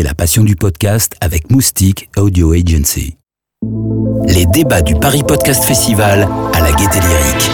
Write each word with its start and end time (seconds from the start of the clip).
La 0.00 0.14
passion 0.14 0.42
du 0.42 0.56
podcast 0.56 1.16
avec 1.20 1.50
Moustique 1.50 2.08
Audio 2.16 2.52
Agency. 2.52 3.18
Les 4.26 4.46
débats 4.46 4.80
du 4.80 4.94
Paris 4.94 5.22
Podcast 5.22 5.64
Festival 5.64 6.26
à 6.54 6.60
la 6.60 6.72
Gaieté 6.72 6.98
Lyrique. 6.98 7.50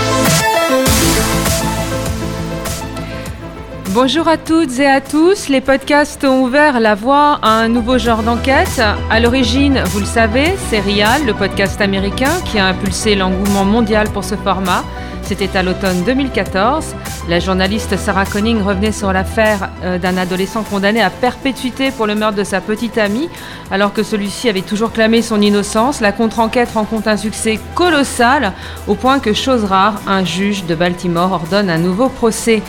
Bonjour 3.89 4.29
à 4.29 4.37
toutes 4.37 4.79
et 4.79 4.87
à 4.87 5.01
tous. 5.01 5.49
Les 5.49 5.61
podcasts 5.61 6.23
ont 6.23 6.45
ouvert 6.45 6.79
la 6.79 6.95
voie 6.95 7.41
à 7.43 7.51
un 7.51 7.69
nouveau 7.69 7.99
genre 7.99 8.23
d'enquête. 8.23 8.81
À 9.11 9.19
l'origine, 9.19 9.83
vous 9.87 9.99
le 9.99 10.07
savez, 10.07 10.55
c'est 10.71 10.79
Rial, 10.79 11.27
le 11.27 11.35
podcast 11.35 11.81
américain, 11.81 12.41
qui 12.45 12.61
a 12.61 12.67
impulsé 12.67 13.17
l'engouement 13.17 13.65
mondial 13.65 14.09
pour 14.11 14.23
ce 14.23 14.37
format. 14.37 14.85
C'était 15.29 15.59
à 15.59 15.63
l'automne 15.63 16.05
2014. 16.07 16.97
La 17.29 17.39
journaliste 17.39 17.99
Sarah 17.99 18.25
Conning 18.25 18.63
revenait 18.63 18.93
sur 18.93 19.13
l'affaire 19.13 19.69
euh, 19.85 19.99
d'un 19.99 20.17
adolescent 20.17 20.63
condamné 20.63 21.03
à 21.03 21.11
perpétuité 21.11 21.91
pour 21.91 22.07
le 22.07 22.15
meurtre 22.15 22.39
de 22.39 22.45
sa 22.45 22.63
petite 22.63 22.97
amie, 22.97 23.29
alors 23.71 23.93
que 23.93 24.03
celui-ci 24.03 24.49
avait 24.49 24.63
toujours 24.63 24.91
clamé 24.91 25.21
son 25.21 25.43
innocence. 25.43 26.01
La 26.01 26.13
contre-enquête 26.13 26.71
rencontre 26.73 27.09
un 27.09 27.19
succès 27.19 27.61
colossal, 27.75 28.55
au 28.87 28.95
point 28.95 29.19
que, 29.19 29.35
chose 29.35 29.65
rare, 29.65 30.01
un 30.07 30.25
juge 30.25 30.65
de 30.65 30.75
Baltimore 30.75 31.31
ordonne 31.31 31.69
un 31.69 31.77
nouveau 31.77 32.09
procès. 32.09 32.63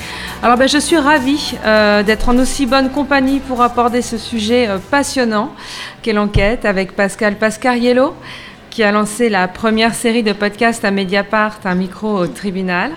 Alors 0.43 0.57
ben, 0.57 0.67
je 0.67 0.79
suis 0.79 0.97
ravie 0.97 1.55
euh, 1.65 2.03
d'être 2.03 2.27
en 2.27 2.37
aussi 2.39 2.65
bonne 2.65 2.89
compagnie 2.89 3.39
pour 3.39 3.61
aborder 3.61 4.01
ce 4.01 4.17
sujet 4.17 4.67
euh, 4.67 4.79
passionnant 4.91 5.53
qu'est 6.01 6.11
l'enquête 6.11 6.65
avec 6.65 6.93
Pascal 6.93 7.37
Pascariello 7.37 8.15
qui 8.69 8.83
a 8.83 8.91
lancé 8.91 9.29
la 9.29 9.47
première 9.47 9.93
série 9.93 10.23
de 10.23 10.33
podcasts 10.33 10.85
à 10.85 10.91
Mediapart, 10.91 11.59
un 11.65 11.75
micro 11.75 12.19
au 12.19 12.27
tribunal. 12.27 12.91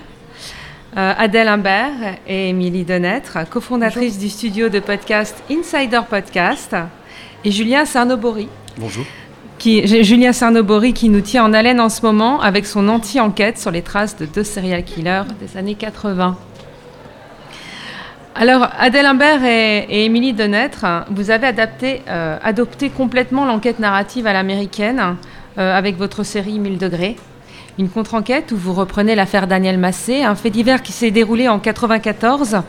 Euh, 0.95 1.13
Adèle 1.17 1.47
Imbert 1.47 2.17
et 2.27 2.49
Émilie 2.49 2.83
Denêtre, 2.83 3.39
cofondatrices 3.49 4.19
du 4.19 4.29
studio 4.29 4.69
de 4.69 4.79
podcast 4.79 5.43
Insider 5.49 6.01
Podcast, 6.07 6.75
et 7.43 7.51
Julien 7.51 7.85
Sarnobori. 7.85 8.47
Bonjour. 8.77 9.03
Qui, 9.57 10.03
Julien 10.03 10.33
Sarnobori 10.33 10.93
qui 10.93 11.09
nous 11.09 11.21
tient 11.21 11.45
en 11.45 11.53
haleine 11.53 11.79
en 11.79 11.89
ce 11.89 12.01
moment 12.01 12.41
avec 12.41 12.65
son 12.65 12.87
anti-enquête 12.89 13.57
sur 13.57 13.71
les 13.71 13.81
traces 13.81 14.17
de 14.17 14.25
deux 14.25 14.43
serial 14.43 14.83
killers 14.83 15.23
des 15.39 15.57
années 15.57 15.75
80. 15.75 16.37
Alors, 18.35 18.67
Adèle 18.79 19.05
Imbert 19.05 19.43
et, 19.45 20.05
Émilie 20.05 20.33
Denêtre, 20.33 20.85
vous 21.09 21.31
avez 21.31 21.47
adapté, 21.47 22.01
euh, 22.07 22.37
adopté 22.43 22.89
complètement 22.89 23.45
l'enquête 23.45 23.79
narrative 23.79 24.27
à 24.27 24.33
l'américaine 24.33 25.15
avec 25.57 25.97
votre 25.97 26.23
série 26.23 26.59
1000 26.59 26.77
degrés. 26.77 27.15
Une 27.79 27.89
contre-enquête 27.89 28.51
où 28.51 28.57
vous 28.57 28.73
reprenez 28.73 29.15
l'affaire 29.15 29.47
Daniel 29.47 29.79
Massé, 29.79 30.21
un 30.21 30.35
fait 30.35 30.51
divers 30.51 30.83
qui 30.83 30.91
s'est 30.91 31.09
déroulé 31.09 31.47
en 31.47 31.57
94. 31.57 32.61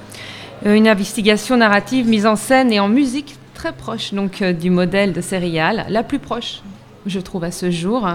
Euh, 0.64 0.74
une 0.74 0.88
investigation 0.88 1.58
narrative 1.58 2.08
mise 2.08 2.24
en 2.26 2.36
scène 2.36 2.72
et 2.72 2.80
en 2.80 2.88
musique 2.88 3.36
très 3.52 3.72
proche 3.72 4.14
donc 4.14 4.40
euh, 4.40 4.54
du 4.54 4.70
modèle 4.70 5.12
de 5.12 5.20
Serial, 5.20 5.84
la 5.90 6.02
plus 6.02 6.18
proche, 6.18 6.62
je 7.04 7.20
trouve, 7.20 7.44
à 7.44 7.50
ce 7.50 7.70
jour. 7.70 8.08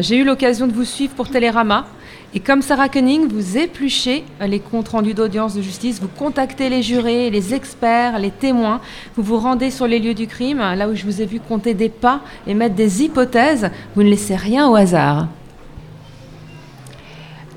J'ai 0.00 0.16
eu 0.18 0.24
l'occasion 0.24 0.68
de 0.68 0.72
vous 0.72 0.84
suivre 0.84 1.14
pour 1.14 1.28
Télérama. 1.28 1.86
Et 2.34 2.40
comme 2.40 2.62
Sarah 2.62 2.88
Koenig, 2.88 3.30
vous 3.30 3.58
épluchez 3.58 4.24
les 4.40 4.58
comptes 4.58 4.88
rendus 4.88 5.12
d'audience 5.12 5.54
de 5.54 5.60
justice, 5.60 6.00
vous 6.00 6.08
contactez 6.08 6.70
les 6.70 6.82
jurés, 6.82 7.28
les 7.28 7.52
experts, 7.52 8.18
les 8.18 8.30
témoins, 8.30 8.80
vous 9.16 9.22
vous 9.22 9.38
rendez 9.38 9.70
sur 9.70 9.86
les 9.86 9.98
lieux 9.98 10.14
du 10.14 10.26
crime, 10.26 10.58
là 10.58 10.88
où 10.88 10.94
je 10.94 11.04
vous 11.04 11.20
ai 11.20 11.26
vu 11.26 11.40
compter 11.40 11.74
des 11.74 11.90
pas 11.90 12.20
et 12.46 12.54
mettre 12.54 12.74
des 12.74 13.02
hypothèses, 13.02 13.70
vous 13.94 14.02
ne 14.02 14.08
laissez 14.08 14.36
rien 14.36 14.68
au 14.68 14.74
hasard. 14.74 15.28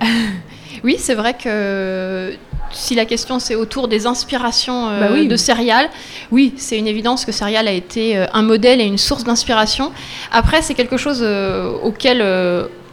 Oui, 0.84 0.98
c'est 1.00 1.16
vrai 1.16 1.34
que 1.34 2.36
si 2.72 2.94
la 2.94 3.06
question 3.06 3.40
c'est 3.40 3.56
autour 3.56 3.88
des 3.88 4.06
inspirations 4.06 4.90
euh, 4.90 5.00
bah 5.00 5.24
de 5.24 5.36
Serial, 5.36 5.90
oui, 6.32 6.54
c'est 6.58 6.78
une 6.78 6.86
évidence 6.86 7.26
que 7.26 7.32
Serial 7.32 7.68
a 7.68 7.72
été 7.72 8.16
euh, 8.16 8.28
un 8.34 8.44
modèle 8.44 8.80
et 8.80 8.84
une 8.84 9.00
source 9.00 9.24
d'inspiration. 9.24 9.92
Après, 10.32 10.62
c'est 10.62 10.76
quelque 10.76 10.98
chose 10.98 11.22
euh, 11.24 11.72
auquel 11.84 12.22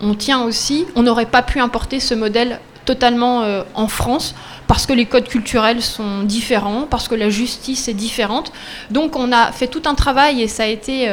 on 0.03 0.15
tient 0.15 0.43
aussi. 0.43 0.85
On 0.97 1.03
n'aurait 1.03 1.27
pas 1.27 1.43
pu 1.43 1.61
importer 1.61 2.01
ce 2.01 2.15
modèle 2.15 2.61
totalement 2.85 3.45
en 3.77 3.87
France 3.87 4.35
parce 4.67 4.87
que 4.87 4.93
les 4.93 5.07
codes 5.07 5.29
culturels 5.29 5.83
sont 5.83 6.25
différents, 6.25 6.89
parce 6.91 7.07
que 7.07 7.15
la 7.15 7.31
justice 7.31 7.87
est 7.87 7.95
différente. 7.95 8.53
Donc 8.91 9.15
on 9.15 9.31
a 9.31 9.53
fait 9.53 9.69
tout 9.69 9.83
un 9.87 9.95
travail 9.95 10.43
et 10.43 10.49
ça 10.49 10.65
a 10.65 10.67
été 10.67 11.09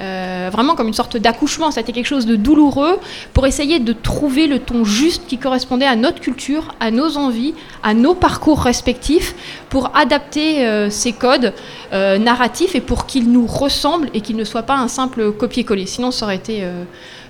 euh, 0.00 0.50
vraiment 0.52 0.74
comme 0.74 0.88
une 0.88 0.94
sorte 0.94 1.16
d'accouchement. 1.16 1.70
Ça 1.70 1.78
a 1.78 1.82
été 1.82 1.92
quelque 1.92 2.06
chose 2.06 2.26
de 2.26 2.34
douloureux 2.34 2.98
pour 3.32 3.46
essayer 3.46 3.78
de 3.78 3.92
trouver 3.92 4.48
le 4.48 4.58
ton 4.58 4.84
juste 4.84 5.26
qui 5.28 5.38
correspondait 5.38 5.86
à 5.86 5.94
notre 5.94 6.20
culture, 6.20 6.74
à 6.80 6.90
nos 6.90 7.16
envies, 7.16 7.54
à 7.82 7.94
nos 7.94 8.14
parcours 8.14 8.60
respectifs, 8.60 9.34
pour 9.68 9.96
adapter 9.96 10.66
euh, 10.66 10.90
ces 10.90 11.12
codes 11.12 11.52
euh, 11.92 12.18
narratifs 12.18 12.74
et 12.74 12.80
pour 12.80 13.06
qu'ils 13.06 13.30
nous 13.30 13.46
ressemblent 13.46 14.10
et 14.14 14.20
qu'ils 14.20 14.36
ne 14.36 14.44
soient 14.44 14.62
pas 14.62 14.76
un 14.76 14.88
simple 14.88 15.30
copier-coller. 15.30 15.86
Sinon, 15.86 16.10
ça 16.10 16.26
aurait 16.26 16.36
été 16.36 16.66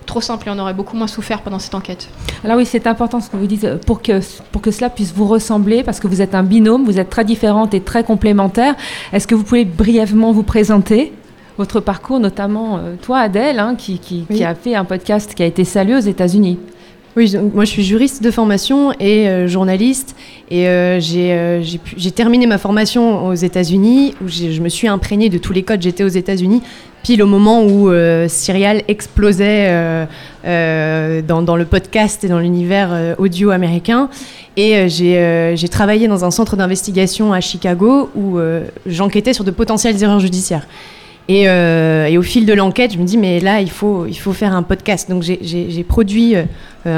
trop 0.06 0.20
simple 0.20 0.48
et 0.48 0.50
on 0.50 0.58
aurait 0.58 0.74
beaucoup 0.74 0.96
moins 0.96 1.06
souffert 1.06 1.42
pendant 1.42 1.58
cette 1.58 1.74
enquête. 1.74 2.08
Alors 2.44 2.56
oui, 2.56 2.66
c'est 2.66 2.86
important 2.86 3.20
ce 3.20 3.30
que 3.30 3.36
vous 3.36 3.46
dites 3.46 3.76
pour 3.86 4.02
que, 4.02 4.20
pour 4.52 4.62
que 4.62 4.70
cela 4.70 4.90
puisse 4.90 5.12
vous 5.12 5.26
ressembler, 5.26 5.82
parce 5.82 6.00
que 6.00 6.06
vous 6.06 6.22
êtes 6.22 6.34
un 6.34 6.42
binôme, 6.42 6.84
vous 6.84 6.98
êtes 6.98 7.10
très 7.10 7.24
différentes 7.24 7.74
et 7.74 7.80
très 7.80 8.04
complémentaires. 8.04 8.74
Est-ce 9.12 9.26
que 9.26 9.34
vous 9.34 9.44
pouvez 9.44 9.64
brièvement 9.64 10.32
vous 10.32 10.42
présenter 10.42 11.12
votre 11.56 11.80
parcours, 11.80 12.20
notamment 12.20 12.78
euh, 12.78 12.96
toi, 13.00 13.18
Adèle, 13.18 13.58
hein, 13.58 13.76
qui, 13.76 13.98
qui, 13.98 14.44
a 14.44 14.54
fait 14.54 14.74
un 14.74 14.84
podcast 14.84 15.34
qui 15.34 15.42
a 15.42 15.46
été 15.46 15.64
salué 15.64 15.96
aux 15.96 16.00
États-Unis? 16.00 16.58
Oui, 17.16 17.32
moi 17.54 17.64
je 17.64 17.70
suis 17.70 17.84
juriste 17.84 18.24
de 18.24 18.30
formation 18.32 18.92
et 18.98 19.28
euh, 19.28 19.46
journaliste 19.46 20.16
et 20.50 20.66
euh, 20.66 20.98
j'ai 21.00 22.10
terminé 22.10 22.48
ma 22.48 22.58
formation 22.58 23.28
aux 23.28 23.34
États-Unis 23.34 24.16
où 24.20 24.26
je 24.26 24.60
me 24.60 24.68
suis 24.68 24.88
imprégnée 24.88 25.28
de 25.28 25.38
tous 25.38 25.52
les 25.52 25.62
codes. 25.62 25.80
J'étais 25.80 26.02
aux 26.02 26.08
États-Unis 26.08 26.60
pile 27.04 27.22
au 27.22 27.26
moment 27.26 27.62
où 27.62 27.90
Serial 28.28 28.82
explosait 28.88 30.06
dans, 30.42 31.42
dans, 31.42 31.56
le 31.56 31.64
podcast 31.66 32.24
et 32.24 32.28
dans 32.28 32.38
l'univers 32.38 33.14
audio 33.18 33.50
américain. 33.50 34.08
Et 34.56 34.88
j'ai 34.88 35.68
travaillé 35.68 36.08
dans 36.08 36.24
un 36.24 36.30
centre 36.30 36.56
d'investigation 36.56 37.34
à 37.34 37.42
Chicago 37.42 38.08
où 38.16 38.38
j'enquêtais 38.86 39.34
sur 39.34 39.44
de 39.44 39.50
potentielles 39.50 40.02
erreurs 40.02 40.20
judiciaires. 40.20 40.66
Euh, 41.30 42.06
et, 42.06 42.18
au 42.18 42.22
fil 42.22 42.44
de 42.46 42.52
l'enquête, 42.52 42.92
je 42.92 42.98
me 42.98 43.04
dis, 43.04 43.16
mais 43.16 43.40
là, 43.40 43.60
il 43.60 43.70
faut, 43.70 44.06
il 44.06 44.14
faut 44.14 44.32
faire 44.32 44.54
un 44.54 44.62
podcast. 44.62 45.08
Donc 45.08 45.22
j'ai 45.22 45.84
produit, 45.84 46.34
euh, 46.36 46.44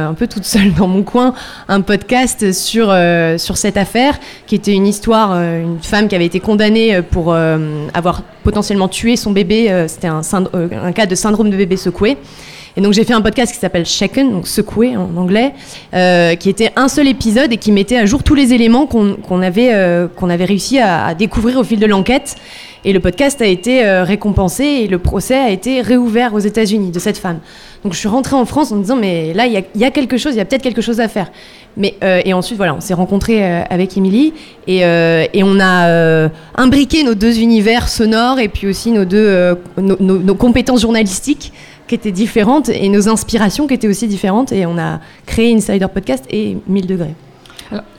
un 0.09 0.15
peu 0.15 0.27
toute 0.27 0.45
seule 0.45 0.73
dans 0.75 0.89
mon 0.89 1.03
coin, 1.03 1.35
un 1.69 1.81
podcast 1.81 2.53
sur, 2.53 2.89
euh, 2.91 3.39
sur 3.39 3.57
cette 3.57 3.77
affaire, 3.77 4.19
qui 4.47 4.57
était 4.57 4.73
une 4.73 4.87
histoire, 4.87 5.33
une 5.33 5.79
femme 5.81 6.09
qui 6.09 6.15
avait 6.15 6.27
été 6.27 6.41
condamnée 6.41 7.01
pour 7.03 7.35
avoir 7.95 8.23
potentiellement 8.43 8.89
tué 8.89 9.17
son 9.17 9.31
bébé. 9.31 9.87
C'était 9.89 10.09
un, 10.09 10.93
cas 10.93 11.07
de 11.07 11.15
syndrome 11.15 11.51
de 11.51 11.57
bébé 11.57 11.77
secoué. 11.77 12.17
Et 12.79 12.83
donc 12.83 12.93
j'ai 12.93 13.05
fait 13.05 13.15
un 13.15 13.23
podcast 13.23 13.55
qui 13.55 13.59
s'appelle 13.59 13.87
Shaken, 13.87 14.33
donc 14.33 14.47
secoué 14.47 14.99
en 14.99 15.17
anglais, 15.17 15.55
qui 16.39 16.51
était 16.51 16.73
un 16.77 16.89
seul 16.89 17.09
épisode 17.09 17.53
et 17.53 17.57
qui 17.57 17.73
mettait 17.73 17.97
à 17.97 18.05
jour 18.05 18.23
tous 18.23 18.35
les 18.35 18.53
éléments 18.53 18.87
qu'on 18.87 19.43
avait, 19.43 19.73
qu'on 20.17 20.29
avait 20.29 20.45
réussi 20.45 20.79
à, 20.79 21.15
découvrir 21.15 21.59
au 21.59 21.65
fil 21.65 21.79
de 21.79 21.87
l'enquête. 21.87 22.37
Et 22.85 22.93
le 22.93 23.01
podcast 23.01 23.41
a 23.43 23.47
été 23.47 23.85
euh, 23.85 24.05
récompensé 24.05 24.65
et 24.65 24.89
le 24.89 24.99
procès 24.99 25.37
a 25.37 25.51
été 25.51 25.81
réouvert 25.81 26.35
aux 26.35 26.39
États-Unis 26.39 26.91
de 26.91 26.99
cette 26.99 27.19
femme. 27.19 27.39
Donc 27.83 27.95
je 27.95 27.99
suis 27.99 28.09
rentrée 28.09 28.37
en 28.37 28.45
France 28.45 28.73
en 28.73 28.77
me 28.77 28.83
disant, 28.83 28.97
mais 28.97 29.33
là, 29.33 29.47
il 29.47 29.65
y, 29.75 29.85
a 29.85 29.91
quelque 29.91 30.17
chose, 30.17 30.35
il 30.35 30.39
y 30.39 30.41
a 30.41 30.45
peut-être 30.45 30.63
quelque 30.63 30.83
chose 30.83 31.01
à 31.01 31.09
faire. 31.09 31.31
Mais, 31.77 31.95
euh, 32.03 32.23
et 32.25 32.33
ensuite, 32.33 32.57
voilà, 32.57 32.75
on 32.75 32.81
s'est 32.81 32.95
rencontrés 32.95 33.45
euh, 33.45 33.63
avec 33.71 33.97
Émilie 33.97 34.33
et, 34.67 34.83
on 35.43 35.61
a 35.61 36.29
imbriqué 36.57 37.05
nos 37.05 37.15
deux 37.15 37.39
univers 37.41 37.89
sonores 37.89 38.39
et 38.41 38.49
puis 38.49 38.67
aussi 38.67 38.91
nos, 38.91 39.05
deux, 39.05 39.57
nos, 39.79 40.35
compétences 40.35 40.81
journalistiques 40.81 41.53
qui 41.87 41.95
étaient 41.95 42.13
différentes 42.13 42.69
et 42.69 42.89
nos 42.89 43.09
inspirations 43.09 43.67
qui 43.67 43.75
étaient 43.75 43.89
aussi 43.89 44.09
différentes. 44.09 44.53
Et 44.53 44.67
on 44.67 44.79
a 44.79 45.01
créé 45.27 45.55
Insider 45.55 45.87
Podcast 45.93 46.25
et 46.31 46.57
1000 46.67 46.87
degrés 46.87 47.15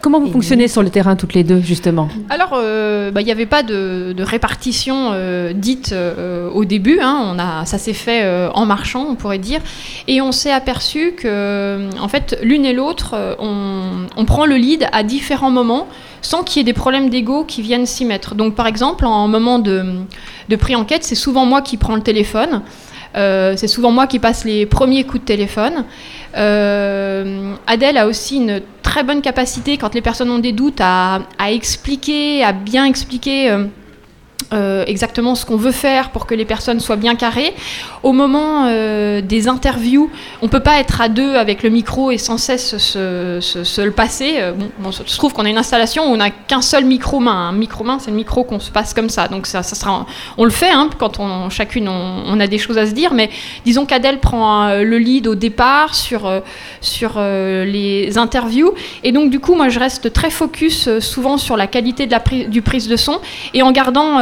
comment 0.01 0.19
vous 0.19 0.31
fonctionnez 0.31 0.67
sur 0.67 0.83
le 0.83 0.89
terrain 0.89 1.15
toutes 1.15 1.33
les 1.33 1.43
deux, 1.43 1.59
justement 1.59 2.09
Alors, 2.29 2.51
euh, 2.53 3.11
bah, 3.11 3.21
il 3.21 3.25
n'y 3.25 3.31
avait 3.31 3.45
pas 3.45 3.63
de, 3.63 4.15
répartition 4.19 5.11
euh, 5.13 5.53
dite 5.53 5.91
euh, 5.93 6.49
au 6.49 6.65
début. 6.65 6.99
Hein. 7.01 7.33
on 7.33 7.39
a, 7.39 7.65
ça 7.65 7.77
s'est 7.77 7.93
fait 7.93 8.25
en 8.53 8.65
marchant, 8.65 9.05
on 9.09 9.15
pourrait 9.15 9.37
dire. 9.37 9.61
Et 10.07 10.21
on 10.21 10.31
s'est 10.31 10.51
aperçu 10.51 11.13
que, 11.13 11.89
en 11.99 12.07
fait, 12.07 12.37
l'une 12.41 12.65
et 12.65 12.73
l'autre, 12.73 13.15
on, 13.39 14.25
prend 14.25 14.45
le 14.45 14.55
lead 14.55 14.87
à 14.91 15.03
différents 15.03 15.51
moments 15.51 15.87
sans 16.21 16.43
qu'il 16.43 16.59
y 16.59 16.61
ait 16.61 16.65
des 16.65 16.73
problèmes 16.73 17.09
d'ego 17.09 17.45
qui 17.45 17.61
viennent 17.61 17.85
s'y 17.85 18.03
mettre. 18.03 18.35
Donc, 18.35 18.55
par 18.55 18.67
exemple, 18.67 19.05
en 19.05 19.27
moment 19.29 19.59
de, 19.59 19.85
de 20.49 20.55
pré-enquête, 20.55 21.03
c'est 21.05 21.15
souvent 21.15 21.45
moi 21.45 21.61
qui 21.61 21.77
prends 21.77 21.95
le 21.95 22.01
téléphone. 22.01 22.61
C'est 23.13 23.67
souvent 23.67 23.91
moi 23.91 24.07
qui 24.07 24.19
passe 24.19 24.45
les 24.45 24.65
premiers 24.65 25.03
coups 25.03 25.21
de 25.21 25.25
téléphone. 25.25 25.85
Adèle 26.33 27.97
a 27.97 28.07
aussi 28.07 28.37
une 28.37 28.61
très 28.83 29.03
bonne 29.03 29.21
capacité, 29.21 29.77
quand 29.77 29.93
les 29.93 30.01
personnes 30.01 30.29
ont 30.31 30.39
des 30.39 30.53
doutes, 30.53 30.81
à, 30.81 31.21
expliquer, 31.49 32.43
à 32.43 32.53
bien 32.53 32.85
expliquer. 32.85 33.55
Euh, 34.53 34.85
exactement 34.87 35.35
ce 35.35 35.45
qu'on 35.45 35.57
veut 35.57 35.73
faire 35.73 36.11
pour 36.11 36.25
que 36.25 36.33
les 36.33 36.45
personnes 36.45 36.79
soient 36.79 36.95
bien 36.95 37.15
carrées. 37.15 37.53
Au 38.01 38.13
moment 38.13 38.67
euh, 38.67 39.19
des 39.19 39.49
interviews, 39.49 40.09
on 40.41 40.45
ne 40.45 40.51
peut 40.51 40.61
pas 40.61 40.79
être 40.79 41.01
à 41.01 41.09
deux 41.09 41.35
avec 41.35 41.63
le 41.63 41.69
micro 41.69 42.11
et 42.11 42.17
sans 42.17 42.37
cesse 42.37 42.77
se, 42.77 43.81
le 43.81 43.91
passer. 43.91 44.35
Euh, 44.37 44.53
bon, 44.53 44.91
il 44.91 44.93
se 44.93 45.17
trouve 45.17 45.33
qu'on 45.33 45.43
a 45.43 45.49
une 45.49 45.57
installation 45.57 46.09
où 46.09 46.13
on 46.13 46.17
n'a 46.17 46.29
qu'un 46.29 46.61
seul 46.61 46.85
micro-main. 46.85 47.49
Un 47.49 47.51
micro-main, 47.51 47.97
c'est 47.99 48.11
le 48.11 48.15
micro 48.15 48.45
qu'on 48.45 48.61
se 48.61 48.71
passe 48.71 48.93
comme 48.93 49.09
ça. 49.09 49.27
Donc 49.27 49.47
ça, 49.47 49.63
ça 49.63 49.75
sera, 49.75 50.05
on 50.37 50.45
le 50.45 50.49
fait 50.49 50.69
hein, 50.69 50.89
quand 50.97 51.19
on, 51.19 51.49
chacune 51.49 51.89
on, 51.89 52.39
a 52.39 52.47
des 52.47 52.57
choses 52.57 52.77
à 52.77 52.85
se 52.85 52.91
dire, 52.91 53.13
mais 53.13 53.29
disons 53.65 53.85
qu'Adèle 53.85 54.19
prend 54.19 54.69
le 54.75 54.97
lead 54.97 55.27
au 55.27 55.35
départ 55.35 55.95
sur, 55.95 56.31
sur 56.79 57.19
les 57.19 58.17
interviews. 58.17 58.73
Et 59.03 59.11
donc 59.11 59.29
du 59.29 59.39
coup, 59.39 59.55
moi 59.55 59.69
je 59.69 59.79
reste 59.79 60.13
très 60.13 60.29
focus 60.29 60.99
souvent 60.99 61.37
sur 61.37 61.57
la 61.57 61.67
qualité 61.67 62.05
de 62.05 62.11
la 62.11 62.21
du 62.47 62.61
prise 62.61 62.87
de 62.87 62.95
son 62.95 63.19
et 63.53 63.63
en 63.63 63.71
gardant 63.71 64.19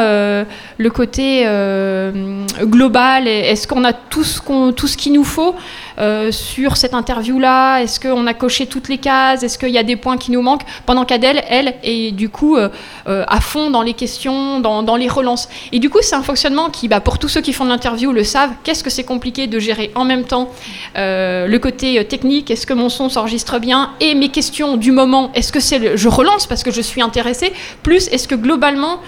le 0.78 0.90
côté 0.90 1.44
euh, 1.46 2.46
global 2.64 3.28
Est-ce 3.28 3.68
qu'on 3.68 3.84
a 3.84 3.94
tout 3.94 4.24
ce, 4.24 4.40
qu'on, 4.42 4.72
tout 4.72 4.88
ce 4.88 4.98
qu'il 4.98 5.14
nous 5.14 5.24
faut? 5.24 5.56
Euh, 5.98 6.32
sur 6.32 6.78
cette 6.78 6.94
interview-là 6.94 7.80
Est-ce 7.80 8.00
qu'on 8.00 8.28
a 8.28 8.34
coché 8.34 8.68
toutes 8.68 8.90
les 8.90 8.98
cases 8.98 9.44
Est-ce 9.44 9.58
qu'il 9.58 9.70
y 9.70 9.78
a 9.78 9.84
des 9.84 9.96
points 9.96 10.18
qui 10.18 10.32
nous 10.32 10.42
manquent 10.42 10.66
Pendant 10.86 11.06
qu'Adèle, 11.06 11.44
elle, 11.50 11.76
est 11.84 12.12
du 12.12 12.30
coup 12.30 12.58
à 13.06 13.42
fond 13.42 13.70
dans 13.70 13.82
les 13.82 13.94
questions, 13.94 14.60
dans, 14.60 14.96
les 14.96 15.08
relances. 15.08 15.48
Et 15.72 15.80
du 15.80 15.90
coup, 15.90 16.00
c'est 16.02 16.16
un 16.16 16.24
fonctionnement 16.24 16.70
qui, 16.70 16.88
bah, 16.88 17.00
pour 17.00 17.20
tous 17.20 17.28
ceux 17.28 17.42
qui 17.42 17.54
font 17.54 17.66
de 17.66 17.70
l'interview, 17.70 18.12
le 18.12 18.24
savent. 18.24 18.52
Qu'est-ce 18.64 18.84
que 18.84 18.90
c'est 18.90 19.04
compliqué 19.04 19.48
de 19.48 19.60
gérer 19.60 19.92
en 19.96 20.06
même 20.06 20.24
temps 20.26 20.50
le 20.96 21.58
côté 21.58 22.04
technique 22.06 22.52
Est-ce 22.52 22.66
que 22.66 22.74
mon 22.74 22.90
son 22.90 23.10
s'enregistre 23.10 23.60
bien 23.60 23.92
Et 24.00 24.16
mes 24.16 24.30
questions 24.30 24.78
du 24.78 24.92
moment, 24.92 25.32
est-ce 25.34 25.52
que 25.52 25.60
c'est 25.60 25.98
je 25.98 26.10
relance 26.10 26.48
parce 26.48 26.64
que 26.64 26.72
je 26.72 26.82
suis 26.82 27.02
intéressée 27.02 27.54
Plus, 27.84 28.08
est-ce 28.10 28.28
que 28.28 28.36
globalement, 28.36 29.00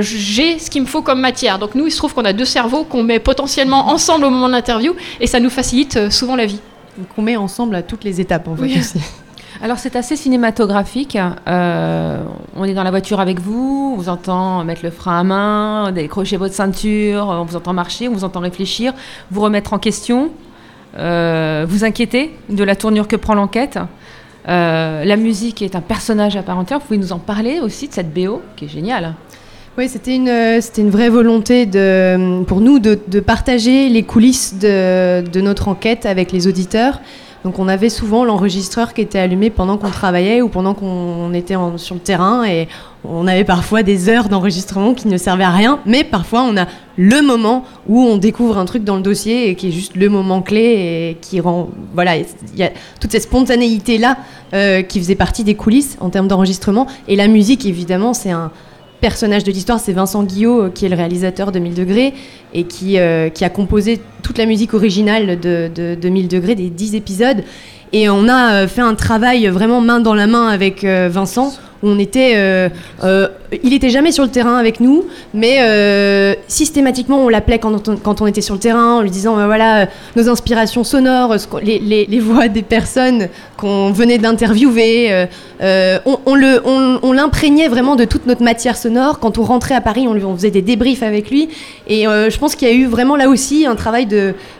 j'ai 0.00 0.58
ce 0.58 0.70
qu'il 0.70 0.82
me 0.82 0.86
faut 0.86 1.02
comme 1.02 1.20
matière. 1.20 1.58
Donc 1.58 1.74
nous, 1.74 1.86
il 1.86 1.90
se 1.90 1.98
trouve 1.98 2.14
qu'on 2.14 2.24
a 2.24 2.32
deux 2.32 2.44
cerveaux 2.44 2.84
qu'on 2.84 3.02
met 3.02 3.18
potentiellement 3.18 3.88
ensemble 3.88 4.24
au 4.24 4.30
moment 4.30 4.48
de 4.48 4.52
l'interview 4.52 4.94
et 5.20 5.26
ça 5.26 5.40
nous 5.40 5.50
facilite 5.50 6.03
euh, 6.04 6.10
souvent 6.10 6.36
la 6.36 6.46
vie. 6.46 6.60
Donc 6.98 7.08
on 7.18 7.22
met 7.22 7.36
ensemble 7.36 7.74
à 7.74 7.82
toutes 7.82 8.04
les 8.04 8.20
étapes 8.20 8.48
en 8.48 8.56
fait 8.56 8.78
aussi. 8.78 9.00
Alors 9.62 9.78
c'est 9.78 9.96
assez 9.96 10.16
cinématographique. 10.16 11.16
Euh, 11.46 12.22
on 12.56 12.64
est 12.64 12.74
dans 12.74 12.82
la 12.82 12.90
voiture 12.90 13.20
avec 13.20 13.40
vous, 13.40 13.94
on 13.94 14.00
vous 14.00 14.08
entend 14.08 14.64
mettre 14.64 14.82
le 14.84 14.90
frein 14.90 15.20
à 15.20 15.24
main, 15.24 15.92
décrocher 15.92 16.36
votre 16.36 16.54
ceinture, 16.54 17.26
on 17.28 17.44
vous 17.44 17.56
entend 17.56 17.72
marcher, 17.72 18.08
on 18.08 18.12
vous 18.12 18.24
entend 18.24 18.40
réfléchir, 18.40 18.92
vous 19.30 19.40
remettre 19.40 19.72
en 19.72 19.78
question, 19.78 20.30
euh, 20.98 21.66
vous 21.68 21.84
inquiéter 21.84 22.36
de 22.48 22.64
la 22.64 22.76
tournure 22.76 23.08
que 23.08 23.16
prend 23.16 23.34
l'enquête. 23.34 23.78
la 24.46 25.16
musique 25.16 25.62
est 25.62 25.76
un 25.76 25.80
personnage 25.80 26.36
à 26.36 26.42
part 26.42 26.58
entière. 26.58 26.80
Vous 26.80 26.86
pouvez 26.86 26.98
nous 26.98 27.12
en 27.12 27.20
parler 27.20 27.60
aussi 27.60 27.88
de 27.88 27.92
cette 27.92 28.12
BO 28.12 28.42
qui 28.56 28.66
est 28.66 28.68
géniale. 28.68 29.14
Oui, 29.76 29.88
c'était 29.88 30.14
une, 30.14 30.28
euh, 30.28 30.60
une 30.78 30.90
vraie 30.90 31.08
volonté 31.08 31.66
pour 32.46 32.60
nous 32.60 32.78
de, 32.78 32.94
partager 33.20 33.88
les 33.88 34.04
coulisses 34.04 34.54
de, 34.54 35.26
de, 35.28 35.40
notre 35.40 35.66
enquête 35.66 36.06
avec 36.06 36.30
les 36.30 36.46
auditeurs. 36.46 37.00
Donc 37.42 37.58
on 37.58 37.66
avait 37.66 37.88
souvent 37.88 38.24
l'enregistreur 38.24 38.94
qui 38.94 39.00
était 39.00 39.18
allumé 39.18 39.50
pendant 39.50 39.76
qu'on 39.76 39.90
travaillait 39.90 40.42
ou 40.42 40.48
pendant 40.48 40.74
qu'on 40.74 41.34
était 41.34 41.56
sur 41.76 41.94
le 41.96 42.00
terrain 42.00 42.44
et 42.44 42.68
on 43.04 43.26
avait 43.26 43.44
parfois 43.44 43.82
des 43.82 44.08
heures 44.08 44.30
d'enregistrement 44.30 44.94
qui 44.94 45.08
ne 45.08 45.18
servaient 45.18 45.44
à 45.44 45.50
rien, 45.50 45.80
mais 45.84 46.04
parfois 46.04 46.42
on 46.42 46.56
a 46.56 46.66
le 46.96 47.20
moment 47.20 47.64
où 47.86 48.00
on 48.00 48.16
découvre 48.16 48.56
un 48.56 48.64
truc 48.64 48.82
dans 48.82 48.96
le 48.96 49.02
dossier 49.02 49.50
et 49.50 49.56
qui 49.56 49.68
est 49.68 49.72
juste 49.72 49.94
le 49.96 50.08
moment 50.08 50.40
clé 50.40 50.62
et 50.62 51.18
qui 51.20 51.38
rend 51.40 51.68
voilà 51.92 52.16
il 52.16 52.26
y 52.56 52.62
a 52.62 52.70
toute 52.98 53.12
cette 53.12 53.24
spontanéité 53.24 53.98
là 53.98 54.16
euh, 54.54 54.80
qui 54.80 54.98
faisait 54.98 55.14
partie 55.14 55.44
des 55.44 55.54
coulisses 55.54 55.98
en 56.00 56.08
termes 56.08 56.28
d'enregistrement 56.28 56.86
et 57.08 57.16
la 57.16 57.28
musique 57.28 57.66
évidemment 57.66 58.14
c'est 58.14 58.30
un 58.30 58.52
personnage 59.04 59.44
de 59.44 59.52
l'histoire, 59.52 59.80
c'est 59.80 59.92
Vincent 59.92 60.22
Guillot, 60.22 60.62
euh, 60.62 60.70
qui 60.70 60.86
est 60.86 60.88
le 60.88 60.96
réalisateur 60.96 61.52
de 61.52 61.58
1000 61.58 61.74
degrés 61.74 62.14
et 62.54 62.64
qui, 62.64 62.98
euh, 62.98 63.28
qui 63.28 63.44
a 63.44 63.50
composé 63.50 64.00
toute 64.22 64.38
la 64.38 64.46
musique 64.46 64.72
originale 64.72 65.38
de, 65.38 65.68
de, 65.74 65.94
de 65.94 66.08
1000 66.08 66.26
degrés, 66.26 66.54
des 66.54 66.70
10 66.70 66.94
épisodes. 66.94 67.44
Et 67.96 68.10
on 68.10 68.28
a 68.28 68.54
euh, 68.54 68.68
fait 68.68 68.80
un 68.80 68.96
travail 68.96 69.46
vraiment 69.46 69.80
main 69.80 70.00
dans 70.00 70.14
la 70.14 70.26
main 70.26 70.48
avec 70.48 70.84
Vincent 70.84 71.52
on 71.84 71.98
était, 71.98 72.32
euh, 72.36 72.68
euh, 73.04 73.28
il 73.62 73.74
était 73.74 73.90
jamais 73.90 74.10
sur 74.10 74.24
le 74.24 74.30
terrain 74.30 74.56
avec 74.56 74.80
nous, 74.80 75.04
mais 75.34 75.58
euh, 75.60 76.34
systématiquement 76.48 77.18
on 77.18 77.28
l'appelait 77.28 77.58
quand 77.58 78.20
on, 78.20 78.26
était 78.26 78.40
sur 78.40 78.54
le 78.54 78.60
terrain 78.60 78.96
en 78.96 79.02
lui 79.02 79.10
disant 79.10 79.34
voilà 79.34 79.88
nos 80.16 80.28
inspirations 80.28 80.82
sonores, 80.82 81.36
les, 81.62 82.20
voix 82.20 82.48
des 82.48 82.62
personnes 82.62 83.28
qu'on 83.56 83.92
venait 83.92 84.18
d'interviewer, 84.18 85.26
on, 85.60 87.12
l'imprégnait 87.12 87.68
vraiment 87.68 87.96
de 87.96 88.04
toute 88.04 88.26
notre 88.26 88.42
matière 88.42 88.76
sonore. 88.76 89.18
Quand 89.20 89.38
on 89.38 89.42
rentrait 89.42 89.74
à 89.74 89.80
Paris, 89.80 90.08
on, 90.08 90.36
faisait 90.36 90.50
des 90.50 90.62
débriefs 90.62 91.02
avec 91.02 91.30
lui, 91.30 91.48
et 91.86 92.04
je 92.04 92.38
pense 92.38 92.56
qu'il 92.56 92.66
y 92.68 92.70
a 92.70 92.74
eu 92.74 92.86
vraiment 92.86 93.16
là 93.16 93.28
aussi 93.28 93.66
un 93.66 93.74
travail 93.76 94.08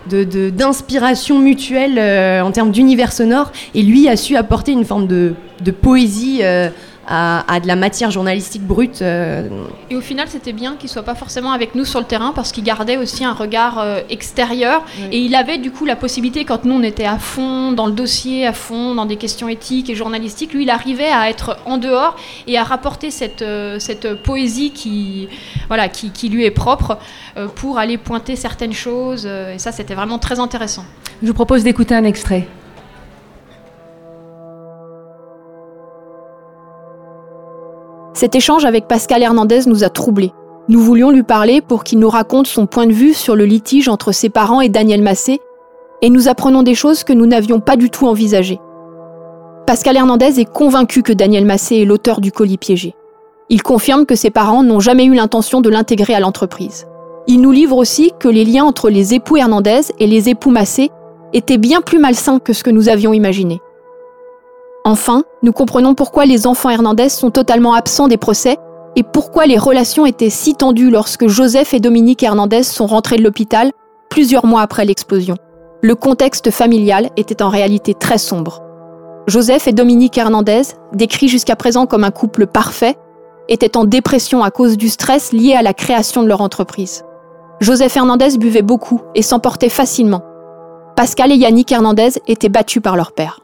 d'inspiration 0.06 1.38
mutuelle 1.38 1.98
en 2.42 2.50
termes 2.50 2.70
d'univers 2.70 3.12
et 3.74 3.82
lui 3.82 4.08
a 4.08 4.16
su 4.16 4.36
apporter 4.36 4.72
une 4.72 4.84
forme 4.84 5.06
de, 5.06 5.34
de 5.62 5.70
poésie 5.70 6.42
à, 7.06 7.60
de 7.60 7.66
la 7.66 7.76
matière 7.76 8.10
journalistique 8.10 8.62
brute. 8.62 9.02
Euh. 9.02 9.48
Et 9.90 9.96
au 9.96 10.00
final, 10.00 10.28
c'était 10.28 10.52
bien 10.52 10.76
qu'il 10.76 10.88
soit 10.88 11.02
pas 11.02 11.14
forcément 11.14 11.52
avec 11.52 11.74
nous 11.74 11.84
sur 11.84 12.00
le 12.00 12.06
terrain 12.06 12.32
parce 12.34 12.52
qu'il 12.52 12.64
gardait 12.64 12.96
aussi 12.96 13.24
un 13.24 13.32
regard 13.32 13.78
euh, 13.78 14.00
extérieur 14.10 14.84
et 15.12 15.18
il 15.18 15.34
avait 15.34 15.58
du 15.58 15.70
coup 15.70 15.84
la 15.84 15.96
possibilité, 15.96 16.44
quand 16.44 16.64
nous 16.64 16.74
on 16.74 16.82
était 16.82 17.04
à 17.04 17.18
fond 17.18 17.72
dans 17.72 17.86
le 17.86 17.92
dossier, 17.92 18.46
à 18.46 18.52
fond 18.52 18.94
dans 18.94 19.06
des 19.06 19.16
questions 19.16 19.48
éthiques 19.48 19.90
et 19.90 19.94
journalistiques, 19.94 20.52
lui 20.52 20.64
il 20.64 20.70
arrivait 20.70 21.10
à 21.10 21.28
être 21.28 21.58
en 21.66 21.78
dehors 21.78 22.16
et 22.46 22.58
à 22.58 22.64
rapporter 22.64 23.10
cette, 23.10 23.42
euh, 23.42 23.78
cette 23.78 24.22
poésie 24.22 24.70
qui, 24.70 25.28
voilà, 25.68 25.88
qui, 25.88 26.10
qui 26.10 26.28
lui 26.28 26.44
est 26.44 26.50
propre 26.50 26.98
pour 27.56 27.78
aller 27.78 27.98
pointer 27.98 28.36
certaines 28.36 28.72
choses 28.72 29.26
et 29.26 29.58
ça 29.58 29.72
c'était 29.72 29.94
vraiment 29.94 30.18
très 30.18 30.40
intéressant. 30.40 30.84
Je 31.22 31.28
vous 31.28 31.34
propose 31.34 31.64
d'écouter 31.64 31.94
un 31.94 32.04
extrait. 32.04 32.46
Cet 38.14 38.36
échange 38.36 38.64
avec 38.64 38.86
Pascal 38.86 39.22
Hernandez 39.22 39.62
nous 39.66 39.82
a 39.82 39.88
troublés. 39.88 40.32
Nous 40.68 40.78
voulions 40.78 41.10
lui 41.10 41.24
parler 41.24 41.60
pour 41.60 41.82
qu'il 41.82 41.98
nous 41.98 42.08
raconte 42.08 42.46
son 42.46 42.66
point 42.66 42.86
de 42.86 42.92
vue 42.92 43.12
sur 43.12 43.34
le 43.34 43.44
litige 43.44 43.88
entre 43.88 44.12
ses 44.12 44.28
parents 44.28 44.60
et 44.60 44.68
Daniel 44.68 45.02
Massé, 45.02 45.40
et 46.00 46.10
nous 46.10 46.28
apprenons 46.28 46.62
des 46.62 46.76
choses 46.76 47.02
que 47.02 47.12
nous 47.12 47.26
n'avions 47.26 47.58
pas 47.58 47.76
du 47.76 47.90
tout 47.90 48.06
envisagées. 48.06 48.60
Pascal 49.66 49.96
Hernandez 49.96 50.38
est 50.38 50.50
convaincu 50.50 51.02
que 51.02 51.12
Daniel 51.12 51.44
Massé 51.44 51.78
est 51.78 51.84
l'auteur 51.84 52.20
du 52.20 52.30
colis 52.30 52.56
piégé. 52.56 52.94
Il 53.50 53.62
confirme 53.62 54.06
que 54.06 54.14
ses 54.14 54.30
parents 54.30 54.62
n'ont 54.62 54.80
jamais 54.80 55.06
eu 55.06 55.14
l'intention 55.14 55.60
de 55.60 55.68
l'intégrer 55.68 56.14
à 56.14 56.20
l'entreprise. 56.20 56.86
Il 57.26 57.40
nous 57.40 57.52
livre 57.52 57.76
aussi 57.76 58.12
que 58.20 58.28
les 58.28 58.44
liens 58.44 58.64
entre 58.64 58.90
les 58.90 59.14
époux 59.14 59.38
Hernandez 59.38 59.80
et 59.98 60.06
les 60.06 60.28
époux 60.28 60.50
Massé 60.50 60.90
étaient 61.32 61.58
bien 61.58 61.80
plus 61.80 61.98
malsains 61.98 62.38
que 62.38 62.52
ce 62.52 62.62
que 62.62 62.70
nous 62.70 62.88
avions 62.88 63.12
imaginé. 63.12 63.60
Enfin, 64.86 65.24
nous 65.42 65.52
comprenons 65.52 65.94
pourquoi 65.94 66.26
les 66.26 66.46
enfants 66.46 66.68
Hernandez 66.68 67.08
sont 67.08 67.30
totalement 67.30 67.72
absents 67.72 68.06
des 68.06 68.18
procès 68.18 68.58
et 68.96 69.02
pourquoi 69.02 69.46
les 69.46 69.56
relations 69.56 70.04
étaient 70.04 70.28
si 70.28 70.54
tendues 70.54 70.90
lorsque 70.90 71.26
Joseph 71.26 71.72
et 71.72 71.80
Dominique 71.80 72.22
Hernandez 72.22 72.62
sont 72.62 72.86
rentrés 72.86 73.16
de 73.16 73.22
l'hôpital 73.22 73.72
plusieurs 74.10 74.44
mois 74.44 74.60
après 74.60 74.84
l'explosion. 74.84 75.36
Le 75.80 75.94
contexte 75.94 76.50
familial 76.50 77.08
était 77.16 77.42
en 77.42 77.48
réalité 77.48 77.94
très 77.94 78.18
sombre. 78.18 78.62
Joseph 79.26 79.66
et 79.68 79.72
Dominique 79.72 80.18
Hernandez, 80.18 80.62
décrits 80.92 81.28
jusqu'à 81.28 81.56
présent 81.56 81.86
comme 81.86 82.04
un 82.04 82.10
couple 82.10 82.46
parfait, 82.46 82.96
étaient 83.48 83.78
en 83.78 83.84
dépression 83.84 84.42
à 84.42 84.50
cause 84.50 84.76
du 84.76 84.90
stress 84.90 85.32
lié 85.32 85.54
à 85.54 85.62
la 85.62 85.72
création 85.72 86.22
de 86.22 86.28
leur 86.28 86.42
entreprise. 86.42 87.04
Joseph 87.60 87.96
Hernandez 87.96 88.36
buvait 88.36 88.60
beaucoup 88.60 89.00
et 89.14 89.22
s'emportait 89.22 89.70
facilement. 89.70 90.22
Pascal 90.94 91.32
et 91.32 91.36
Yannick 91.36 91.72
Hernandez 91.72 92.20
étaient 92.26 92.50
battus 92.50 92.82
par 92.82 92.96
leur 92.96 93.12
père. 93.12 93.43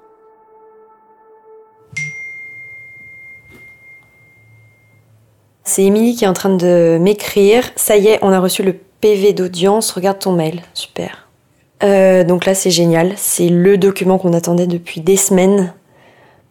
C'est 5.64 5.84
Émilie 5.84 6.16
qui 6.16 6.24
est 6.24 6.28
en 6.28 6.32
train 6.32 6.54
de 6.54 6.98
m'écrire. 7.00 7.70
Ça 7.76 7.96
y 7.96 8.08
est, 8.08 8.18
on 8.22 8.32
a 8.32 8.40
reçu 8.40 8.62
le 8.62 8.74
PV 9.00 9.32
d'audience. 9.32 9.92
Regarde 9.92 10.18
ton 10.18 10.32
mail. 10.32 10.62
Super. 10.74 11.28
Euh, 11.82 12.24
donc 12.24 12.46
là, 12.46 12.54
c'est 12.54 12.70
génial. 12.70 13.12
C'est 13.16 13.48
le 13.48 13.78
document 13.78 14.18
qu'on 14.18 14.32
attendait 14.32 14.66
depuis 14.66 15.00
des 15.00 15.16
semaines 15.16 15.72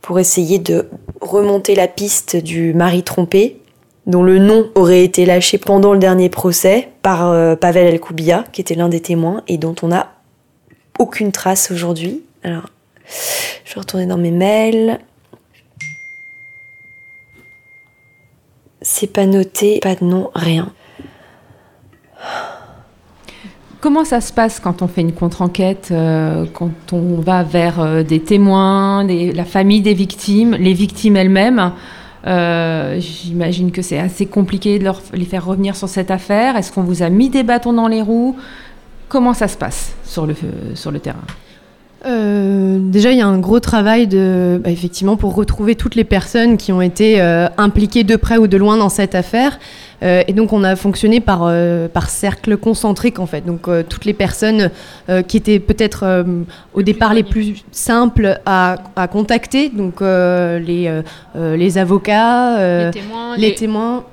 pour 0.01 0.19
essayer 0.19 0.59
de 0.59 0.89
remonter 1.21 1.75
la 1.75 1.87
piste 1.87 2.35
du 2.35 2.73
mari 2.73 3.03
trompé, 3.03 3.59
dont 4.07 4.23
le 4.23 4.39
nom 4.39 4.69
aurait 4.75 5.03
été 5.03 5.25
lâché 5.25 5.57
pendant 5.57 5.93
le 5.93 5.99
dernier 5.99 6.29
procès 6.29 6.89
par 7.01 7.27
euh, 7.27 7.55
Pavel 7.55 7.87
Elkoubia, 7.87 8.45
qui 8.51 8.61
était 8.61 8.75
l'un 8.75 8.89
des 8.89 9.01
témoins, 9.01 9.43
et 9.47 9.57
dont 9.57 9.75
on 9.81 9.89
n'a 9.89 10.13
aucune 10.97 11.31
trace 11.31 11.71
aujourd'hui. 11.71 12.23
Alors, 12.43 12.67
je 13.65 13.73
vais 13.73 13.81
retourner 13.81 14.05
dans 14.05 14.17
mes 14.17 14.31
mails. 14.31 14.99
C'est 18.81 19.11
pas 19.11 19.25
noté, 19.25 19.79
pas 19.81 19.95
de 19.95 20.05
nom, 20.05 20.31
rien. 20.33 20.71
Comment 23.81 24.03
ça 24.03 24.19
se 24.19 24.33
passe 24.33 24.59
quand 24.59 24.81
on 24.81 24.87
fait 24.87 25.01
une 25.01 25.13
contre-enquête, 25.13 25.89
euh, 25.91 26.45
quand 26.53 26.71
on 26.91 27.15
va 27.15 27.43
vers 27.43 27.79
euh, 27.79 28.03
des 28.03 28.19
témoins, 28.21 29.05
la 29.05 29.45
famille 29.45 29.81
des 29.81 29.93
victimes, 29.93 30.55
les 30.55 30.73
victimes 30.73 31.15
elles-mêmes 31.15 31.71
J'imagine 32.25 33.71
que 33.71 33.81
c'est 33.81 33.99
assez 33.99 34.25
compliqué 34.25 34.79
de 34.79 34.91
les 35.13 35.25
faire 35.25 35.45
revenir 35.45 35.75
sur 35.75 35.87
cette 35.87 36.11
affaire. 36.11 36.57
Est-ce 36.57 36.71
qu'on 36.71 36.83
vous 36.83 37.01
a 37.03 37.09
mis 37.09 37.29
des 37.29 37.43
bâtons 37.43 37.73
dans 37.73 37.87
les 37.87 38.01
roues? 38.01 38.35
Comment 39.07 39.33
ça 39.33 39.47
se 39.47 39.57
passe 39.57 39.95
sur 40.03 40.25
le 40.25 40.99
terrain? 40.99 41.23
Euh, 42.05 42.79
déjà, 42.81 43.11
il 43.11 43.17
y 43.17 43.21
a 43.21 43.27
un 43.27 43.39
gros 43.39 43.59
travail 43.59 44.07
de, 44.07 44.59
bah, 44.63 44.69
effectivement, 44.69 45.17
pour 45.17 45.35
retrouver 45.35 45.75
toutes 45.75 45.95
les 45.95 46.03
personnes 46.03 46.57
qui 46.57 46.71
ont 46.71 46.81
été 46.81 47.21
euh, 47.21 47.47
impliquées 47.57 48.03
de 48.03 48.15
près 48.15 48.37
ou 48.37 48.47
de 48.47 48.57
loin 48.57 48.77
dans 48.77 48.89
cette 48.89 49.15
affaire. 49.15 49.59
Euh, 50.01 50.23
et 50.27 50.33
donc, 50.33 50.53
on 50.53 50.63
a 50.63 50.77
fonctionné 50.77 51.19
par, 51.19 51.51
par 51.93 52.09
cercle 52.09 52.55
concentrique, 52.55 53.19
en 53.19 53.25
fait. 53.25 53.45
Donc, 53.45 53.67
toutes 53.89 54.05
les 54.05 54.13
personnes 54.13 54.71
qui 55.27 55.37
étaient 55.37 55.59
peut-être 55.59 56.25
au 56.73 56.81
départ 56.81 57.13
les 57.13 57.23
plus 57.23 57.65
simples 57.71 58.39
à, 58.45 58.77
à 58.95 59.07
contacter, 59.07 59.69
donc 59.69 59.99
les, 60.01 61.01
les 61.35 61.77
avocats, 61.77 62.91
les 63.37 63.55
témoins 63.55 64.05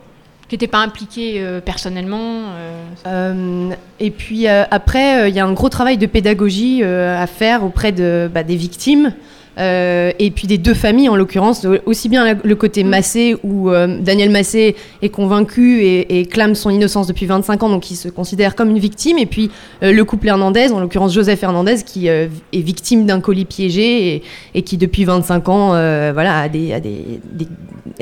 qui 0.48 0.54
n'étaient 0.54 0.66
pas 0.66 0.78
impliqués 0.78 1.36
euh, 1.38 1.60
personnellement. 1.60 2.50
Euh, 2.54 2.84
euh, 3.06 3.70
et 3.98 4.10
puis 4.10 4.46
après, 4.46 5.28
il 5.28 5.34
y 5.34 5.40
a 5.40 5.46
un 5.46 5.52
gros 5.52 5.68
travail 5.68 5.98
de 5.98 6.06
pédagogie 6.06 6.82
à 6.82 7.26
faire 7.26 7.64
auprès 7.64 7.92
de, 7.92 8.30
bah, 8.32 8.42
des 8.42 8.56
victimes. 8.56 9.12
Euh, 9.58 10.12
et 10.18 10.30
puis 10.30 10.46
des 10.46 10.58
deux 10.58 10.74
familles, 10.74 11.08
en 11.08 11.16
l'occurrence, 11.16 11.66
aussi 11.86 12.08
bien 12.08 12.34
le 12.42 12.54
côté 12.54 12.84
mm. 12.84 12.88
Massé, 12.88 13.36
où 13.42 13.70
euh, 13.70 13.98
Daniel 14.00 14.30
Massé 14.30 14.76
est 15.02 15.08
convaincu 15.08 15.82
et, 15.82 16.26
clame 16.26 16.54
son 16.54 16.70
innocence 16.70 17.06
depuis 17.06 17.26
25 17.26 17.62
ans, 17.62 17.68
donc 17.68 17.90
il 17.90 17.96
se 17.96 18.08
considère 18.08 18.54
comme 18.54 18.70
une 18.70 18.78
victime, 18.78 19.18
et 19.18 19.26
puis 19.26 19.50
euh, 19.82 19.92
le 19.92 20.04
couple 20.04 20.28
Hernandez, 20.28 20.72
en 20.72 20.80
l'occurrence 20.80 21.14
Joseph 21.14 21.42
Hernandez, 21.42 21.76
qui 21.84 22.08
est 22.08 22.28
victime 22.52 23.06
d'un 23.06 23.20
colis 23.20 23.44
piégé 23.44 24.22
et, 24.54 24.62
qui 24.62 24.76
depuis 24.76 25.04
25 25.04 25.48
ans 25.48 25.68
voilà, 25.68 26.40
a 26.40 26.48
des, 26.48 26.80
des, 26.80 27.48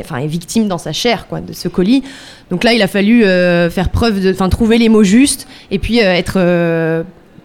enfin, 0.01 0.19
est 0.19 0.27
victime 0.27 0.69
dans 0.69 0.79
sa 0.79 0.93
chair 0.93 1.27
quoi, 1.29 1.41
de 1.41 1.53
ce 1.53 1.69
colis. 1.69 2.03
Donc 2.51 2.65
là, 2.65 2.73
il 2.73 2.83
a 2.83 2.89
fallu 2.89 3.23
faire 3.23 3.91
preuve 3.91 4.21
de, 4.21 4.33
trouver 4.49 4.79
les 4.79 4.89
mots 4.89 5.05
justes, 5.05 5.47
et 5.71 5.79
puis 5.79 5.99
être 5.99 6.39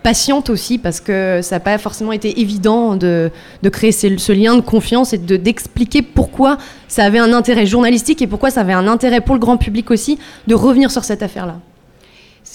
patiente 0.03 0.49
aussi 0.49 0.77
parce 0.77 0.99
que 0.99 1.39
ça 1.41 1.55
n'a 1.55 1.59
pas 1.59 1.77
forcément 1.77 2.11
été 2.11 2.39
évident 2.41 2.95
de, 2.95 3.31
de 3.61 3.69
créer 3.69 3.91
ce, 3.91 4.31
lien 4.31 4.55
de 4.55 4.61
confiance 4.61 5.13
et 5.13 5.17
d'expliquer 5.17 6.01
pourquoi 6.01 6.57
ça 6.87 7.03
avait 7.03 7.19
un 7.19 7.33
intérêt 7.33 7.65
journalistique 7.65 8.21
et 8.21 8.27
pourquoi 8.27 8.49
ça 8.51 8.61
avait 8.61 8.73
un 8.73 8.87
intérêt 8.87 9.21
pour 9.21 9.35
le 9.35 9.39
grand 9.39 9.57
public 9.57 9.91
aussi 9.91 10.17
de 10.47 10.55
revenir 10.55 10.91
sur 10.91 11.03
cette 11.03 11.23
affaire-là. 11.23 11.59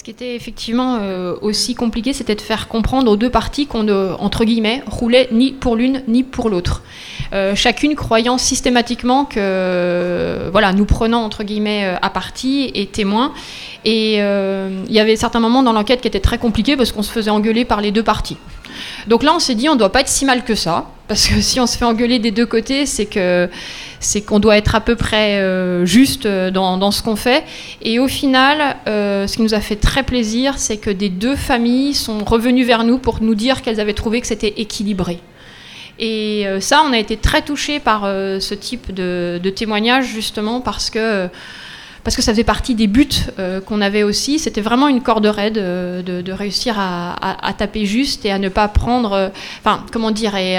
Ce 0.05 0.11
qui 0.11 0.23
était 0.23 0.35
effectivement 0.35 0.99
euh, 1.01 1.35
aussi 1.41 1.73
compliqué, 1.73 2.13
c'était 2.13 2.35
de 2.35 2.41
faire 2.41 2.67
comprendre 2.67 3.11
aux 3.11 3.15
deux 3.15 3.31
parties 3.31 3.65
qu'on 3.65 3.81
ne, 3.81 4.13
entre 4.19 4.45
guillemets, 4.45 4.83
roulait 4.85 5.27
ni 5.31 5.51
pour 5.51 5.75
l'une 5.75 6.03
ni 6.07 6.21
pour 6.21 6.47
l'autre. 6.47 6.83
Euh, 7.33 7.55
chacune 7.55 7.95
croyant 7.95 8.37
systématiquement 8.37 9.25
que, 9.25 10.47
voilà, 10.51 10.73
nous 10.73 10.85
prenons 10.85 11.17
entre 11.17 11.43
guillemets 11.43 11.85
euh, 11.85 11.97
à 12.03 12.11
partie 12.11 12.69
et 12.75 12.85
témoins. 12.85 13.33
Et 13.83 14.17
il 14.17 14.91
y 14.93 14.99
avait 14.99 15.15
certains 15.15 15.39
moments 15.39 15.63
dans 15.63 15.73
l'enquête 15.73 16.01
qui 16.01 16.07
étaient 16.07 16.19
très 16.19 16.37
compliqués 16.37 16.77
parce 16.77 16.91
qu'on 16.91 17.01
se 17.01 17.11
faisait 17.11 17.31
engueuler 17.31 17.65
par 17.65 17.81
les 17.81 17.91
deux 17.91 18.03
parties. 18.03 18.37
Donc 19.07 19.23
là, 19.23 19.33
on 19.35 19.39
s'est 19.39 19.55
dit, 19.55 19.69
on 19.69 19.73
ne 19.73 19.79
doit 19.79 19.91
pas 19.91 20.01
être 20.01 20.09
si 20.09 20.25
mal 20.25 20.43
que 20.43 20.55
ça, 20.55 20.87
parce 21.07 21.27
que 21.27 21.41
si 21.41 21.59
on 21.59 21.67
se 21.67 21.77
fait 21.77 21.85
engueuler 21.85 22.19
des 22.19 22.31
deux 22.31 22.45
côtés, 22.45 22.85
c'est 22.85 23.05
que 23.05 23.49
c'est 23.99 24.21
qu'on 24.21 24.39
doit 24.39 24.57
être 24.57 24.75
à 24.75 24.81
peu 24.81 24.95
près 24.95 25.39
euh, 25.39 25.85
juste 25.85 26.25
euh, 26.25 26.51
dans, 26.51 26.91
ce 26.91 27.01
qu'on 27.01 27.15
fait. 27.15 27.43
Et 27.81 27.99
au 27.99 28.07
final, 28.07 28.77
euh, 28.87 29.25
ce 29.27 29.37
qui 29.37 29.41
nous 29.41 29.53
a 29.53 29.59
fait 29.59 29.75
très 29.75 30.03
plaisir, 30.03 30.57
c'est 30.57 30.77
que 30.77 30.91
des 30.91 31.09
deux 31.09 31.35
familles 31.35 31.93
sont 31.93 32.23
revenues 32.23 32.65
vers 32.65 32.83
nous 32.83 32.99
pour 32.99 33.21
nous 33.21 33.35
dire 33.35 33.61
qu'elles 33.61 33.79
avaient 33.79 33.93
trouvé 33.93 34.21
que 34.21 34.27
c'était 34.27 34.53
équilibré. 34.57 35.19
Et 35.97 36.45
ça, 36.59 36.83
on 36.85 36.91
a 36.91 36.97
été 36.97 37.15
très 37.15 37.41
touchés 37.41 37.79
par 37.79 38.01
ce 38.01 38.53
type 38.53 38.93
de, 38.93 39.39
de 39.41 39.49
témoignage, 39.49 40.05
justement, 40.07 40.59
parce 40.59 40.89
que 40.89 41.29
parce 42.05 42.15
que 42.15 42.21
ça 42.21 42.31
faisait 42.31 42.43
partie 42.43 42.75
des 42.75 42.85
buts 42.85 43.09
euh, 43.39 43.59
qu'on 43.59 43.81
avait 43.81 44.03
aussi. 44.03 44.37
C'était 44.37 44.61
vraiment 44.61 44.87
une 44.87 45.01
corde 45.01 45.25
raide 45.25 45.57
euh, 45.57 46.03
de, 46.03 46.31
réussir 46.31 46.75
à, 46.77 47.53
taper 47.57 47.85
juste 47.87 48.25
et 48.25 48.31
à 48.31 48.37
ne 48.37 48.47
pas 48.47 48.67
prendre, 48.67 49.13
euh, 49.13 49.29
enfin, 49.59 49.83
comment 49.91 50.11
dire, 50.11 50.35
et, 50.35 50.53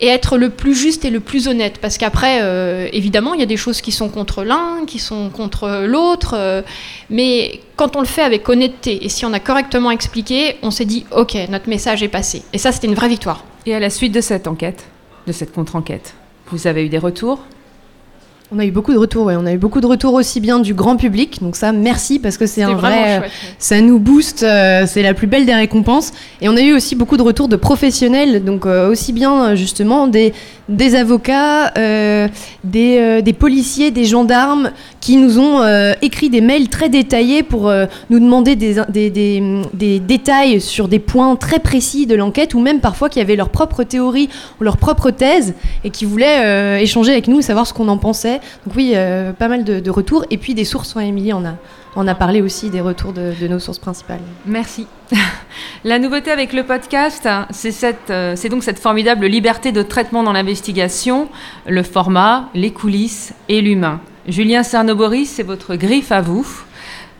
et, 0.00 0.06
être 0.06 0.36
le 0.36 0.50
plus 0.50 0.74
juste 0.74 1.06
et 1.06 1.10
le 1.10 1.20
plus 1.20 1.48
honnête. 1.48 1.78
Parce 1.80 1.96
qu'après, 1.96 2.42
évidemment, 2.92 3.32
il 3.32 3.40
y 3.40 3.42
a 3.42 3.46
des 3.46 3.56
choses 3.56 3.80
qui 3.80 3.90
sont 3.90 4.10
contre 4.10 4.44
l'un, 4.44 4.84
qui 4.86 4.98
sont 4.98 5.30
contre 5.30 5.84
l'autre, 5.86 6.62
mais 7.08 7.60
quand 7.76 7.96
on 7.96 8.00
le 8.00 8.06
fait 8.06 8.22
avec 8.22 8.48
honnêteté 8.48 9.04
et 9.04 9.08
si 9.08 9.24
on 9.24 9.32
a 9.32 9.40
correctement 9.40 9.90
expliqué, 9.90 10.56
on 10.62 10.70
s'est 10.70 10.84
dit, 10.84 11.06
ok, 11.10 11.36
notre 11.48 11.68
message 11.70 12.02
est 12.02 12.08
passé. 12.08 12.42
Et 12.52 12.58
ça, 12.58 12.72
c'était 12.72 12.86
une 12.86 12.94
vraie 12.94 13.08
victoire. 13.08 13.44
Et 13.64 13.74
à 13.74 13.80
la 13.80 13.88
suite 13.88 14.12
de 14.12 14.20
cette 14.20 14.46
enquête, 14.46 14.84
de 15.26 15.32
cette 15.32 15.52
contre-enquête, 15.52 16.14
vous 16.50 16.66
avez 16.66 16.84
eu 16.84 16.88
des 16.88 16.98
retours? 16.98 17.40
On 18.52 18.58
a 18.58 18.64
eu 18.64 18.70
beaucoup 18.72 18.92
de 18.92 18.98
retours, 18.98 19.26
ouais. 19.26 19.36
on 19.36 19.46
a 19.46 19.52
eu 19.52 19.58
beaucoup 19.58 19.80
de 19.80 19.86
retours 19.86 20.14
aussi 20.14 20.40
bien 20.40 20.58
du 20.58 20.74
grand 20.74 20.96
public, 20.96 21.40
donc 21.40 21.54
ça 21.54 21.70
merci 21.72 22.18
parce 22.18 22.36
que 22.36 22.46
c'est 22.46 22.62
un 22.62 22.74
vrai, 22.74 23.22
ça 23.58 23.80
nous 23.80 24.00
booste, 24.00 24.42
euh, 24.42 24.86
c'est 24.86 25.02
la 25.02 25.14
plus 25.14 25.28
belle 25.28 25.46
des 25.46 25.54
récompenses. 25.54 26.12
Et 26.40 26.48
on 26.48 26.56
a 26.56 26.60
eu 26.60 26.72
aussi 26.72 26.96
beaucoup 26.96 27.16
de 27.16 27.22
retours 27.22 27.46
de 27.46 27.56
professionnels, 27.56 28.44
donc 28.44 28.66
euh, 28.66 28.90
aussi 28.90 29.12
bien 29.12 29.54
justement 29.54 30.08
des, 30.08 30.32
des 30.70 30.94
avocats, 30.94 31.72
euh, 31.76 32.28
des, 32.64 33.22
des, 33.22 33.32
policiers, 33.32 33.90
des 33.90 34.04
gendarmes 34.04 34.70
qui 35.00 35.16
nous 35.16 35.38
ont 35.38 35.62
écrit 36.02 36.30
des 36.30 36.40
mails 36.40 36.68
très 36.68 36.88
détaillés 36.88 37.42
pour 37.42 37.72
nous 38.10 38.20
demander 38.20 38.56
des, 38.56 40.00
détails 40.00 40.60
sur 40.60 40.88
des 40.88 40.98
points 40.98 41.36
très 41.36 41.58
précis 41.58 42.06
de 42.06 42.14
l'enquête 42.14 42.54
ou 42.54 42.60
même 42.60 42.80
parfois 42.80 43.08
qui 43.08 43.20
avaient 43.20 43.36
leur 43.36 43.48
propre 43.48 43.82
théorie 43.82 44.28
ou 44.60 44.64
leur 44.64 44.76
propre 44.76 45.10
thèse 45.10 45.54
et 45.84 45.90
qui 45.90 46.04
voulaient 46.04 46.82
échanger 46.82 47.12
avec 47.12 47.28
nous, 47.28 47.40
savoir 47.42 47.66
ce 47.66 47.72
qu'on 47.72 47.88
en 47.88 47.98
pensait. 47.98 48.40
Donc 48.66 48.76
oui, 48.76 48.92
euh, 48.94 49.32
pas 49.32 49.48
mal 49.48 49.64
de, 49.64 49.90
retours. 49.90 50.24
Et 50.30 50.38
puis 50.38 50.54
des 50.54 50.64
sources, 50.64 50.94
Émilie 50.96 51.32
on 51.32 51.44
a, 51.44 51.54
on 51.96 52.06
a 52.06 52.14
parlé 52.14 52.40
aussi 52.42 52.70
des 52.70 52.80
retours 52.80 53.12
de, 53.12 53.32
nos 53.48 53.58
sources 53.58 53.78
principales. 53.78 54.20
Merci. 54.46 54.86
La 55.84 55.98
nouveauté 55.98 56.30
avec 56.30 56.52
le 56.52 56.64
podcast, 56.64 57.26
euh, 57.26 58.32
c'est 58.36 58.48
donc 58.48 58.62
cette 58.62 58.78
formidable 58.78 59.26
liberté 59.26 59.72
de 59.72 59.82
traitement 59.82 60.22
dans 60.22 60.32
l'investigation, 60.32 61.28
le 61.66 61.82
format, 61.82 62.48
les 62.54 62.72
coulisses 62.72 63.32
et 63.48 63.60
l'humain. 63.60 64.00
Julien 64.28 64.62
Cernoboris, 64.62 65.30
c'est 65.30 65.42
votre 65.42 65.74
griffe 65.76 66.12
à 66.12 66.20
vous. 66.20 66.46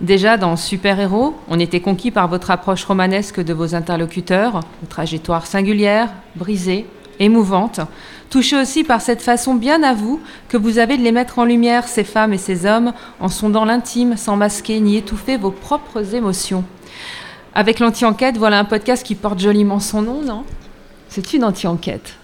Déjà 0.00 0.36
dans 0.36 0.56
Super 0.56 0.98
Héros, 1.00 1.36
on 1.48 1.58
était 1.58 1.80
conquis 1.80 2.10
par 2.10 2.28
votre 2.28 2.50
approche 2.50 2.84
romanesque 2.84 3.40
de 3.40 3.52
vos 3.52 3.74
interlocuteurs, 3.74 4.60
une 4.82 4.88
trajectoire 4.88 5.46
singulière, 5.46 6.08
brisée, 6.36 6.86
émouvante, 7.20 7.80
touché 8.30 8.60
aussi 8.60 8.82
par 8.82 9.00
cette 9.00 9.22
façon 9.22 9.54
bien 9.54 9.82
à 9.84 9.94
vous 9.94 10.20
que 10.48 10.56
vous 10.56 10.78
avez 10.78 10.96
de 10.96 11.02
les 11.02 11.12
mettre 11.12 11.38
en 11.38 11.44
lumière, 11.44 11.86
ces 11.86 12.04
femmes 12.04 12.32
et 12.32 12.38
ces 12.38 12.66
hommes, 12.66 12.92
en 13.20 13.28
sondant 13.28 13.64
l'intime 13.64 14.16
sans 14.16 14.36
masquer 14.36 14.80
ni 14.80 14.96
étouffer 14.96 15.36
vos 15.36 15.52
propres 15.52 16.14
émotions. 16.14 16.64
Avec 17.54 17.78
l'anti-enquête, 17.78 18.36
voilà 18.36 18.58
un 18.58 18.64
podcast 18.64 19.04
qui 19.04 19.14
porte 19.14 19.38
joliment 19.38 19.80
son 19.80 20.02
nom, 20.02 20.22
non? 20.22 20.44
C'est 21.08 21.32
une 21.34 21.44
anti-enquête. 21.44 22.14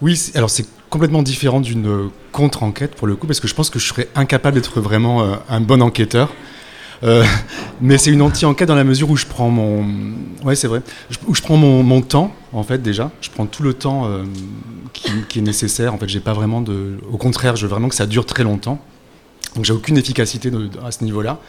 Oui, 0.00 0.18
alors 0.34 0.50
c'est 0.50 0.66
complètement 0.88 1.22
différent 1.22 1.60
d'une 1.60 2.10
contre-enquête 2.32 2.94
pour 2.94 3.06
le 3.06 3.14
coup, 3.14 3.26
parce 3.26 3.40
que 3.40 3.48
je 3.48 3.54
pense 3.54 3.70
que 3.70 3.78
je 3.78 3.86
serais 3.86 4.08
incapable 4.14 4.56
d'être 4.56 4.80
vraiment 4.80 5.22
euh, 5.22 5.36
un 5.48 5.60
bon 5.60 5.82
enquêteur. 5.82 6.32
Euh, 7.02 7.24
mais 7.80 7.98
c'est 7.98 8.10
une 8.10 8.22
anti-enquête 8.22 8.68
dans 8.68 8.74
la 8.74 8.84
mesure 8.84 9.10
où 9.10 9.16
je 9.16 9.26
prends 9.26 9.48
mon, 9.48 9.86
ouais 10.44 10.54
c'est 10.54 10.68
vrai, 10.68 10.82
où 11.26 11.34
je 11.34 11.40
prends 11.40 11.56
mon, 11.56 12.00
temps 12.02 12.34
en 12.52 12.62
fait 12.62 12.82
déjà. 12.82 13.10
Je 13.20 13.30
prends 13.30 13.46
tout 13.46 13.62
le 13.62 13.74
temps 13.74 14.06
euh, 14.06 14.24
qui, 15.28 15.38
est 15.38 15.42
nécessaire. 15.42 15.94
En 15.94 15.98
fait, 15.98 16.08
j'ai 16.08 16.20
pas 16.20 16.34
vraiment 16.34 16.60
de, 16.60 16.98
au 17.10 17.16
contraire, 17.16 17.56
je 17.56 17.62
veux 17.62 17.70
vraiment 17.70 17.88
que 17.88 17.94
ça 17.94 18.06
dure 18.06 18.26
très 18.26 18.42
longtemps. 18.42 18.78
Donc 19.56 19.64
j'ai 19.64 19.72
aucune 19.72 19.96
efficacité 19.96 20.50
à 20.84 20.90
ce 20.90 21.04
niveau-là. 21.04 21.40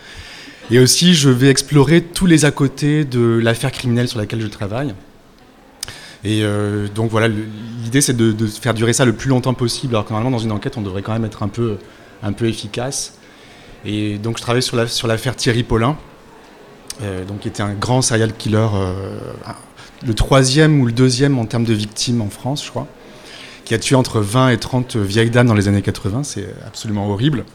Et 0.69 0.79
aussi, 0.79 1.13
je 1.13 1.29
vais 1.29 1.49
explorer 1.49 2.01
tous 2.01 2.25
les 2.25 2.45
à 2.45 2.51
côté 2.51 3.03
de 3.03 3.39
l'affaire 3.43 3.71
criminelle 3.71 4.07
sur 4.07 4.19
laquelle 4.19 4.41
je 4.41 4.47
travaille. 4.47 4.93
Et 6.23 6.43
euh, 6.43 6.87
donc 6.93 7.09
voilà, 7.09 7.27
l'idée 7.27 7.99
c'est 7.99 8.15
de, 8.15 8.31
de, 8.31 8.45
faire 8.45 8.75
durer 8.75 8.93
ça 8.93 9.05
le 9.05 9.13
plus 9.13 9.29
longtemps 9.29 9.53
possible. 9.53 9.95
Alors 9.95 10.05
que 10.05 10.11
normalement 10.11 10.37
dans 10.37 10.43
une 10.43 10.51
enquête, 10.51 10.77
on 10.77 10.81
devrait 10.81 11.01
quand 11.01 11.13
même 11.13 11.25
être 11.25 11.43
un 11.43 11.47
peu, 11.49 11.77
un 12.23 12.31
peu 12.31 12.47
efficace. 12.47 13.17
Et 13.85 14.17
donc 14.17 14.37
je 14.37 14.41
travaille 14.41 14.61
sur 14.61 15.07
l'affaire 15.07 15.35
Thierry 15.35 15.63
Paulin, 15.63 15.97
euh, 17.01 17.25
donc, 17.25 17.39
qui 17.39 17.47
était 17.47 17.63
un 17.63 17.73
grand 17.73 18.01
serial 18.01 18.33
killer, 18.35 18.67
euh, 18.75 19.19
le 20.05 20.13
troisième 20.13 20.81
ou 20.81 20.85
le 20.85 20.91
deuxième 20.91 21.39
en 21.39 21.45
termes 21.45 21.63
de 21.63 21.73
victimes 21.73 22.21
en 22.21 22.29
France, 22.29 22.63
je 22.63 22.69
crois, 22.69 22.87
qui 23.65 23.73
a 23.73 23.79
tué 23.79 23.95
entre 23.95 24.19
20 24.19 24.49
et 24.49 24.57
30 24.57 24.97
vieilles 24.97 25.31
dames 25.31 25.47
dans 25.47 25.53
les 25.53 25.67
années 25.67 25.81
80. 25.81 26.23
C'est 26.23 26.47
absolument 26.65 27.09
horrible. 27.09 27.45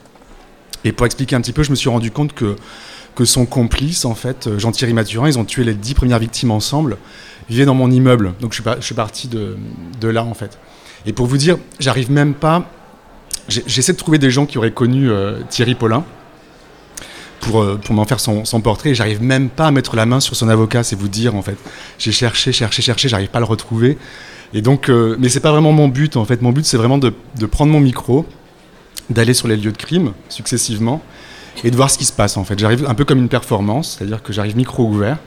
Et 0.84 0.92
pour 0.92 1.06
expliquer 1.06 1.36
un 1.36 1.40
petit 1.40 1.52
peu, 1.52 1.62
je 1.62 1.70
me 1.70 1.76
suis 1.76 1.88
rendu 1.88 2.10
compte 2.10 2.32
que, 2.32 2.56
que 3.14 3.24
son 3.24 3.46
complice, 3.46 4.04
en 4.04 4.14
fait, 4.14 4.48
Jean-Thierry 4.58 4.94
Mathurin, 4.94 5.28
ils 5.28 5.38
ont 5.38 5.44
tué 5.44 5.64
les 5.64 5.74
dix 5.74 5.94
premières 5.94 6.18
victimes 6.18 6.50
ensemble, 6.50 6.96
vivaient 7.48 7.64
dans 7.64 7.74
mon 7.74 7.90
immeuble. 7.90 8.34
Donc 8.40 8.52
je 8.52 8.62
suis, 8.80 8.94
parti 8.94 9.28
de, 9.28 10.08
là, 10.08 10.24
en 10.24 10.34
fait. 10.34 10.58
Et 11.06 11.12
pour 11.12 11.26
vous 11.26 11.36
dire, 11.36 11.56
j'arrive 11.78 12.10
même 12.10 12.34
pas 12.34 12.68
J'essaie 13.48 13.92
de 13.92 13.96
trouver 13.96 14.18
des 14.18 14.30
gens 14.30 14.44
qui 14.44 14.58
auraient 14.58 14.72
connu 14.72 15.08
euh, 15.08 15.38
Thierry 15.48 15.76
Paulin 15.76 16.04
pour, 17.40 17.62
euh, 17.62 17.76
pour 17.82 17.94
m'en 17.94 18.04
faire 18.04 18.20
son, 18.20 18.44
son 18.44 18.60
portrait. 18.60 18.94
J'arrive 18.94 19.22
même 19.22 19.48
pas 19.48 19.66
à 19.66 19.70
mettre 19.70 19.96
la 19.96 20.06
main 20.06 20.20
sur 20.20 20.36
son 20.36 20.48
avocat, 20.48 20.82
c'est 20.82 20.96
vous 20.96 21.08
dire 21.08 21.34
en 21.34 21.42
fait. 21.42 21.56
J'ai 21.98 22.12
cherché, 22.12 22.52
cherché, 22.52 22.82
cherché, 22.82 23.08
j'arrive 23.08 23.28
pas 23.28 23.38
à 23.38 23.40
le 23.40 23.46
retrouver. 23.46 23.98
Et 24.54 24.62
donc, 24.62 24.88
euh, 24.88 25.16
mais 25.18 25.28
c'est 25.28 25.40
pas 25.40 25.52
vraiment 25.52 25.72
mon 25.72 25.88
but 25.88 26.16
en 26.16 26.24
fait. 26.24 26.42
Mon 26.42 26.52
but 26.52 26.64
c'est 26.64 26.76
vraiment 26.76 26.98
de, 26.98 27.12
de, 27.38 27.46
prendre 27.46 27.72
mon 27.72 27.80
micro 27.80 28.26
d'aller 29.10 29.34
sur 29.34 29.48
les 29.48 29.56
lieux 29.56 29.72
de 29.72 29.76
crime 29.76 30.12
successivement 30.28 31.02
et 31.64 31.70
de 31.70 31.76
voir 31.76 31.90
ce 31.90 31.98
qui 31.98 32.04
se 32.04 32.12
passe 32.12 32.36
en 32.36 32.44
fait. 32.44 32.58
J'arrive 32.58 32.86
un 32.88 32.94
peu 32.94 33.04
comme 33.04 33.18
une 33.18 33.28
performance, 33.28 33.96
c'est-à-dire 33.96 34.22
que 34.22 34.32
j'arrive 34.32 34.56
micro 34.56 34.84
ouvert. 34.84 35.18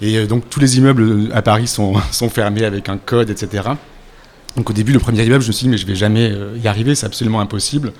Et 0.00 0.16
euh, 0.16 0.26
donc 0.26 0.48
tous 0.48 0.60
les 0.60 0.78
immeubles 0.78 1.30
à 1.32 1.42
Paris 1.42 1.66
sont, 1.66 1.94
sont 2.12 2.28
fermés 2.28 2.64
avec 2.64 2.88
un 2.88 2.98
code, 2.98 3.30
etc. 3.30 3.70
Donc 4.56 4.70
au 4.70 4.72
début, 4.72 4.92
le 4.92 4.98
premier 4.98 5.24
immeuble, 5.24 5.42
je 5.42 5.48
me 5.48 5.52
suis 5.52 5.64
dit, 5.64 5.70
mais 5.70 5.78
je 5.78 5.86
vais 5.86 5.94
jamais 5.94 6.30
euh, 6.30 6.56
y 6.62 6.68
arriver, 6.68 6.94
c'est 6.94 7.06
absolument 7.06 7.40
impossible. 7.40 7.92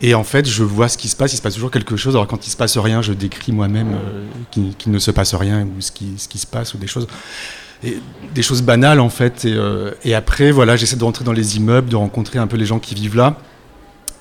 Et 0.00 0.14
en 0.14 0.24
fait, 0.24 0.48
je 0.48 0.62
vois 0.62 0.88
ce 0.88 0.96
qui 0.96 1.08
se 1.08 1.16
passe, 1.16 1.32
il 1.32 1.36
se 1.36 1.42
passe 1.42 1.54
toujours 1.54 1.70
quelque 1.70 1.96
chose. 1.96 2.14
Alors 2.14 2.26
quand 2.26 2.46
il 2.46 2.50
se 2.50 2.56
passe 2.56 2.78
rien, 2.78 3.02
je 3.02 3.12
décris 3.12 3.52
moi-même 3.52 3.94
euh, 3.94 4.70
qu'il 4.78 4.92
ne 4.92 4.98
se 4.98 5.10
passe 5.10 5.34
rien 5.34 5.66
ou 5.66 5.80
ce 5.80 5.90
qui, 5.90 6.16
se 6.16 6.46
passe 6.46 6.74
ou 6.74 6.78
des 6.78 6.86
choses. 6.86 7.08
Des 7.82 8.42
choses 8.42 8.62
banales 8.62 9.00
en 9.00 9.08
fait. 9.08 9.44
Et, 9.44 9.56
et 10.04 10.14
après, 10.14 10.50
voilà, 10.50 10.76
j'essaie 10.76 10.96
de 10.96 11.04
rentrer 11.04 11.24
dans 11.24 11.32
les 11.32 11.56
immeubles, 11.56 11.88
de 11.88 11.96
rencontrer 11.96 12.38
un 12.38 12.46
peu 12.46 12.56
les 12.56 12.66
gens 12.66 12.78
qui 12.78 12.94
vivent 12.94 13.16
là, 13.16 13.36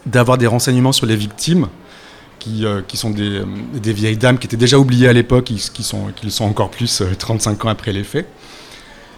d'avoir 0.06 0.38
des 0.38 0.48
renseignements 0.48 0.92
sur 0.92 1.06
les 1.06 1.16
victimes. 1.16 1.68
Euh, 2.62 2.82
qui, 2.88 2.98
sont 2.98 3.10
des, 3.10 3.44
vieilles 3.94 4.18
dames 4.18 4.38
qui 4.38 4.48
étaient 4.48 4.58
déjà 4.58 4.80
oubliées 4.80 5.08
à 5.08 5.14
l'époque, 5.14 5.46
qui, 5.46 5.84
sont, 5.84 6.08
qui 6.16 6.32
sont 6.32 6.46
encore 6.46 6.70
plus 6.70 7.04
35 7.18 7.52
euh, 7.52 7.68
ans 7.68 7.72
après 7.72 7.92
les 7.92 8.04
faits. 8.04 8.28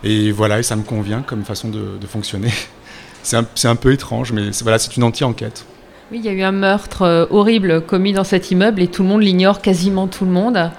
Et 0.03 0.31
voilà, 0.31 0.59
et 0.59 0.63
ça 0.63 0.75
me 0.75 0.83
convient 0.83 1.21
comme 1.21 1.43
façon 1.43 1.69
de, 1.69 2.07
fonctionner. 2.07 2.51
C'est 3.23 3.35
un, 3.35 3.45
un, 3.65 3.75
peu 3.75 3.91
étrange, 3.91 4.31
mais 4.31 4.49
voilà, 4.61 4.79
c'est 4.79 4.95
une 4.95 5.03
anti-enquête. 5.03 5.65
Oui, 6.11 6.19
il 6.23 6.25
y 6.25 6.29
a 6.29 6.33
eu 6.33 6.41
un 6.41 6.51
meurtre 6.51 7.03
euh, 7.03 7.25
horrible 7.29 7.81
commis 7.81 8.13
dans 8.13 8.23
cet 8.23 8.51
immeuble 8.51 8.81
et 8.81 8.87
tout 8.87 9.03
le 9.03 9.09
monde 9.09 9.21
l'ignore, 9.21 9.61
quasiment 9.61 10.07
tout 10.07 10.25
le 10.25 10.31
monde. 10.31 10.71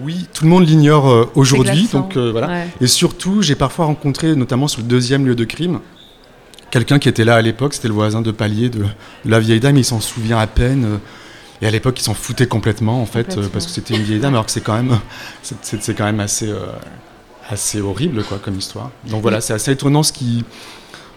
Oui, 0.00 0.26
tout 0.32 0.44
le 0.44 0.50
monde 0.50 0.66
l'ignore 0.66 1.30
aujourd'hui. 1.34 1.88
Donc 1.92 2.16
voilà. 2.16 2.64
Et 2.80 2.86
surtout, 2.86 3.42
j'ai 3.42 3.54
parfois 3.54 3.84
rencontré, 3.84 4.34
notamment 4.34 4.66
sur 4.66 4.80
le 4.80 4.86
deuxième 4.86 5.26
lieu 5.26 5.34
de 5.34 5.44
crime, 5.44 5.80
quelqu'un 6.72 6.98
qui 6.98 7.08
était 7.08 7.24
là 7.24 7.36
à 7.36 7.42
l'époque, 7.42 7.74
c'était 7.74 7.88
le 7.88 7.94
voisin 7.94 8.22
de 8.22 8.32
palier 8.32 8.68
de, 8.68 8.84
la 9.24 9.38
vieille 9.38 9.60
dame, 9.60 9.76
il 9.76 9.84
s'en 9.84 10.00
souvient 10.00 10.38
à 10.38 10.48
peine. 10.48 10.98
Et 11.60 11.66
à 11.66 11.70
l'époque, 11.70 12.00
ils 12.00 12.02
s'en 12.02 12.14
foutaient 12.14 12.48
complètement, 12.48 13.00
en 13.00 13.06
fait, 13.06 13.38
euh, 13.38 13.46
parce 13.52 13.66
que 13.66 13.70
c'était 13.70 13.94
une 13.94 14.02
vieille 14.02 14.18
dame, 14.18 14.34
alors 14.34 14.46
que 14.46 14.50
c'est 14.50 14.62
quand 14.62 14.74
même, 14.74 14.98
c'est 15.42 15.94
quand 15.94 16.04
même 16.04 16.18
assez, 16.18 16.48
euh, 16.48 16.66
assez 17.48 17.80
horrible, 17.80 18.24
quoi, 18.24 18.40
comme 18.42 18.58
histoire. 18.58 18.90
Donc 19.08 19.22
voilà, 19.22 19.40
c'est 19.40 19.52
assez 19.52 19.70
étonnant 19.70 20.02
ce 20.02 20.12
qui, 20.12 20.44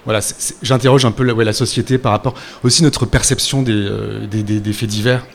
voilà, 0.05 0.19
j'interroge 0.61 1.03
un 1.05 1.11
peu 1.11 1.23
la, 1.23 1.53
société 1.53 1.97
par 1.97 2.11
rapport 2.11 2.35
aussi 2.63 2.83
notre 2.83 3.05
perception 3.05 3.61
des, 3.63 3.73
euh, 3.73 4.73
faits 4.73 4.89
divers. 4.89 5.25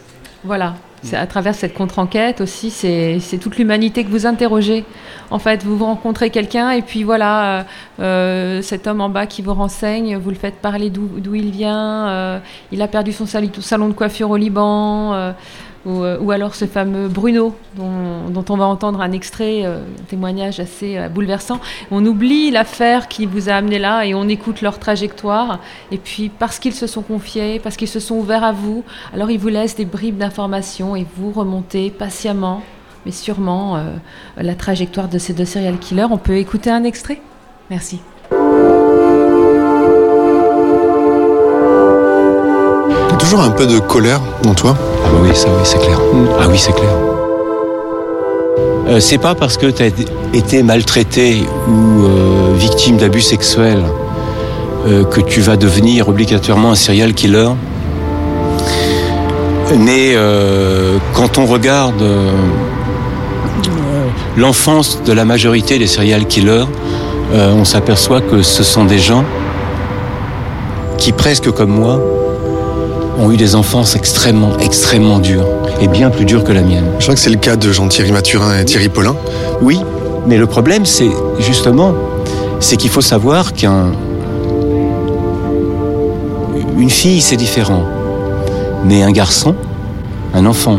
Voilà, 0.45 0.77
à 1.13 1.27
travers 1.27 1.55
cette 1.55 1.75
contre-enquête 1.75 2.41
aussi, 2.41 2.71
c'est 2.71 3.39
toute 3.41 3.59
l'humanité 3.59 4.05
que 4.05 4.11
vous 4.11 4.27
interrogez. 4.27 4.85
En 5.31 5.39
fait, 5.39 5.65
vous 5.65 5.85
rencontrez 5.85 6.31
quelqu'un 6.31 6.71
et 6.71 6.83
puis 6.83 7.03
voilà, 7.03 7.45
euh, 7.45 7.63
euh, 8.01 8.63
cet 8.63 8.87
homme 8.87 9.01
en 9.01 9.09
bas 9.09 9.27
qui 9.27 9.43
vous 9.43 9.55
renseigne, 9.55 10.17
vous 10.17 10.31
le 10.31 10.37
faites 10.37 10.57
parler 10.57 10.89
d'où 10.89 11.35
il 11.35 11.51
vient, 11.51 12.41
il 12.71 12.81
a 12.81 12.89
perdu 12.89 13.13
son 13.13 13.27
salon 13.27 13.89
de 13.89 13.93
coiffure 13.93 14.31
au 14.31 14.37
Liban. 14.37 15.35
Ou, 15.87 16.31
alors 16.31 16.55
ce 16.55 16.67
fameux 16.67 17.09
Bruno, 17.09 17.55
dont, 17.77 18.45
on 18.49 18.57
va 18.57 18.67
entendre 18.67 19.01
un 19.01 19.13
extrait, 19.13 19.63
euh, 19.65 19.79
un 19.79 20.05
témoignage 20.09 20.61
assez 20.61 20.99
euh, 20.99 21.09
bouleversant. 21.09 21.59
On 21.91 22.05
oublie 22.05 22.51
l'affaire 22.51 23.09
qui 23.09 23.25
vous 23.25 23.49
a 23.49 23.55
amené 23.55 23.79
là 23.79 24.05
et 24.05 24.15
on 24.15 24.29
écoute 24.29 24.61
leur 24.61 24.79
trajectoire. 24.79 25.59
Et 25.91 25.99
puis 25.99 26.29
parce 26.29 26.59
qu'ils 26.59 26.75
se 26.75 26.87
sont 26.87 27.03
confiés, 27.03 27.61
parce 27.61 27.77
qu'ils 27.77 27.89
se 27.89 28.01
sont 28.01 28.17
ouverts 28.17 28.45
à 28.45 28.53
vous, 28.53 28.85
alors 29.15 29.31
ils 29.31 29.39
vous 29.39 29.49
laissent 29.49 29.77
des 29.77 29.87
bribes 29.87 30.19
d'informations 30.19 30.97
et 30.97 31.07
vous 31.17 31.33
remontez 31.33 31.91
patiemment, 31.91 32.63
mais 33.07 33.13
sûrement, 33.13 33.83
la 34.37 34.55
trajectoire 34.55 35.09
de 35.09 35.19
ces 35.19 35.33
deux 35.33 35.47
serial 35.47 35.79
killers. 35.79 36.09
On 36.11 36.19
peut 36.19 36.37
écouter 36.37 36.71
un 36.71 36.85
extrait? 36.85 37.21
Merci. 37.71 38.01
toujours 43.31 43.45
un 43.45 43.51
peu 43.51 43.65
de 43.65 43.79
colère 43.79 44.21
dans 44.43 44.55
toi? 44.55 44.77
Ah 45.05 45.09
bah 45.13 45.19
oui, 45.23 45.31
ça 45.35 45.49
oui, 45.49 45.63
c'est 45.65 45.79
clair. 45.79 45.99
Ah 46.41 46.47
oui, 46.49 46.59
c'est 46.59 46.73
clair. 46.73 46.91
Euh, 48.91 48.99
c'est 48.99 49.19
pas 49.19 49.37
parce 49.37 49.57
que 49.57 49.67
tu 49.67 49.83
as 49.85 49.91
été 50.35 50.63
maltraité 50.65 51.45
ou 51.69 52.05
euh, 52.05 52.55
victime 52.57 52.97
d'abus 52.97 53.21
sexuels 53.21 53.85
euh, 54.89 55.05
que 55.05 55.21
tu 55.21 55.41
vas 55.41 55.57
devenir 55.57 56.09
obligatoirement 56.09 56.73
un 56.73 56.75
serial 56.75 57.15
killer. 57.15 57.51
Mais 59.79 60.17
quand 61.15 61.39
on 61.39 61.47
regarde 61.47 62.03
l'enfance 64.37 65.01
de 65.07 65.13
la 65.13 65.25
majorité 65.25 65.79
des 65.79 65.87
serial 65.87 66.27
killers, 66.27 66.65
on 67.33 67.65
s'aperçoit 67.65 68.21
que 68.21 68.43
ce 68.43 68.65
sont 68.65 68.85
des 68.85 68.99
gens 68.99 69.25
qui, 70.99 71.13
presque 71.13 71.53
comme 71.53 71.71
moi, 71.71 72.01
ont 73.21 73.31
eu 73.31 73.37
des 73.37 73.55
enfances 73.55 73.95
extrêmement, 73.97 74.57
extrêmement 74.59 75.19
dures, 75.19 75.47
et 75.81 75.89
bien 75.89 76.11
plus 76.11 76.25
dures 76.25 76.43
que 76.43 76.53
la 76.53 76.63
mienne. 76.63 76.87
Je 76.99 77.05
crois 77.05 77.15
que 77.15 77.21
c'est 77.21 77.31
le 77.31 77.37
cas 77.37 77.57
de 77.57 77.71
Jean-Thierry 77.71 78.13
Mathurin 78.13 78.59
et 78.59 78.65
Thierry 78.65 78.89
Paulin. 78.89 79.15
Oui, 79.61 79.81
mais 80.27 80.39
le 80.39 80.47
problème, 80.47 80.87
c'est 80.87 81.11
justement, 81.39 81.95
c'est 82.61 82.77
qu'il 82.77 82.91
faut 82.91 83.01
savoir 83.01 83.53
qu'un 83.53 83.93
une 86.79 86.91
fille, 86.91 87.21
c'est 87.21 87.37
différent, 87.37 87.85
mais 88.85 89.03
un 89.03 89.13
garçon, 89.13 89.55
un 90.33 90.47
enfant, 90.47 90.79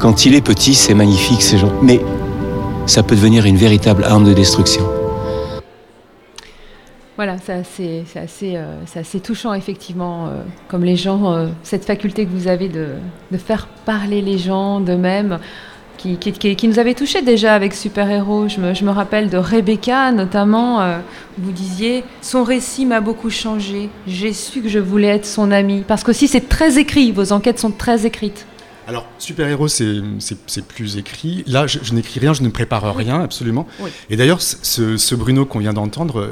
quand 0.00 0.26
il 0.26 0.34
est 0.34 0.40
petit, 0.40 0.74
c'est 0.74 0.94
magnifique, 0.94 1.42
ces 1.42 1.58
gens, 1.58 1.72
mais 1.80 2.00
ça 2.86 3.02
peut 3.02 3.14
devenir 3.14 3.46
une 3.46 3.56
véritable 3.56 4.04
arme 4.04 4.24
de 4.24 4.32
destruction. 4.32 4.82
Voilà, 7.16 7.36
c'est 7.38 7.52
assez, 7.52 8.56
euh, 8.56 8.80
assez, 8.96 9.20
touchant, 9.20 9.54
effectivement, 9.54 10.26
euh, 10.26 10.42
comme 10.66 10.82
les 10.82 10.96
gens, 10.96 11.32
euh, 11.32 11.46
cette 11.62 11.84
faculté 11.84 12.26
que 12.26 12.30
vous 12.30 12.48
avez 12.48 12.68
de, 12.68 12.88
faire 13.38 13.68
parler 13.84 14.20
les 14.20 14.36
gens 14.36 14.80
d'eux-mêmes, 14.80 15.38
qui, 15.96 16.16
qui, 16.18 16.68
nous 16.68 16.78
avait 16.80 16.94
touché 16.94 17.22
déjà 17.22 17.54
avec 17.54 17.72
Super 17.72 18.10
Héros. 18.10 18.48
Je 18.48 18.60
me, 18.60 18.74
je 18.74 18.84
me 18.84 18.90
rappelle 18.90 19.30
de 19.30 19.38
Rebecca, 19.38 20.10
notamment, 20.10 20.80
vous 21.38 21.52
disiez 21.52 22.04
Son 22.20 22.42
récit 22.42 22.84
m'a 22.84 23.00
beaucoup 23.00 23.30
changé. 23.30 23.88
J'ai 24.06 24.34
su 24.34 24.60
que 24.60 24.68
je 24.68 24.80
voulais 24.80 25.08
être 25.08 25.24
son 25.24 25.50
amie. 25.50 25.82
Parce 25.86 26.02
qu'aussi, 26.04 26.28
c'est 26.28 26.48
très 26.48 26.78
écrit, 26.78 27.10
vos 27.10 27.32
enquêtes 27.32 27.58
sont 27.58 27.70
très 27.70 28.04
écrites. 28.04 28.44
Alors, 28.86 29.06
super-héros, 29.18 29.68
c'est 29.68 30.64
plus 30.68 30.96
écrit. 30.96 31.42
Là, 31.46 31.66
je, 31.66 31.92
n'écris 31.94 32.20
rien, 32.20 32.34
je 32.34 32.42
ne 32.42 32.48
prépare 32.48 32.94
rien, 32.94 33.22
absolument. 33.22 33.66
Et 34.10 34.16
d'ailleurs, 34.16 34.42
ce, 34.42 34.96
ce, 34.96 35.14
Bruno 35.14 35.46
qu'on 35.46 35.58
vient 35.58 35.72
d'entendre, 35.72 36.30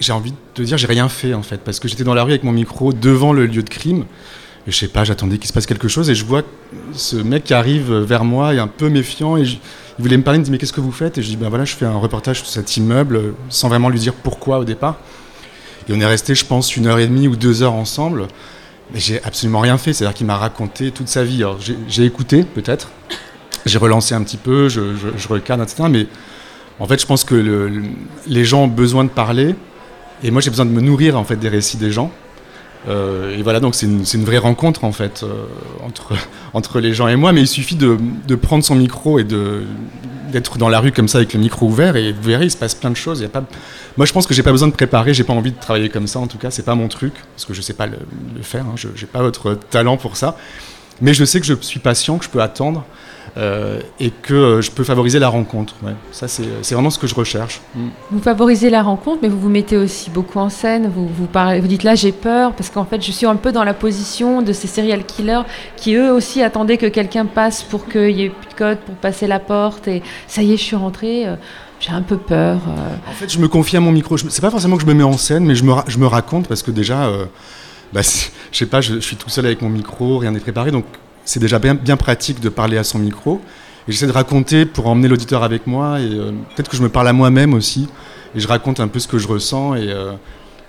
j'ai 0.00 0.12
envie 0.12 0.32
de 0.32 0.36
te 0.54 0.62
dire, 0.62 0.78
j'ai 0.78 0.86
rien 0.86 1.08
fait 1.08 1.34
en 1.34 1.42
fait, 1.42 1.58
parce 1.58 1.78
que 1.78 1.88
j'étais 1.88 2.04
dans 2.04 2.14
la 2.14 2.22
rue 2.22 2.32
avec 2.32 2.42
mon 2.42 2.52
micro 2.52 2.92
devant 2.92 3.32
le 3.32 3.46
lieu 3.46 3.62
de 3.62 3.68
crime. 3.68 4.06
Et 4.66 4.72
je 4.72 4.76
sais 4.76 4.88
pas, 4.88 5.04
j'attendais 5.04 5.38
qu'il 5.38 5.48
se 5.48 5.52
passe 5.52 5.66
quelque 5.66 5.88
chose 5.88 6.10
et 6.10 6.14
je 6.14 6.24
vois 6.24 6.42
ce 6.92 7.16
mec 7.16 7.44
qui 7.44 7.54
arrive 7.54 7.92
vers 7.92 8.24
moi, 8.24 8.54
est 8.54 8.58
un 8.58 8.66
peu 8.66 8.88
méfiant 8.88 9.36
et 9.36 9.42
il 9.42 9.58
voulait 9.98 10.16
me 10.16 10.22
parler, 10.22 10.38
il 10.38 10.40
me 10.40 10.44
dit 10.44 10.50
mais 10.50 10.58
qu'est-ce 10.58 10.72
que 10.72 10.82
vous 10.82 10.92
faites? 10.92 11.16
Et 11.18 11.22
je 11.22 11.28
dis 11.28 11.36
ben 11.36 11.48
voilà, 11.48 11.64
je 11.64 11.74
fais 11.74 11.86
un 11.86 11.96
reportage 11.96 12.38
sur 12.38 12.46
cet 12.46 12.76
immeuble 12.76 13.34
sans 13.48 13.68
vraiment 13.68 13.88
lui 13.88 13.98
dire 13.98 14.12
pourquoi 14.12 14.58
au 14.58 14.64
départ. 14.64 14.98
Et 15.88 15.92
on 15.92 16.00
est 16.00 16.06
resté, 16.06 16.34
je 16.34 16.44
pense, 16.44 16.76
une 16.76 16.86
heure 16.86 16.98
et 16.98 17.06
demie 17.06 17.26
ou 17.26 17.36
deux 17.36 17.62
heures 17.62 17.74
ensemble. 17.74 18.28
Mais 18.92 19.00
j'ai 19.00 19.22
absolument 19.22 19.60
rien 19.60 19.78
fait, 19.78 19.92
c'est-à-dire 19.92 20.14
qu'il 20.14 20.26
m'a 20.26 20.36
raconté 20.36 20.90
toute 20.90 21.08
sa 21.08 21.24
vie. 21.24 21.44
J'ai 21.88 22.04
écouté 22.04 22.44
peut-être, 22.44 22.90
j'ai 23.66 23.78
relancé 23.78 24.14
un 24.14 24.22
petit 24.22 24.36
peu, 24.36 24.68
je, 24.68 24.94
je, 24.96 25.34
etc. 25.36 25.84
Mais 25.88 26.06
en 26.78 26.86
fait, 26.86 27.00
je 27.00 27.06
pense 27.06 27.24
que 27.24 27.34
le, 27.34 27.82
les 28.26 28.44
gens 28.44 28.64
ont 28.64 28.68
besoin 28.68 29.04
de 29.04 29.10
parler 29.10 29.54
et 30.22 30.30
moi, 30.30 30.40
j'ai 30.40 30.50
besoin 30.50 30.66
de 30.66 30.70
me 30.70 30.80
nourrir 30.80 31.18
en 31.18 31.24
fait 31.24 31.36
des 31.36 31.48
récits 31.48 31.76
des 31.76 31.90
gens. 31.90 32.10
Euh, 32.88 33.36
et 33.36 33.42
voilà, 33.42 33.60
donc 33.60 33.74
c'est 33.74 33.86
une, 33.86 34.24
vraie 34.24 34.38
rencontre 34.38 34.84
en 34.84 34.92
fait 34.92 35.22
euh, 35.22 35.44
entre, 36.54 36.80
les 36.80 36.94
gens 36.94 37.08
et 37.08 37.16
moi, 37.16 37.32
mais 37.32 37.42
il 37.42 37.48
suffit 37.48 37.76
de, 37.76 37.98
de 38.26 38.34
prendre 38.34 38.64
son 38.64 38.74
micro 38.74 39.18
et 39.18 39.24
d'être 40.30 40.58
dans 40.58 40.68
la 40.68 40.80
rue 40.80 40.92
comme 40.92 41.08
ça 41.08 41.18
avec 41.18 41.34
le 41.34 41.40
micro 41.40 41.66
ouvert 41.66 41.96
et 41.96 42.12
vous 42.12 42.22
verrez, 42.22 42.46
il 42.46 42.50
se 42.50 42.56
passe 42.56 42.74
plein 42.74 42.90
de 42.90 42.96
choses. 42.96 43.20
Y 43.20 43.26
a 43.26 43.28
pas... 43.28 43.44
Moi, 43.96 44.06
je 44.06 44.12
pense 44.12 44.26
que 44.26 44.34
j'ai 44.34 44.42
pas 44.42 44.52
besoin 44.52 44.68
de 44.68 44.72
préparer, 44.72 45.14
j'ai 45.14 45.24
pas 45.24 45.32
envie 45.32 45.52
de 45.52 45.60
travailler 45.60 45.88
comme 45.88 46.06
ça 46.06 46.18
en 46.18 46.26
tout 46.26 46.38
cas, 46.38 46.50
c'est 46.50 46.64
pas 46.64 46.74
mon 46.74 46.88
truc 46.88 47.12
parce 47.34 47.44
que 47.44 47.54
je 47.54 47.60
sais 47.60 47.74
pas 47.74 47.86
le, 47.86 47.98
faire, 48.42 48.64
hein. 48.64 48.74
je 48.76 48.88
j'ai 48.94 49.06
pas 49.06 49.22
votre 49.22 49.54
talent 49.54 49.96
pour 49.96 50.16
ça, 50.16 50.36
mais 51.00 51.14
je 51.14 51.24
sais 51.24 51.40
que 51.40 51.46
je 51.46 51.54
suis 51.60 51.80
patient, 51.80 52.18
que 52.18 52.24
je 52.24 52.30
peux 52.30 52.42
attendre 52.42 52.84
euh, 53.36 53.80
et 54.00 54.10
que 54.10 54.34
euh, 54.34 54.60
je 54.60 54.70
peux 54.72 54.82
favoriser 54.82 55.18
la 55.20 55.28
rencontre. 55.28 55.74
Ça, 56.10 56.26
c'est 56.26 56.72
vraiment 56.72 56.90
ce 56.90 56.98
que 56.98 57.06
je 57.06 57.14
recherche. 57.14 57.60
Mm. 57.74 57.88
Vous 58.10 58.20
favorisez 58.20 58.70
la 58.70 58.82
rencontre, 58.82 59.20
mais 59.22 59.28
vous 59.28 59.38
vous 59.38 59.48
mettez 59.48 59.76
aussi 59.76 60.10
beaucoup 60.10 60.38
en 60.38 60.48
scène. 60.48 60.90
Vous, 60.92 61.06
vous, 61.06 61.26
parlez, 61.26 61.60
vous 61.60 61.68
dites 61.68 61.84
là, 61.84 61.94
j'ai 61.94 62.12
peur, 62.12 62.52
parce 62.54 62.70
qu'en 62.70 62.84
fait, 62.84 63.04
je 63.04 63.12
suis 63.12 63.26
un 63.26 63.36
peu 63.36 63.52
dans 63.52 63.62
la 63.62 63.74
position 63.74 64.42
de 64.42 64.52
ces 64.52 64.66
serial 64.66 65.04
killers 65.04 65.42
qui, 65.76 65.94
eux 65.94 66.12
aussi, 66.12 66.42
attendaient 66.42 66.76
que 66.76 66.86
quelqu'un 66.86 67.26
passe 67.26 67.62
pour 67.62 67.86
qu'il 67.86 68.10
y 68.10 68.24
ait 68.24 68.30
plus 68.30 68.48
de 68.48 68.54
code 68.54 68.78
pour 68.78 68.94
passer 68.96 69.26
la 69.26 69.38
porte. 69.38 69.86
Et 69.86 70.02
ça 70.26 70.42
y 70.42 70.52
est, 70.52 70.56
je 70.56 70.62
suis 70.62 70.76
rentrée. 70.76 71.26
Euh, 71.26 71.36
j'ai 71.78 71.92
un 71.92 72.02
peu 72.02 72.18
peur. 72.18 72.58
En 73.08 73.12
fait, 73.12 73.32
je 73.32 73.38
me 73.38 73.48
confie 73.48 73.76
à 73.76 73.80
mon 73.80 73.92
micro. 73.92 74.18
C'est 74.18 74.42
pas 74.42 74.50
forcément 74.50 74.76
que 74.76 74.82
je 74.82 74.86
me 74.86 74.92
mets 74.92 75.04
en 75.04 75.16
scène, 75.16 75.46
mais 75.46 75.54
je 75.54 75.64
me, 75.64 75.72
je 75.86 75.96
me 75.98 76.06
raconte 76.06 76.46
parce 76.46 76.62
que 76.62 76.70
déjà, 76.70 77.10
bah, 77.92 78.02
je 78.52 78.58
sais 78.58 78.66
pas, 78.66 78.82
je, 78.82 78.94
je, 78.94 79.00
suis 79.00 79.16
tout 79.16 79.30
seul 79.30 79.46
avec 79.46 79.62
mon 79.62 79.70
micro, 79.70 80.18
rien 80.18 80.32
n'est 80.32 80.40
préparé. 80.40 80.72
Donc, 80.72 80.84
c'est 81.30 81.38
déjà 81.38 81.60
bien, 81.60 81.76
bien 81.76 81.96
pratique 81.96 82.40
de 82.40 82.48
parler 82.48 82.76
à 82.76 82.82
son 82.82 82.98
micro. 82.98 83.40
Et 83.86 83.92
j'essaie 83.92 84.08
de 84.08 84.12
raconter 84.12 84.66
pour 84.66 84.88
emmener 84.88 85.06
l'auditeur 85.06 85.44
avec 85.44 85.68
moi. 85.68 86.00
Et 86.00 86.08
euh, 86.12 86.32
peut-être 86.54 86.68
que 86.68 86.76
je 86.76 86.82
me 86.82 86.88
parle 86.88 87.06
à 87.06 87.12
moi-même 87.12 87.54
aussi. 87.54 87.88
Et 88.34 88.40
je 88.40 88.48
raconte 88.48 88.80
un 88.80 88.88
peu 88.88 88.98
ce 88.98 89.06
que 89.06 89.16
je 89.16 89.28
ressens. 89.28 89.76
Et, 89.76 89.90
euh, 89.90 90.10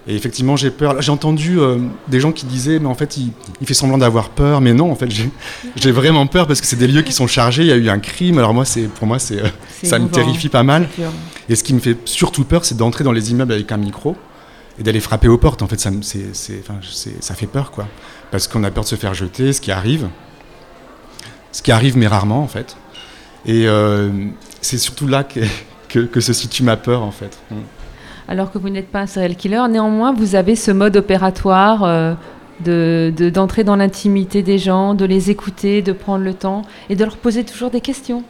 Et 0.07 0.15
effectivement, 0.15 0.55
j'ai 0.55 0.69
peur. 0.69 1.01
J'ai 1.01 1.11
entendu 1.11 1.59
euh, 1.59 1.79
des 2.07 2.19
gens 2.19 2.31
qui 2.31 2.45
disaient, 2.45 2.77
mais 2.77 2.85
en 2.85 2.93
fait, 2.93 3.17
il, 3.17 3.31
fait 3.65 3.73
semblant 3.73 3.97
d'avoir 3.97 4.29
peur. 4.29 4.61
Mais 4.61 4.73
non, 4.73 4.91
en 4.91 4.95
fait, 4.95 5.09
j'ai 5.75 5.91
vraiment 5.91 6.27
peur 6.27 6.45
parce 6.45 6.61
que 6.61 6.67
c'est 6.67 6.75
des 6.75 6.87
lieux 6.87 7.01
qui 7.01 7.11
sont 7.11 7.25
chargés. 7.25 7.63
Il 7.63 7.69
y 7.69 7.71
a 7.71 7.77
eu 7.77 7.89
un 7.89 7.99
crime. 7.99 8.37
Alors 8.37 8.53
moi, 8.53 8.63
c'est 8.63 8.83
pour 8.83 9.07
moi, 9.07 9.17
c'est 9.17 9.41
ça 9.81 9.97
me 9.97 10.09
terrifie 10.09 10.49
pas 10.49 10.63
mal. 10.63 10.87
Et 11.49 11.55
ce 11.55 11.63
qui 11.63 11.73
me 11.73 11.79
fait 11.79 11.97
surtout 12.05 12.43
peur, 12.43 12.65
c'est 12.65 12.77
d'entrer 12.77 13.03
dans 13.03 13.13
les 13.13 13.31
immeubles 13.31 13.53
avec 13.53 13.71
un 13.71 13.77
micro 13.77 14.15
et 14.79 14.83
d'aller 14.83 14.99
frapper 14.99 15.27
aux 15.27 15.39
portes. 15.39 15.63
En 15.63 15.67
fait, 15.67 15.79
ça, 15.79 15.89
enfin, 15.89 16.75
ça 17.19 17.33
fait 17.33 17.47
peur, 17.47 17.71
quoi. 17.71 17.87
Parce 18.29 18.47
qu'on 18.47 18.63
a 18.63 18.69
peur 18.69 18.83
de 18.83 18.89
se 18.89 18.95
faire 18.95 19.15
jeter, 19.15 19.53
ce 19.53 19.59
qui 19.59 19.71
arrive. 19.71 20.07
Ce 21.51 21.61
qui 21.61 21.71
arrive, 21.71 21.97
mais 21.97 22.07
rarement, 22.07 22.41
en 22.41 22.47
fait. 22.47 22.77
Et 23.45 23.67
euh, 23.67 24.09
c'est 24.61 24.77
surtout 24.77 25.07
là 25.07 25.23
que, 25.23 25.39
que, 25.89 25.99
que, 25.99 26.19
se 26.19 26.33
situe 26.33 26.63
ma 26.63 26.77
peur, 26.77 27.01
en 27.01 27.11
fait. 27.11 27.39
Mm 27.49 27.55
alors 28.31 28.49
que 28.49 28.57
vous 28.57 28.69
n'êtes 28.69 28.87
pas 28.87 29.01
un 29.01 29.07
serial 29.07 29.35
killer. 29.35 29.61
Néanmoins, 29.69 30.13
vous 30.13 30.35
avez 30.35 30.55
ce 30.55 30.71
mode 30.71 30.95
opératoire 30.95 31.83
euh, 31.83 32.13
de, 32.63 33.11
d'entrer 33.29 33.65
dans 33.65 33.75
l'intimité 33.75 34.41
des 34.41 34.57
gens, 34.57 34.93
de 34.93 35.03
les 35.03 35.29
écouter, 35.29 35.81
de 35.81 35.91
prendre 35.91 36.23
le 36.23 36.33
temps 36.33 36.61
et 36.89 36.95
de 36.95 37.03
leur 37.03 37.17
poser 37.17 37.43
toujours 37.43 37.71
des 37.71 37.81
questions. 37.81 38.23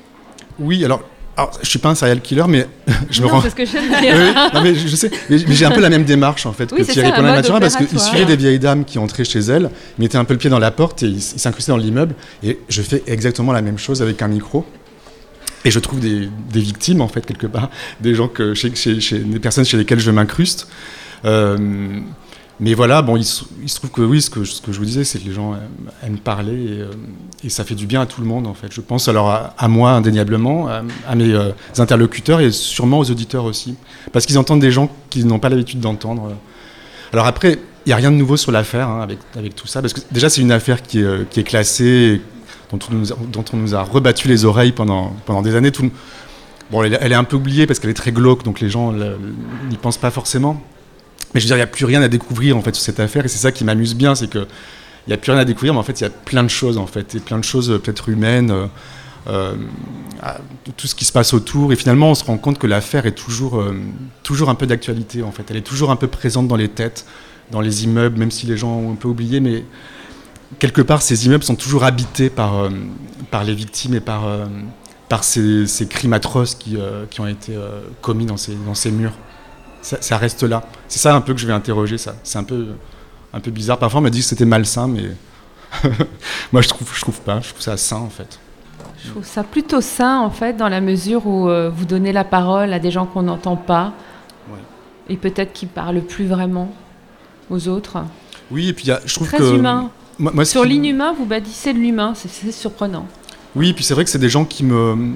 Oui, 0.60 0.84
alors 0.84 1.04
alors, 1.38 1.52
je 1.62 1.70
suis 1.70 1.80
pas 1.80 1.90
un 1.90 1.96
serial 1.96 2.22
killer, 2.22 2.44
mais 2.48 2.68
je 3.10 3.22
me 3.22 3.28
rends. 3.28 3.42
C'est 3.42 3.52
ce 3.52 3.56
que 3.56 3.66
j'aime 3.66 3.88
dire. 4.02 4.16
non, 4.54 4.62
mais 4.62 4.76
je, 4.76 4.96
sais, 4.96 5.10
mais, 5.30 5.38
j'ai 5.50 5.66
un 5.66 5.72
peu 5.72 5.80
la 5.80 5.90
même 5.90 6.04
démarche 6.04 6.46
en 6.46 6.54
fait 6.54 6.72
que 6.72 6.84
Thierry 6.84 7.12
Paulin 7.12 7.34
Mathurin 7.34 7.60
parce 7.60 7.78
qu'il 7.78 8.00
suivait 8.00 8.26
des 8.26 8.36
vieilles 8.36 8.60
dames 8.60 8.84
qui 8.86 9.00
entraient 9.00 9.24
chez 9.24 9.40
elle, 9.40 9.70
mettait 9.98 10.18
un 10.18 10.26
peu 10.26 10.34
le 10.34 10.40
pied 10.40 10.50
dans 10.50 10.60
la 10.60 10.72
porte 10.72 11.04
et 11.04 11.08
il, 11.08 11.16
il 11.16 11.22
s'incrustait 11.22 11.72
dans 11.72 11.78
l'immeuble. 11.78 12.16
Et 12.44 12.60
je 12.70 12.82
fais 12.82 13.04
exactement 13.08 13.54
la 13.54 13.62
même 13.62 13.78
chose 13.78 14.02
avec 14.02 14.22
un 14.22 14.28
micro. 14.28 14.66
Et 15.64 15.72
je 15.72 15.80
trouve 15.80 16.00
des, 16.00 16.30
victimes, 16.54 17.02
en 17.02 17.08
fait, 17.08 17.26
quelque 17.26 17.48
part, 17.48 17.70
des 18.00 18.16
gens 18.16 18.28
que, 18.28 18.54
chez, 18.54 18.70
des 18.70 19.40
personnes 19.40 19.66
chez 19.66 19.78
lesquelles 19.78 20.00
je 20.00 20.12
m'incruste. 20.12 20.68
Euh, 21.26 22.00
mais 22.62 22.76
voilà, 22.76 23.02
bon, 23.02 23.18
il, 23.18 23.26
se 23.26 23.44
trouve 23.76 23.90
que 23.90 24.02
oui, 24.04 24.22
ce 24.22 24.30
que, 24.30 24.44
je 24.44 24.78
vous 24.78 24.86
disais, 24.86 25.04
c'est 25.04 25.18
que 25.18 25.26
les 25.26 25.34
gens 25.34 25.56
aiment, 26.04 26.20
parler 26.20 26.54
et, 26.54 26.82
euh, 26.82 26.92
et, 27.44 27.50
ça 27.50 27.64
fait 27.64 27.74
du 27.74 27.88
bien 27.88 28.02
à 28.02 28.06
tout 28.06 28.22
le 28.22 28.28
monde, 28.28 28.46
en 28.46 28.54
fait. 28.54 28.68
Je 28.72 28.82
pense 28.82 29.08
alors 29.08 29.30
à, 29.30 29.68
moi, 29.68 29.94
indéniablement, 29.94 30.68
à, 30.68 31.16
mes 31.16 31.34
euh, 31.34 31.54
interlocuteurs 31.80 32.40
et 32.40 32.52
sûrement 32.52 33.00
aux 33.00 33.10
auditeurs 33.10 33.46
aussi. 33.46 33.74
Parce 34.12 34.28
qu'ils 34.28 34.38
entendent 34.38 34.60
des 34.60 34.72
gens 34.72 34.92
qu'ils 35.10 35.26
n'ont 35.26 35.40
pas 35.40 35.50
l'habitude 35.50 35.80
d'entendre. 35.80 36.36
Alors 37.12 37.26
après, 37.26 37.58
il 37.88 37.90
n'y 37.90 37.94
a 37.94 37.96
rien 37.96 38.12
de 38.12 38.18
nouveau 38.18 38.38
sur 38.38 38.52
l'affaire 38.52 38.88
hein, 38.88 39.08
avec, 39.36 39.56
tout 39.56 39.66
ça, 39.66 39.82
parce 39.82 39.94
que 39.94 40.02
déjà, 40.12 40.30
c'est 40.30 40.42
une 40.42 40.52
affaire 40.52 40.84
qui 40.84 41.00
est, 41.00 41.36
est 41.36 41.44
classée 41.44 42.22
dont 42.72 42.78
on, 42.92 42.94
nous 42.94 43.12
a, 43.12 43.16
dont 43.32 43.92
rebattu 43.92 44.28
les 44.28 44.46
oreilles 44.46 44.72
pendant, 44.72 45.16
pendant 45.26 45.42
des 45.42 45.56
années. 45.56 45.72
Tout, 45.72 45.90
bon, 46.70 46.84
elle, 46.84 46.94
est 46.94 47.16
un 47.16 47.24
peu 47.24 47.38
oubliée 47.38 47.66
parce 47.66 47.80
qu'elle 47.80 47.90
est 47.90 47.96
très 47.96 48.12
glauque, 48.12 48.44
donc 48.44 48.60
les 48.60 48.70
gens 48.70 48.94
n'y 48.94 49.78
pensent 49.82 49.98
pas 49.98 50.12
forcément. 50.12 50.62
Mais 51.34 51.40
je 51.40 51.46
veux 51.46 51.48
dire, 51.48 51.56
il 51.56 51.60
n'y 51.60 51.64
a 51.64 51.68
plus 51.68 51.86
rien 51.86 52.02
à 52.02 52.08
découvrir 52.08 52.58
en 52.58 52.62
fait 52.62 52.76
sur 52.76 52.84
cette 52.84 53.00
affaire, 53.00 53.26
et 53.26 53.28
c'est 53.28 53.38
ça 53.40 53.52
qui 53.52 53.64
m'amuse 53.64 53.96
bien, 53.96 54.16
c'est 54.16 54.30
que 54.30 54.46
il 55.08 55.10
n'y 55.10 55.14
a 55.14 55.18
plus 55.18 55.32
rien 55.32 55.42
à 55.42 55.46
découvrir, 55.46 55.74
mais 55.74 55.80
en 55.80 55.84
fait, 55.84 56.00
il 56.00 56.04
y 56.04 56.08
a 56.08 56.12
plein 56.12 56.44
de 56.44 56.50
choses 56.50 56.78
en 56.78 56.86
fait, 56.86 57.16
et 57.16 57.20
plein 57.20 57.40
de 57.40 57.44
choses 57.44 57.72
euh, 57.72 57.80
peut-être 57.80 58.10
humaines, 58.10 58.52
euh, 58.52 58.68
euh, 59.28 59.56
tout 60.78 60.88
ce 60.88 60.96
qui 60.96 61.06
se 61.06 61.12
passe 61.12 61.34
autour, 61.34 61.74
et 61.74 61.76
finalement, 61.76 62.12
on 62.12 62.16
se 62.16 62.24
rend 62.24 62.38
compte 62.38 62.60
que 62.60 62.68
l'affaire 62.68 63.06
est 63.06 63.14
toujours, 63.14 63.64
toujours 64.24 64.50
un 64.50 64.56
peu 64.56 64.66
d'actualité 64.66 65.24
en 65.24 65.32
fait. 65.32 65.44
Elle 65.50 65.58
est 65.58 65.62
toujours 65.62 65.92
un 65.92 65.96
peu 65.96 66.08
présente 66.08 66.48
dans 66.48 66.56
les 66.56 66.70
têtes, 66.70 67.06
dans 67.52 67.62
les 67.62 67.84
immeubles, 67.84 68.18
même 68.18 68.32
si 68.32 68.46
les 68.46 68.58
gens 68.58 68.70
ont 68.70 68.92
un 68.94 68.96
peu 68.96 69.08
oublié, 69.08 69.40
mais 69.40 69.64
quelque 70.60 70.82
part, 70.82 71.02
ces 71.02 71.26
immeubles 71.26 71.44
sont 71.44 71.56
toujours 71.56 71.84
habités 71.84 72.30
par, 72.30 72.70
par 73.30 73.44
les 73.44 73.54
victimes 73.54 73.94
et 73.94 74.00
par, 74.00 74.24
par 75.08 75.24
ces, 75.24 75.68
ces, 75.68 75.88
crimes 75.88 76.14
atroces 76.14 76.56
qui, 76.56 76.78
qui 77.12 77.22
ont 77.22 77.28
été 77.28 77.56
commis 78.02 78.26
dans 78.26 78.38
ces, 78.38 78.56
dans 78.56 78.76
ces 78.76 78.90
murs. 78.90 79.14
Ça, 79.82 80.18
reste 80.18 80.44
là. 80.44 80.64
C'est 80.88 81.00
ça 81.00 81.16
un 81.16 81.22
peu 81.22 81.34
que 81.34 81.40
je 81.40 81.48
vais 81.48 81.54
interroger. 81.54 81.98
Ça, 81.98 82.16
c'est 82.24 82.38
un 82.38 82.44
peu, 82.44 82.68
un 83.34 83.40
peu 83.40 83.52
bizarre. 83.52 83.78
Parfois, 83.78 84.00
on 84.00 84.04
m'a 84.04 84.10
dit 84.10 84.20
que 84.20 84.26
c'était 84.26 84.46
malsain, 84.46 84.88
mais 84.88 85.12
moi, 86.52 86.62
je 86.62 86.70
trouve, 86.70 86.88
je 86.94 87.02
trouve 87.02 87.20
pas. 87.22 87.42
Je 87.42 87.50
trouve 87.50 87.62
ça 87.62 87.78
sain, 87.78 87.98
en 87.98 88.10
fait. 88.10 88.40
Je 89.04 89.10
trouve 89.10 89.26
ça 89.26 89.44
plutôt 89.44 89.82
sain, 89.82 90.20
en 90.20 90.30
fait, 90.30 90.54
dans 90.54 90.70
la 90.70 90.82
mesure 90.82 91.26
où 91.26 91.50
vous 91.74 91.86
donnez 91.86 92.14
la 92.14 92.24
parole 92.24 92.74
à 92.74 92.80
des 92.80 92.92
gens 92.92 93.06
qu'on 93.06 93.24
n'entend 93.24 93.56
pas 93.56 93.94
et 95.12 95.18
peut-être 95.18 95.52
qui 95.52 95.66
parlent 95.66 96.02
plus 96.02 96.26
vraiment 96.26 96.74
aux 97.50 97.68
autres. 97.68 97.98
Oui, 98.50 98.70
et 98.70 98.74
puis 98.74 98.88
y 98.88 98.92
a, 98.92 99.02
je 99.06 99.14
trouve 99.16 99.28
Très 99.28 99.38
que 99.38 99.56
humain. 99.56 99.92
Sur 100.44 100.64
l'inhumain, 100.64 101.14
vous 101.18 101.26
bâtissez 101.26 101.74
de 101.74 101.80
l'humain, 101.80 102.14
c'est 102.16 102.52
surprenant. 102.52 103.06
Oui, 103.56 103.74
puis 103.74 103.84
c'est 103.84 103.94
vrai 103.94 104.06
que 104.06 104.10
c'est 104.10 104.20
des 104.20 104.30
gens 104.30 104.46
qui 104.46 104.64
me 104.64 105.16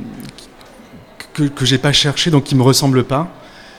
que, 1.34 1.44
que 1.44 1.66
j'ai 1.66 1.78
pas 1.78 1.94
cherché, 1.94 2.30
donc 2.30 2.44
qui 2.44 2.56
me 2.56 2.64
ressemblent 2.64 3.04
pas. 3.06 3.30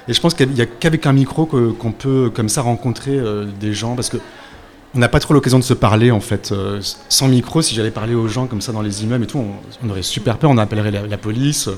Et 0.08 0.12
je 0.12 0.20
pense 0.20 0.34
qu'il 0.34 0.48
n'y 0.50 0.60
a 0.60 0.66
qu'avec 0.66 1.06
un 1.06 1.12
micro 1.12 1.46
qu'on 1.46 1.92
peut 1.92 2.30
comme 2.32 2.48
ça 2.48 2.62
rencontrer 2.62 3.18
euh, 3.18 3.46
des 3.60 3.72
gens, 3.72 3.94
parce 3.94 4.08
que 4.08 4.18
on 4.94 4.98
n'a 4.98 5.08
pas 5.08 5.20
trop 5.20 5.34
l'occasion 5.34 5.58
de 5.58 5.64
se 5.64 5.74
parler 5.74 6.10
en 6.10 6.20
fait. 6.20 6.52
Euh, 6.52 6.80
sans 7.08 7.28
micro, 7.28 7.60
si 7.60 7.74
j'allais 7.74 7.90
parler 7.90 8.14
aux 8.14 8.28
gens 8.28 8.46
comme 8.46 8.60
ça 8.60 8.72
dans 8.72 8.82
les 8.82 9.02
immeubles 9.02 9.24
et 9.24 9.26
tout, 9.26 9.44
on, 9.84 9.90
aurait 9.90 10.02
super 10.02 10.38
peur, 10.38 10.50
on 10.50 10.58
appellerait 10.58 10.90
la, 10.90 11.18
police. 11.18 11.68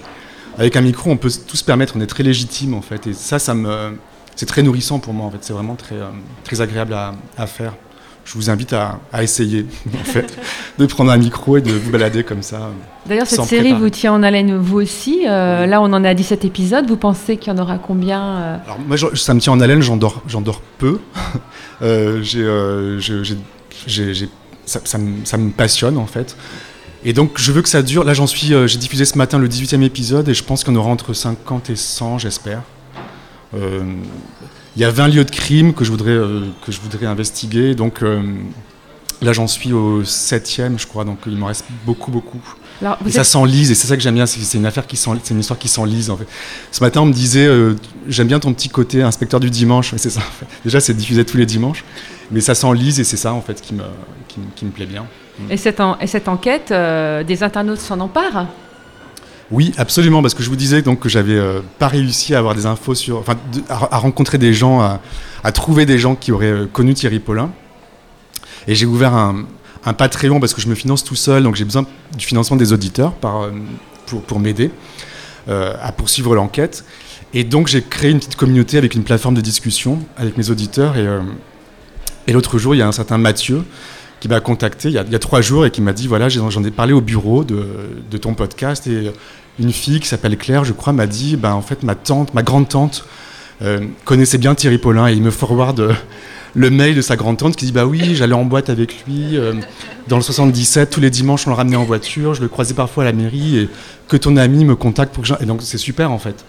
Avec 0.58 0.76
un 0.76 0.82
micro, 0.82 1.10
on 1.10 1.16
peut 1.16 1.30
tout 1.46 1.56
se 1.56 1.64
permettre, 1.64 1.94
on 1.96 2.00
est 2.00 2.06
très 2.06 2.22
légitime 2.22 2.74
en 2.74 2.82
fait. 2.82 3.06
Et 3.06 3.14
ça, 3.14 3.38
ça 3.38 3.54
me, 3.54 3.96
c'est 4.36 4.46
très 4.46 4.62
nourrissant 4.62 4.98
pour 4.98 5.14
moi 5.14 5.26
en 5.26 5.30
fait. 5.30 5.38
C'est 5.40 5.52
vraiment 5.52 5.74
très, 5.74 5.96
euh, 5.96 6.10
très 6.44 6.60
agréable 6.60 6.92
à, 6.94 7.14
à 7.36 7.46
faire 7.46 7.74
je 8.28 8.34
vous 8.34 8.50
invite 8.50 8.74
à, 8.74 9.00
essayer 9.22 9.64
en 9.94 10.04
fait, 10.04 10.38
de 10.78 10.84
prendre 10.84 11.10
un 11.10 11.16
micro 11.16 11.56
et 11.56 11.62
de 11.62 11.72
vous 11.72 11.90
balader 11.90 12.24
comme 12.24 12.42
ça. 12.42 12.70
D'ailleurs, 13.06 13.26
cette 13.26 13.44
série 13.44 13.72
vous 13.72 13.88
tient 13.88 14.12
en 14.12 14.22
haleine 14.22 14.54
vous 14.58 14.80
aussi. 14.80 15.22
Euh, 15.26 15.64
là, 15.64 15.80
on 15.80 15.86
en 15.86 16.04
est 16.04 16.08
à 16.08 16.14
17 16.14 16.44
épisodes. 16.44 16.86
Vous 16.86 16.98
pensez 16.98 17.38
qu'il 17.38 17.50
y 17.50 17.56
en 17.56 17.58
aura 17.58 17.78
combien 17.78 18.20
euh 18.20 18.56
Alors, 18.66 18.78
moi, 18.86 18.96
ça 19.14 19.32
me 19.32 19.40
tient 19.40 19.54
en 19.54 19.60
haleine, 19.60 19.80
j'en 19.80 19.96
dors, 19.96 20.22
peu. 20.76 20.98
euh, 21.82 22.22
ça, 24.66 24.80
ça, 24.84 24.98
me, 24.98 25.24
ça, 25.24 25.38
me, 25.38 25.50
passionne 25.50 25.96
en 25.96 26.06
fait. 26.06 26.36
Et 27.04 27.14
donc, 27.14 27.38
je 27.38 27.50
veux 27.50 27.62
que 27.62 27.68
ça 27.70 27.80
dure. 27.80 28.04
Là, 28.04 28.12
j'en 28.12 28.26
suis. 28.26 28.52
Euh, 28.52 28.66
j'ai 28.66 28.78
diffusé 28.78 29.06
ce 29.06 29.16
matin 29.16 29.38
le 29.38 29.48
18e 29.48 29.80
épisode 29.82 30.28
et 30.28 30.34
je 30.34 30.44
pense 30.44 30.64
qu'on 30.64 30.76
aura 30.76 30.90
entre 30.90 31.14
50 31.14 31.70
et 31.70 31.76
100, 31.76 32.18
j'espère. 32.18 32.60
Il 34.78 34.82
y 34.82 34.84
a 34.84 34.92
20 34.92 35.08
lieux 35.08 35.24
de 35.24 35.30
crime 35.32 35.74
que 35.74 35.84
je 35.84 35.90
voudrais, 35.90 36.12
euh, 36.12 36.42
que 36.64 36.70
je 36.70 36.80
voudrais 36.80 37.06
investiguer. 37.06 37.74
Donc 37.74 38.00
euh, 38.00 38.22
là, 39.20 39.32
j'en 39.32 39.48
suis 39.48 39.72
au 39.72 40.04
7e, 40.04 40.78
je 40.78 40.86
crois. 40.86 41.04
Donc 41.04 41.18
il 41.26 41.36
m'en 41.36 41.46
reste 41.46 41.64
beaucoup, 41.84 42.12
beaucoup. 42.12 42.40
et 43.04 43.10
ça 43.10 43.24
s'enlise, 43.24 43.72
et 43.72 43.74
c'est 43.74 43.88
ça 43.88 43.96
que 43.96 44.02
j'aime 44.04 44.14
bien, 44.14 44.26
c'est 44.26 44.56
une 44.56 44.66
affaire 44.66 44.86
qui 44.86 44.96
c'est 44.96 45.30
une 45.30 45.40
histoire 45.40 45.58
qui 45.58 45.66
s'enlise 45.66 46.10
en 46.10 46.16
fait. 46.16 46.28
Ce 46.70 46.78
matin, 46.80 47.00
on 47.00 47.06
me 47.06 47.12
disait, 47.12 47.44
euh, 47.44 47.74
j'aime 48.06 48.28
bien 48.28 48.38
ton 48.38 48.52
petit 48.52 48.68
côté 48.68 49.02
inspecteur 49.02 49.40
du 49.40 49.50
dimanche, 49.50 49.94
c'est 49.96 50.10
ça. 50.10 50.20
Déjà, 50.64 50.78
c'est 50.78 50.94
diffusé 50.94 51.24
tous 51.24 51.38
les 51.38 51.46
dimanches, 51.46 51.84
mais 52.30 52.40
ça 52.40 52.54
s'enlise 52.54 53.00
et 53.00 53.04
c'est 53.04 53.16
ça 53.16 53.32
en 53.32 53.40
fait 53.40 53.60
qui 53.60 53.74
me, 53.74 53.82
qui, 54.54 54.64
me 54.64 54.70
plaît 54.70 54.86
bien. 54.86 55.06
Et 55.50 55.56
cette, 55.56 55.82
et 56.00 56.06
cette 56.06 56.28
enquête, 56.28 56.68
des 56.68 57.42
internautes 57.42 57.80
s'en 57.80 57.98
emparent? 57.98 58.46
Oui, 59.50 59.72
absolument, 59.78 60.20
parce 60.20 60.34
que 60.34 60.42
je 60.42 60.50
vous 60.50 60.56
disais 60.56 60.82
donc 60.82 61.00
que 61.00 61.08
j'avais 61.08 61.36
euh, 61.36 61.60
pas 61.78 61.88
réussi 61.88 62.34
à 62.34 62.38
avoir 62.38 62.54
des 62.54 62.66
infos 62.66 62.94
sur, 62.94 63.18
enfin, 63.18 63.36
à, 63.70 63.96
rencontrer 63.96 64.36
des 64.36 64.52
gens, 64.52 64.80
à, 64.80 65.52
trouver 65.52 65.86
des 65.86 65.98
gens 65.98 66.14
qui 66.14 66.32
auraient 66.32 66.46
euh, 66.46 66.66
connu 66.66 66.92
Thierry 66.92 67.18
Paulin. 67.18 67.50
Et 68.66 68.74
j'ai 68.74 68.86
ouvert 68.86 69.14
un, 69.14 69.44
Patreon 69.96 70.38
parce 70.38 70.52
que 70.52 70.60
je 70.60 70.68
me 70.68 70.74
finance 70.74 71.02
tout 71.02 71.14
seul, 71.14 71.44
donc 71.44 71.54
j'ai 71.54 71.64
besoin 71.64 71.86
du 72.14 72.26
financement 72.26 72.58
des 72.58 72.74
auditeurs 72.74 73.14
euh, 73.24 73.50
pour, 74.26 74.38
m'aider 74.38 74.70
à 75.46 75.92
poursuivre 75.92 76.34
l'enquête. 76.34 76.84
Et 77.32 77.42
donc 77.42 77.68
j'ai 77.68 77.80
créé 77.80 78.10
une 78.10 78.18
petite 78.18 78.36
communauté 78.36 78.76
avec 78.76 78.94
une 78.94 79.02
plateforme 79.02 79.34
de 79.34 79.40
discussion 79.40 80.00
avec 80.18 80.36
mes 80.36 80.50
auditeurs. 80.50 80.94
Et 82.26 82.32
l'autre 82.32 82.58
jour, 82.58 82.74
il 82.74 82.78
y 82.78 82.82
a 82.82 82.86
un 82.86 82.92
certain 82.92 83.16
Mathieu 83.16 83.64
qui 84.20 84.28
m'a 84.28 84.40
contacté 84.40 84.88
il 84.88 84.94
y, 84.94 84.98
a, 84.98 85.18
trois 85.18 85.40
jours 85.40 85.66
et 85.66 85.70
qui 85.70 85.80
m'a 85.80 85.92
dit 85.92 86.08
voilà 86.08 86.28
j'en 86.28 86.64
ai 86.64 86.70
parlé 86.70 86.92
au 86.92 87.00
bureau 87.00 87.44
de, 87.44 88.16
ton 88.18 88.34
podcast 88.34 88.86
et 88.86 89.12
une 89.58 89.72
fille 89.72 90.00
qui 90.00 90.08
s'appelle 90.08 90.36
Claire 90.36 90.64
je 90.64 90.72
crois 90.72 90.92
m'a 90.92 91.06
dit 91.06 91.36
ben 91.36 91.52
en 91.52 91.62
fait 91.62 91.82
ma 91.82 91.94
tante 91.94 92.34
ma 92.34 92.42
grande 92.42 92.68
tante 92.68 93.04
euh, 93.62 93.80
connaissait 94.04 94.38
bien 94.38 94.54
Thierry 94.54 94.78
Paulin 94.78 95.08
et 95.08 95.12
il 95.12 95.22
me 95.22 95.30
forward 95.30 95.80
euh, 95.80 95.92
le 96.54 96.70
mail 96.70 96.94
de 96.94 97.00
sa 97.00 97.16
grande 97.16 97.38
tante 97.38 97.56
qui 97.56 97.66
dit 97.66 97.72
bah 97.72 97.86
oui 97.86 98.14
j'allais 98.14 98.34
en 98.34 98.44
boîte 98.44 98.70
avec 98.70 99.04
lui 99.06 99.36
euh, 99.36 99.54
dans 100.08 100.16
le 100.16 100.22
77 100.22 100.90
tous 100.90 101.00
les 101.00 101.10
dimanches 101.10 101.46
on 101.46 101.50
le 101.50 101.56
ramenait 101.56 101.76
en 101.76 101.84
voiture 101.84 102.34
je 102.34 102.40
le 102.40 102.48
croisais 102.48 102.74
parfois 102.74 103.04
à 103.04 103.06
la 103.06 103.12
mairie 103.12 103.58
et 103.58 103.68
que 104.08 104.16
ton 104.16 104.36
ami 104.36 104.64
me 104.64 104.74
contacte 104.74 105.14
pour 105.14 105.24
que 105.24 105.42
et 105.42 105.46
donc 105.46 105.60
c'est 105.62 105.78
super 105.78 106.10
en 106.10 106.18
fait. 106.18 106.44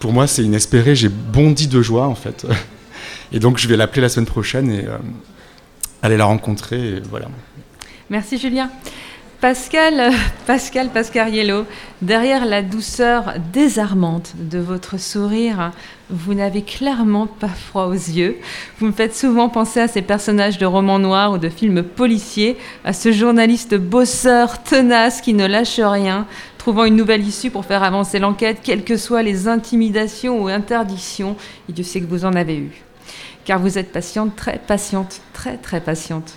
Pour 0.00 0.12
moi 0.12 0.26
c'est 0.26 0.42
inespéré 0.42 0.96
j'ai 0.96 1.08
bondi 1.08 1.68
de 1.68 1.80
joie 1.82 2.06
en 2.06 2.14
fait. 2.14 2.46
Et 3.32 3.40
donc 3.40 3.58
je 3.58 3.66
vais 3.66 3.76
l'appeler 3.76 4.02
la 4.02 4.08
semaine 4.08 4.26
prochaine 4.26 4.70
et 4.70 4.84
aller 6.04 6.16
la 6.16 6.26
rencontrer. 6.26 7.00
Voilà. 7.10 7.26
Merci 8.10 8.38
Julien. 8.38 8.70
Pascal, 9.40 10.10
Pascal 10.46 10.88
Pascariello, 10.88 11.66
derrière 12.00 12.46
la 12.46 12.62
douceur 12.62 13.34
désarmante 13.52 14.32
de 14.38 14.58
votre 14.58 14.98
sourire, 14.98 15.72
vous 16.08 16.32
n'avez 16.32 16.62
clairement 16.62 17.26
pas 17.26 17.48
froid 17.48 17.86
aux 17.86 17.92
yeux. 17.92 18.38
Vous 18.78 18.86
me 18.86 18.92
faites 18.92 19.14
souvent 19.14 19.50
penser 19.50 19.80
à 19.80 19.88
ces 19.88 20.00
personnages 20.00 20.56
de 20.56 20.64
romans 20.64 20.98
noirs 20.98 21.32
ou 21.32 21.38
de 21.38 21.50
films 21.50 21.82
policiers, 21.82 22.56
à 22.86 22.94
ce 22.94 23.12
journaliste 23.12 23.74
bosseur 23.74 24.62
tenace 24.62 25.20
qui 25.20 25.34
ne 25.34 25.46
lâche 25.46 25.80
rien, 25.80 26.26
trouvant 26.56 26.84
une 26.84 26.96
nouvelle 26.96 27.26
issue 27.26 27.50
pour 27.50 27.66
faire 27.66 27.82
avancer 27.82 28.18
l'enquête, 28.18 28.60
quelles 28.62 28.84
que 28.84 28.96
soient 28.96 29.22
les 29.22 29.46
intimidations 29.46 30.42
ou 30.42 30.48
interdictions, 30.48 31.36
et 31.68 31.72
Dieu 31.72 31.84
sait 31.84 32.00
que 32.00 32.08
vous 32.08 32.24
en 32.24 32.32
avez 32.32 32.56
eu. 32.56 32.83
Car 33.44 33.58
vous 33.58 33.78
êtes 33.78 33.92
patiente, 33.92 34.34
très 34.36 34.58
patiente, 34.58 35.20
très 35.32 35.56
très 35.56 35.80
patiente. 35.80 36.34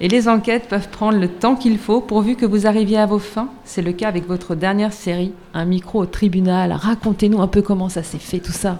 Et 0.00 0.08
les 0.08 0.28
enquêtes 0.28 0.68
peuvent 0.68 0.88
prendre 0.88 1.18
le 1.18 1.28
temps 1.28 1.56
qu'il 1.56 1.78
faut 1.78 2.00
pourvu 2.00 2.36
que 2.36 2.46
vous 2.46 2.66
arriviez 2.66 2.98
à 2.98 3.06
vos 3.06 3.18
fins. 3.18 3.48
C'est 3.64 3.82
le 3.82 3.92
cas 3.92 4.08
avec 4.08 4.26
votre 4.26 4.54
dernière 4.54 4.92
série, 4.92 5.32
Un 5.54 5.64
micro 5.64 6.00
au 6.00 6.06
tribunal. 6.06 6.72
Racontez-nous 6.72 7.40
un 7.40 7.48
peu 7.48 7.62
comment 7.62 7.88
ça 7.88 8.02
s'est 8.02 8.18
fait 8.18 8.40
tout 8.40 8.52
ça. 8.52 8.78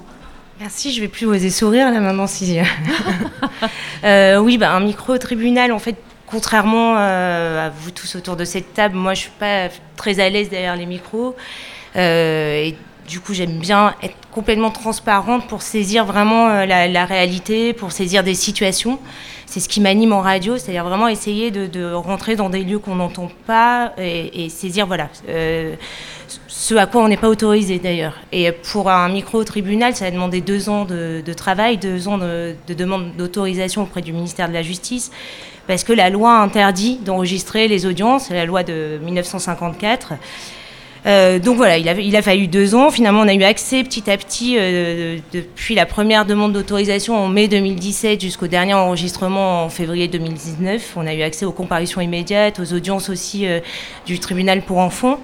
Merci, 0.60 0.92
je 0.92 1.00
vais 1.00 1.08
plus 1.08 1.26
oser 1.26 1.48
sourire 1.48 1.90
là 1.90 2.00
maintenant 2.00 2.26
si. 2.26 2.58
euh, 4.04 4.38
oui, 4.42 4.58
bah, 4.58 4.72
un 4.72 4.80
micro 4.80 5.14
au 5.14 5.18
tribunal, 5.18 5.72
en 5.72 5.78
fait, 5.78 5.96
contrairement 6.26 6.96
euh, 6.98 7.66
à 7.66 7.70
vous 7.70 7.90
tous 7.90 8.14
autour 8.16 8.36
de 8.36 8.44
cette 8.44 8.74
table, 8.74 8.94
moi 8.94 9.14
je 9.14 9.22
suis 9.22 9.32
pas 9.38 9.68
très 9.96 10.20
à 10.20 10.28
l'aise 10.28 10.50
derrière 10.50 10.76
les 10.76 10.86
micros. 10.86 11.34
Euh, 11.96 12.70
du 13.10 13.18
coup, 13.18 13.34
j'aime 13.34 13.58
bien 13.58 13.92
être 14.04 14.14
complètement 14.30 14.70
transparente 14.70 15.48
pour 15.48 15.62
saisir 15.62 16.04
vraiment 16.04 16.48
euh, 16.48 16.64
la, 16.64 17.04
réalité, 17.04 17.72
pour 17.72 17.90
saisir 17.90 18.22
des 18.22 18.34
situations. 18.34 19.00
C'est 19.46 19.58
ce 19.58 19.68
qui 19.68 19.80
m'anime 19.80 20.12
en 20.12 20.20
radio, 20.20 20.56
c'est-à-dire 20.56 20.84
vraiment 20.84 21.08
essayer 21.08 21.50
de, 21.50 21.92
rentrer 21.92 22.36
dans 22.36 22.48
des 22.50 22.62
lieux 22.62 22.78
qu'on 22.78 22.94
n'entend 22.94 23.28
pas 23.48 23.92
et, 23.98 24.48
saisir 24.48 24.86
voilà, 24.86 25.08
euh, 25.28 25.74
ce 26.46 26.76
à 26.76 26.86
quoi 26.86 27.02
on 27.02 27.08
n'est 27.08 27.16
pas 27.16 27.28
autorisé 27.28 27.80
d'ailleurs. 27.80 28.14
Et 28.30 28.52
pour 28.52 28.88
un 28.88 29.08
micro 29.08 29.38
au 29.38 29.44
tribunal, 29.44 29.96
ça 29.96 30.04
a 30.04 30.10
demandé 30.12 30.40
deux 30.40 30.68
ans 30.68 30.84
de, 30.84 31.32
travail, 31.32 31.78
deux 31.78 32.06
ans 32.06 32.16
de, 32.16 32.54
de 32.68 32.74
demande 32.74 33.16
d'autorisation 33.16 33.82
auprès 33.82 34.02
du 34.02 34.12
ministère 34.12 34.48
de 34.48 34.54
la 34.54 34.62
Justice, 34.62 35.10
parce 35.66 35.82
que 35.82 35.92
la 35.92 36.10
loi 36.10 36.38
interdit 36.38 36.98
d'enregistrer 36.98 37.66
les 37.66 37.86
audiences, 37.86 38.30
la 38.30 38.44
loi 38.44 38.62
de 38.62 39.00
1954. 39.02 40.12
Euh, 41.06 41.38
donc 41.38 41.56
voilà, 41.56 41.78
il 41.78 42.16
a, 42.16 42.22
fallu 42.22 42.46
deux 42.46 42.74
ans. 42.74 42.90
Finalement, 42.90 43.20
on 43.20 43.28
a 43.28 43.34
eu 43.34 43.42
accès 43.42 43.82
petit 43.82 44.10
à 44.10 44.16
petit, 44.16 44.56
euh, 44.58 45.18
depuis 45.32 45.74
la 45.74 45.86
première 45.86 46.26
demande 46.26 46.52
d'autorisation 46.52 47.16
en 47.16 47.28
mai 47.28 47.48
2017 47.48 48.20
jusqu'au 48.20 48.46
dernier 48.46 48.74
enregistrement 48.74 49.64
en 49.64 49.68
février 49.68 50.08
2019. 50.08 50.94
On 50.96 51.06
a 51.06 51.14
eu 51.14 51.22
accès 51.22 51.46
aux 51.46 51.52
comparutions 51.52 52.00
immédiates, 52.00 52.60
aux 52.60 52.72
audiences 52.74 53.08
aussi 53.08 53.46
euh, 53.46 53.60
du 54.06 54.18
tribunal 54.18 54.62
pour 54.62 54.78
enfants. 54.78 55.20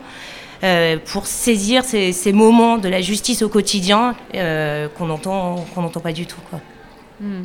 pour 1.05 1.27
saisir 1.27 1.85
ces, 1.85 2.33
moments 2.33 2.79
de 2.79 2.89
la 2.89 3.01
justice 3.03 3.43
au 3.43 3.49
quotidien 3.49 4.15
qu'on 4.33 5.07
n'entend 5.07 5.67
qu'on 5.73 5.83
n'entend 5.83 6.01
pas 6.01 6.13
du 6.13 6.27
tout. 6.27 6.41
Hmm. 7.21 7.45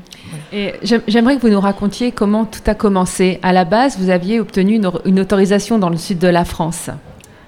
Et 0.51 0.73
j'aimerais 0.81 1.35
que 1.35 1.41
vous 1.41 1.49
nous 1.49 1.59
racontiez 1.59 2.11
comment 2.11 2.45
tout 2.45 2.63
a 2.65 2.73
commencé. 2.73 3.39
À 3.43 3.51
la 3.51 3.65
base, 3.65 3.99
vous 3.99 4.09
aviez 4.09 4.39
obtenu 4.39 4.81
une 5.05 5.19
autorisation 5.19 5.77
dans 5.77 5.89
le 5.89 5.97
sud 5.97 6.19
de 6.19 6.29
la 6.29 6.45
France. 6.45 6.89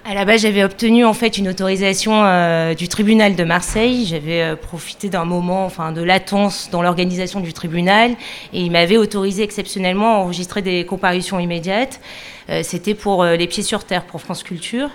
À 0.06 0.13
la 0.13 0.26
base, 0.26 0.42
j'avais 0.42 0.66
obtenu 0.66 1.06
en 1.06 1.13
fait 1.13 1.38
une 1.38 1.48
autorisation 1.48 2.26
euh, 2.26 2.74
du 2.74 2.89
tribunal 2.89 3.38
de 3.38 3.44
Marseille. 3.46 4.06
J'avais 4.06 4.42
euh, 4.42 4.56
profité 4.58 5.08
d'un 5.08 5.24
moment, 5.24 5.66
enfin, 5.66 5.94
de 5.94 6.02
latence 6.02 6.68
dans 6.70 6.82
l'organisation 6.82 7.39
du 7.39 7.54
tribunal, 7.54 8.12
et 8.52 8.60
il 8.60 8.70
m'avait 8.70 8.98
autorisé 8.98 9.44
exceptionnellement 9.44 10.16
à 10.16 10.18
enregistrer 10.18 10.62
des 10.62 10.86
comparutions 10.86 11.39
immédiates. 11.39 12.02
Euh, 12.50 12.63
c'était 12.63 12.96
pour 12.96 13.24
les 13.24 13.48
pieds 13.48 13.63
sur 13.63 13.86
terre 13.86 14.04
pour 14.04 14.20
France 14.20 14.44
Culture. 14.44 14.89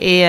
Et 0.00 0.24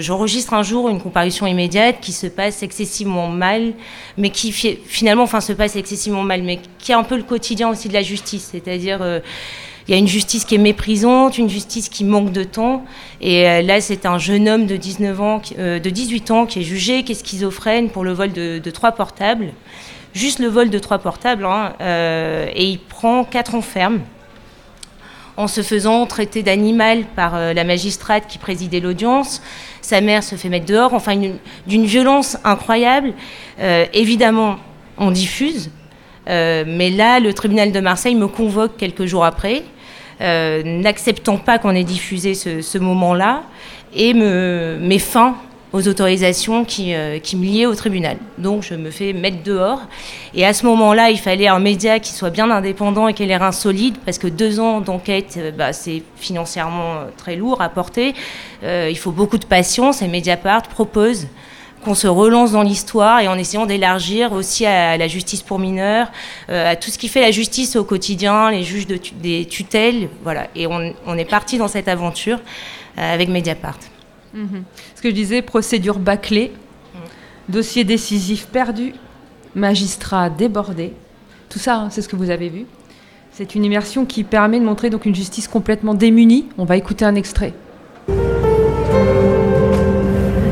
j'enregistre 0.00 0.52
un 0.54 0.62
jour 0.62 0.88
une 0.90 1.00
comparution 1.00 1.46
immédiate 1.46 1.96
qui 2.00 2.12
se 2.12 2.26
passe 2.26 2.62
excessivement 2.62 3.28
mal, 3.28 3.72
mais 4.18 4.28
qui 4.28 4.52
finalement, 4.52 5.22
enfin, 5.22 5.40
se 5.40 5.52
passe 5.52 5.76
excessivement 5.76 6.22
mal, 6.22 6.42
mais 6.42 6.60
qui 6.78 6.92
est 6.92 6.94
un 6.94 7.04
peu 7.04 7.16
le 7.16 7.22
quotidien 7.22 7.68
aussi 7.70 7.88
de 7.88 7.94
la 7.94 8.02
justice, 8.02 8.48
c'est-à-dire 8.52 9.00
il 9.86 9.92
y 9.92 9.94
a 9.94 9.98
une 9.98 10.08
justice 10.08 10.44
qui 10.44 10.56
est 10.56 10.58
méprisante, 10.58 11.38
une 11.38 11.48
justice 11.48 11.88
qui 11.88 12.04
manque 12.04 12.32
de 12.32 12.42
temps. 12.42 12.84
Et 13.20 13.48
euh, 13.48 13.62
là, 13.62 13.80
c'est 13.80 14.04
un 14.04 14.18
jeune 14.18 14.48
homme 14.48 14.66
de 14.66 14.76
19 14.76 15.20
ans, 15.20 15.40
euh, 15.58 15.78
de 15.78 15.90
18 15.90 16.30
ans 16.32 16.46
qui 16.46 16.60
est 16.60 16.62
jugé, 16.62 17.04
qui 17.04 17.12
est 17.12 17.14
schizophrène 17.14 17.90
pour 17.90 18.02
le 18.02 18.12
vol 18.12 18.32
de, 18.32 18.70
trois 18.70 18.92
portables. 18.92 19.52
Juste 20.12 20.40
le 20.40 20.48
vol 20.48 20.70
de 20.70 20.78
trois 20.80 20.98
portables. 20.98 21.44
Hein, 21.44 21.74
euh, 21.80 22.48
et 22.52 22.64
il 22.64 22.80
prend 22.80 23.22
quatre 23.24 23.54
ans 23.54 23.62
ferme 23.62 24.00
en 25.36 25.46
se 25.48 25.60
faisant 25.60 26.06
traiter 26.06 26.42
d'animal 26.42 27.04
par 27.14 27.38
la 27.38 27.62
magistrate 27.62 28.26
qui 28.26 28.38
présidait 28.38 28.80
l'audience. 28.80 29.42
Sa 29.82 30.00
mère 30.00 30.24
se 30.24 30.34
fait 30.34 30.48
mettre 30.48 30.64
dehors, 30.64 30.94
enfin 30.94 31.14
d'une 31.66 31.84
violence 31.84 32.38
incroyable. 32.42 33.12
évidemment, 33.92 34.56
on 34.96 35.10
diffuse, 35.10 35.70
mais 36.26 36.88
là, 36.88 37.20
le 37.20 37.34
tribunal 37.34 37.70
de 37.70 37.80
Marseille 37.80 38.14
me 38.14 38.28
convoque 38.28 38.78
quelques 38.78 39.04
jours 39.04 39.26
après 39.26 39.64
n'acceptant 40.20 41.36
pas 41.36 41.58
qu'on 41.58 41.74
ait 41.74 41.84
diffusé 41.84 42.34
ce, 42.34 42.78
moment-là 42.78 43.42
et 43.94 44.14
me 44.14 44.78
met 44.80 44.98
fin 44.98 45.36
aux 45.72 45.88
autorisations 45.88 46.64
qui, 46.64 46.94
euh, 46.94 47.18
qui, 47.18 47.36
me 47.36 47.44
liaient 47.44 47.66
au 47.66 47.74
tribunal. 47.74 48.16
Donc 48.38 48.62
je 48.62 48.74
me 48.74 48.90
fais 48.90 49.12
mettre 49.12 49.42
dehors. 49.42 49.82
Et 50.34 50.46
à 50.46 50.52
ce 50.52 50.64
moment-là, 50.66 51.10
il 51.10 51.18
fallait 51.18 51.48
un 51.48 51.58
média 51.58 51.98
qui 51.98 52.12
soit 52.12 52.30
bien 52.30 52.50
indépendant 52.50 53.08
et 53.08 53.14
qui 53.14 53.24
ait 53.24 53.26
l'air 53.26 53.42
insolide, 53.42 53.96
parce 54.04 54.18
que 54.18 54.26
deux 54.26 54.60
ans 54.60 54.80
d'enquête, 54.80 55.34
euh, 55.38 55.50
bah, 55.50 55.72
c'est 55.72 56.02
financièrement 56.16 57.04
très 57.16 57.36
lourd 57.36 57.60
à 57.60 57.68
porter. 57.68 58.14
il 58.62 58.98
faut 58.98 59.12
beaucoup 59.12 59.38
de 59.38 59.44
patience 59.44 60.02
et 60.02 60.08
Mediapart 60.08 60.62
propose 60.62 61.26
qu'on 61.86 61.94
se 61.94 62.08
relance 62.08 62.50
dans 62.50 62.64
l'histoire 62.64 63.20
et 63.20 63.28
en 63.28 63.38
essayant 63.38 63.64
d'élargir 63.64 64.32
aussi 64.32 64.66
à 64.66 64.96
la 64.96 65.06
justice 65.06 65.42
pour 65.42 65.60
mineurs, 65.60 66.10
euh, 66.48 66.72
à 66.72 66.74
tout 66.74 66.90
ce 66.90 66.98
qui 66.98 67.06
fait 67.06 67.20
la 67.20 67.30
justice 67.30 67.76
au 67.76 67.84
quotidien, 67.84 68.50
les 68.50 68.64
juges 68.64 68.88
de 68.88 68.98
des 69.22 69.44
tutelles, 69.44 70.08
voilà. 70.24 70.48
Et 70.56 70.66
on, 70.66 71.16
est 71.16 71.30
parti 71.30 71.58
dans 71.58 71.68
cette 71.68 71.86
aventure 71.86 72.38
euh, 72.98 73.14
avec 73.14 73.28
Mediapart. 73.28 73.78
Mhm. 74.34 74.64
Ce 74.96 75.00
que 75.00 75.10
je 75.10 75.14
disais, 75.14 75.42
procédure 75.42 76.00
bâclée, 76.00 76.52
dossier 77.48 77.84
décisif 77.84 78.48
perdu, 78.48 78.92
magistrat 79.54 80.28
débordé, 80.28 80.92
tout 81.48 81.60
ça, 81.60 81.76
hein, 81.76 81.90
c'est 81.90 82.02
ce 82.02 82.08
que 82.08 82.16
vous 82.16 82.30
avez 82.30 82.48
vu. 82.48 82.66
C'est 83.30 83.54
une 83.54 83.64
immersion 83.64 84.06
qui 84.06 84.24
permet 84.24 84.58
de 84.58 84.64
montrer 84.64 84.90
donc 84.90 85.06
une 85.06 85.14
justice 85.14 85.46
complètement 85.46 85.94
démunie. 85.94 86.48
On 86.58 86.64
va 86.64 86.76
écouter 86.76 87.04
un 87.04 87.14
extrait. 87.14 87.54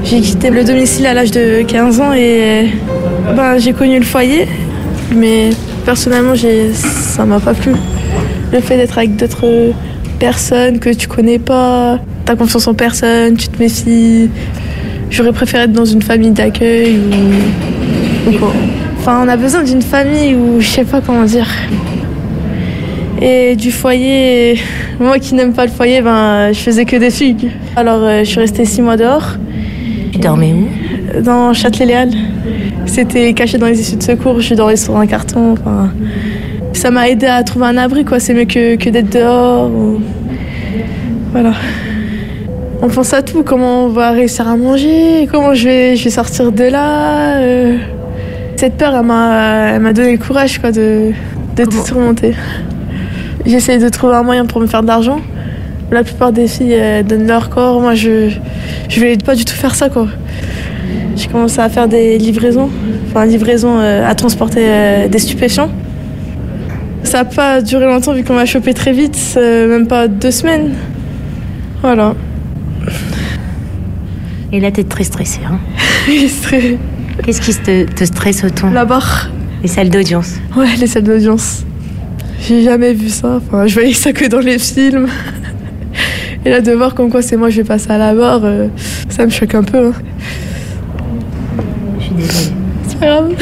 J'ai 0.04 0.20
quitté 0.20 0.50
le 0.50 0.64
domicile 0.64 1.06
à 1.06 1.14
l'âge 1.14 1.30
de 1.30 1.62
15 1.62 2.00
ans 2.00 2.12
et 2.12 2.68
ben, 3.34 3.56
j'ai 3.56 3.72
connu 3.72 3.98
le 3.98 4.04
foyer, 4.04 4.46
mais 5.14 5.48
personnellement 5.86 6.34
ça 6.74 7.24
m'a 7.24 7.40
pas 7.40 7.54
plu. 7.54 7.72
Le 8.52 8.60
fait 8.60 8.76
d'être 8.76 8.98
avec 8.98 9.16
d'autres 9.16 9.72
personnes 10.18 10.78
que 10.78 10.90
tu 10.90 11.08
connais 11.08 11.38
pas, 11.38 11.98
t'as 12.26 12.36
confiance 12.36 12.68
en 12.68 12.74
personne, 12.74 13.38
tu 13.38 13.48
te 13.48 13.58
méfies. 13.58 14.28
J'aurais 15.08 15.32
préféré 15.32 15.64
être 15.64 15.72
dans 15.72 15.86
une 15.86 16.02
famille 16.02 16.32
d'accueil 16.32 16.98
ou, 18.26 18.32
quoi. 18.32 18.52
Enfin, 18.98 19.22
on 19.24 19.28
a 19.28 19.38
besoin 19.38 19.62
d'une 19.62 19.82
famille 19.82 20.34
ou 20.34 20.60
je 20.60 20.68
sais 20.68 20.84
pas 20.84 21.00
comment 21.00 21.24
dire. 21.24 21.48
Et 23.22 23.56
du 23.56 23.70
foyer, 23.70 24.60
moi 25.00 25.18
qui 25.18 25.34
n'aime 25.34 25.54
pas 25.54 25.64
le 25.64 25.70
foyer, 25.72 26.02
ben, 26.02 26.52
je 26.52 26.58
faisais 26.58 26.84
que 26.84 26.96
des 26.96 27.10
figues. 27.10 27.50
Alors 27.74 28.02
euh, 28.02 28.18
je 28.20 28.24
suis 28.28 28.40
restée 28.40 28.66
six 28.66 28.82
mois 28.82 28.98
dehors. 28.98 29.38
Tu 30.14 30.20
dormais 30.20 30.52
où 30.52 31.22
Dans 31.22 31.52
Châtelet-Léal. 31.52 32.10
C'était 32.86 33.34
caché 33.34 33.58
dans 33.58 33.66
les 33.66 33.80
issues 33.80 33.96
de 33.96 34.02
secours, 34.04 34.40
je 34.40 34.54
dormais 34.54 34.76
sur 34.76 34.96
un 34.96 35.08
carton. 35.08 35.56
ça 36.72 36.92
m'a 36.92 37.08
aidé 37.08 37.26
à 37.26 37.42
trouver 37.42 37.66
un 37.66 37.76
abri, 37.76 38.04
quoi. 38.04 38.20
C'est 38.20 38.32
mieux 38.32 38.44
que, 38.44 38.76
que 38.76 38.90
d'être 38.90 39.10
dehors. 39.10 39.68
Voilà. 41.32 41.50
On 42.80 42.86
pense 42.86 43.12
à 43.12 43.22
tout, 43.22 43.42
comment 43.42 43.86
on 43.86 43.88
va 43.88 44.12
réussir 44.12 44.46
à 44.46 44.56
manger, 44.56 45.28
comment 45.32 45.52
je 45.52 45.64
vais, 45.64 45.96
je 45.96 46.04
vais 46.04 46.10
sortir 46.10 46.52
de 46.52 46.62
là. 46.62 47.38
Euh. 47.38 47.78
Cette 48.54 48.74
peur, 48.74 48.94
elle 48.94 49.02
m'a 49.04 49.92
donné 49.92 50.12
le 50.12 50.18
courage 50.18 50.60
quoi, 50.60 50.70
de, 50.70 51.10
de 51.56 51.64
tout 51.64 51.84
surmonter. 51.84 52.34
J'essaie 53.44 53.78
de 53.78 53.88
trouver 53.88 54.14
un 54.14 54.22
moyen 54.22 54.46
pour 54.46 54.60
me 54.60 54.68
faire 54.68 54.82
de 54.82 54.86
l'argent. 54.86 55.18
La 55.94 56.02
plupart 56.02 56.32
des 56.32 56.48
filles 56.48 56.76
donnent 57.08 57.26
leur 57.26 57.48
corps. 57.48 57.80
Moi, 57.80 57.94
je 57.94 58.30
je 58.88 58.98
voulais 58.98 59.16
pas 59.16 59.34
du 59.34 59.44
tout 59.44 59.54
faire 59.54 59.74
ça, 59.74 59.88
quoi. 59.88 60.08
J'ai 61.16 61.28
commencé 61.28 61.60
à 61.60 61.68
faire 61.68 61.88
des 61.88 62.18
livraisons, 62.18 62.70
enfin, 63.08 63.24
livraison 63.24 63.78
euh, 63.78 64.06
à 64.06 64.14
transporter 64.14 64.62
euh, 64.62 65.08
des 65.08 65.18
stupéfiants. 65.18 65.70
Ça 67.04 67.18
n'a 67.18 67.24
pas 67.24 67.62
duré 67.62 67.86
longtemps 67.86 68.12
vu 68.12 68.24
qu'on 68.24 68.34
m'a 68.34 68.46
chopé 68.46 68.74
très 68.74 68.92
vite, 68.92 69.18
euh, 69.36 69.68
même 69.68 69.86
pas 69.86 70.08
deux 70.08 70.30
semaines. 70.30 70.72
Voilà. 71.82 72.14
Et 74.52 74.60
là, 74.60 74.70
t'es 74.70 74.84
très 74.84 75.04
stressée, 75.04 75.40
hein 75.48 75.58
stressée. 76.28 76.78
Qu'est-ce 77.24 77.40
qui 77.40 77.54
te, 77.54 77.84
te 77.84 78.04
stresse 78.04 78.42
autant 78.42 78.70
La 78.70 78.84
barre. 78.84 79.30
Les 79.62 79.68
salles 79.68 79.90
d'audience 79.90 80.34
Ouais, 80.56 80.74
les 80.78 80.86
salles 80.86 81.04
d'audience. 81.04 81.64
J'ai 82.40 82.62
jamais 82.64 82.92
vu 82.92 83.08
ça. 83.08 83.36
Enfin, 83.36 83.66
je 83.66 83.74
voyais 83.74 83.94
ça 83.94 84.12
que 84.12 84.26
dans 84.26 84.40
les 84.40 84.58
films. 84.58 85.06
Et 86.46 86.50
là, 86.50 86.60
de 86.60 86.72
voir 86.72 86.94
comme 86.94 87.10
quoi 87.10 87.22
c'est 87.22 87.36
moi, 87.36 87.48
je 87.48 87.58
vais 87.58 87.64
passer 87.64 87.90
à 87.90 87.96
la 87.96 88.14
barre, 88.14 88.42
euh, 88.44 88.68
ça 89.08 89.24
me 89.24 89.30
choque 89.30 89.54
un 89.54 89.62
peu. 89.62 89.88
Hein. 89.88 89.92
Je 91.98 92.04
suis 92.04 92.14
désolée. 92.14 92.54
C'est 92.86 92.98
pas 92.98 93.06
grave. 93.06 93.34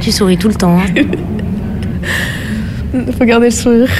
tu 0.00 0.12
souris 0.12 0.38
tout 0.38 0.48
le 0.48 0.54
temps. 0.54 0.78
Hein. 0.78 0.86
Faut 3.18 3.24
garder 3.24 3.46
le 3.46 3.52
sourire. 3.52 3.90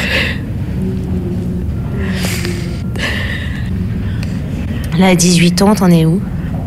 Là, 4.98 5.08
à 5.08 5.14
18 5.14 5.60
ans, 5.62 5.74
t'en 5.74 5.90
es 5.90 6.06
où? 6.06 6.20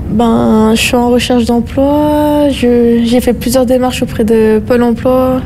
Ben, 0.10 0.74
je 0.76 0.82
suis 0.82 0.96
en 0.96 1.10
recherche 1.10 1.46
d'emploi. 1.46 2.50
J'ai 2.50 3.22
fait 3.22 3.34
plusieurs 3.34 3.66
démarches 3.66 4.04
auprès 4.04 4.24
de 4.24 4.60
Pôle 4.66 4.84
emploi. 4.84 5.42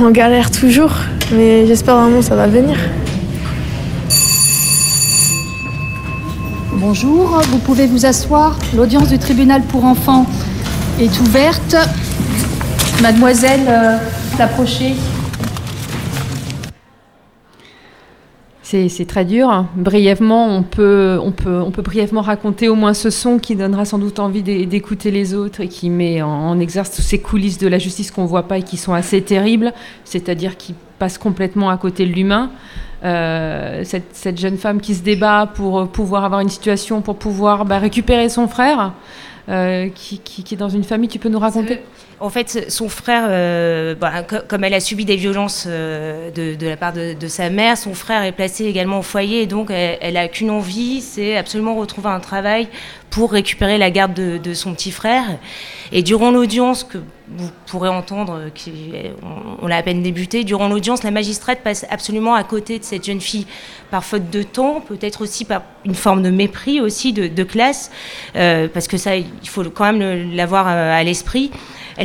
On 0.00 0.10
galère 0.10 0.50
toujours, 0.50 0.92
mais 1.32 1.66
j'espère 1.66 1.96
vraiment 1.96 2.18
que 2.18 2.24
ça 2.24 2.34
va 2.36 2.46
venir. 2.46 2.76
Bonjour, 6.72 7.40
vous 7.50 7.58
pouvez 7.58 7.86
vous 7.86 8.06
asseoir. 8.06 8.58
L'audience 8.74 9.08
du 9.08 9.18
tribunal 9.18 9.62
pour 9.62 9.84
enfants 9.84 10.26
est 11.00 11.20
ouverte. 11.20 11.76
Mademoiselle, 13.02 13.66
euh, 13.68 13.96
approchez. 14.38 14.94
C'est 18.88 19.04
très 19.04 19.26
dur. 19.26 19.66
Brièvement, 19.76 20.48
on 20.48 20.62
peut, 20.62 21.18
on, 21.22 21.30
peut, 21.30 21.60
on 21.60 21.70
peut 21.70 21.82
brièvement 21.82 22.22
raconter 22.22 22.70
au 22.70 22.74
moins 22.74 22.94
ce 22.94 23.10
son 23.10 23.38
qui 23.38 23.54
donnera 23.54 23.84
sans 23.84 23.98
doute 23.98 24.18
envie 24.18 24.42
d'écouter 24.42 25.10
les 25.10 25.34
autres 25.34 25.60
et 25.60 25.68
qui 25.68 25.90
met 25.90 26.22
en, 26.22 26.58
exerce 26.58 26.90
toutes 26.90 27.04
ces 27.04 27.18
coulisses 27.18 27.58
de 27.58 27.68
la 27.68 27.78
justice 27.78 28.10
qu'on 28.10 28.22
ne 28.22 28.28
voit 28.28 28.44
pas 28.44 28.58
et 28.58 28.62
qui 28.62 28.78
sont 28.78 28.94
assez 28.94 29.20
terribles, 29.20 29.74
c'est-à-dire 30.04 30.56
qui 30.56 30.74
passent 30.98 31.18
complètement 31.18 31.68
à 31.68 31.76
côté 31.76 32.06
de 32.06 32.12
l'humain. 32.12 32.50
Euh, 33.04 33.82
cette, 33.84 34.40
jeune 34.40 34.56
femme 34.56 34.80
qui 34.80 34.94
se 34.94 35.02
débat 35.02 35.50
pour 35.52 35.88
pouvoir 35.88 36.24
avoir 36.24 36.40
une 36.40 36.48
situation, 36.48 37.02
pour 37.02 37.16
pouvoir 37.16 37.66
bah, 37.66 37.78
récupérer 37.78 38.30
son 38.30 38.48
frère, 38.48 38.94
euh, 39.50 39.90
qui, 39.94 40.18
qui, 40.18 40.54
est 40.54 40.56
dans 40.56 40.70
une 40.70 40.84
famille, 40.84 41.10
tu 41.10 41.18
peux 41.18 41.28
nous 41.28 41.40
raconter 41.40 41.80
en 42.22 42.30
fait, 42.30 42.70
son 42.70 42.88
frère, 42.88 43.24
euh, 43.28 43.96
bah, 43.96 44.22
comme 44.22 44.62
elle 44.62 44.74
a 44.74 44.80
subi 44.80 45.04
des 45.04 45.16
violences 45.16 45.64
euh, 45.66 46.30
de, 46.30 46.66
la 46.66 46.76
part 46.76 46.92
de, 46.92 47.26
sa 47.26 47.50
mère, 47.50 47.76
son 47.76 47.94
frère 47.94 48.22
est 48.22 48.30
placé 48.30 48.64
également 48.64 49.00
au 49.00 49.02
foyer 49.02 49.46
donc 49.46 49.70
elle, 49.70 50.14
n'a 50.14 50.28
qu'une 50.28 50.50
envie, 50.50 51.00
c'est 51.00 51.36
absolument 51.36 51.74
retrouver 51.74 52.10
un 52.10 52.20
travail 52.20 52.68
pour 53.10 53.32
récupérer 53.32 53.76
la 53.76 53.90
garde 53.90 54.14
de, 54.14 54.54
son 54.54 54.72
petit 54.72 54.92
frère. 54.92 55.24
Et 55.90 56.02
durant 56.02 56.30
l'audience 56.30 56.84
que 56.84 56.98
vous 57.28 57.50
pourrez 57.66 57.88
entendre, 57.88 58.50
qui, 58.54 58.92
on, 59.60 59.66
l'a 59.66 59.76
à 59.76 59.82
peine 59.82 60.02
débuté, 60.02 60.44
durant 60.44 60.68
l'audience, 60.68 61.02
la 61.02 61.10
magistrate 61.10 61.60
passe 61.62 61.84
absolument 61.90 62.34
à 62.34 62.44
côté 62.44 62.78
de 62.78 62.84
cette 62.84 63.04
jeune 63.04 63.20
fille 63.20 63.46
par 63.90 64.04
faute 64.04 64.30
de 64.30 64.42
temps, 64.42 64.80
peut-être 64.80 65.22
aussi 65.22 65.44
par 65.44 65.62
une 65.84 65.94
forme 65.94 66.22
de 66.22 66.30
mépris 66.30 66.80
aussi 66.80 67.12
de, 67.12 67.42
classe, 67.42 67.90
euh, 68.36 68.68
parce 68.72 68.86
que 68.86 68.96
ça, 68.96 69.16
il 69.16 69.48
faut 69.48 69.64
quand 69.64 69.92
même 69.92 70.34
l'avoir 70.34 70.68
à 70.68 71.02
l'esprit. 71.02 71.50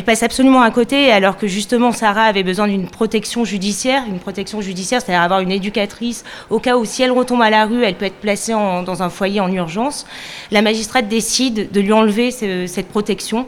Passe 0.07 0.23
absolument 0.23 0.61
à 0.61 0.71
côté, 0.71 1.11
alors 1.11 1.35
que 1.35 1.47
justement 1.47 1.91
Sarah 1.91 2.23
avait 2.23 2.41
besoin 2.41 2.69
d'une 2.69 2.87
protection 2.87 3.43
judiciaire, 3.43 4.03
une 4.07 4.19
protection 4.19 4.61
judiciaire, 4.61 5.01
c'est-à-dire 5.01 5.21
avoir 5.21 5.41
une 5.41 5.51
éducatrice. 5.51 6.23
Au 6.49 6.59
cas 6.59 6.77
où 6.77 6.85
si 6.85 7.03
elle 7.03 7.11
retombe 7.11 7.41
à 7.41 7.49
la 7.49 7.65
rue, 7.65 7.83
elle 7.83 7.95
peut 7.95 8.05
être 8.05 8.21
placée 8.21 8.53
dans 8.53 9.03
un 9.03 9.09
foyer 9.09 9.41
en 9.41 9.51
urgence. 9.51 10.07
La 10.49 10.61
magistrate 10.61 11.09
décide 11.09 11.73
de 11.73 11.81
lui 11.81 11.91
enlever 11.91 12.31
cette 12.31 12.87
protection, 12.87 13.47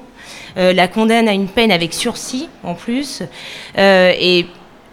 euh, 0.57 0.73
la 0.73 0.89
condamne 0.89 1.29
à 1.29 1.33
une 1.33 1.47
peine 1.47 1.71
avec 1.71 1.93
sursis 1.93 2.49
en 2.65 2.73
plus, 2.73 3.23
euh, 3.77 4.11
et 4.19 4.45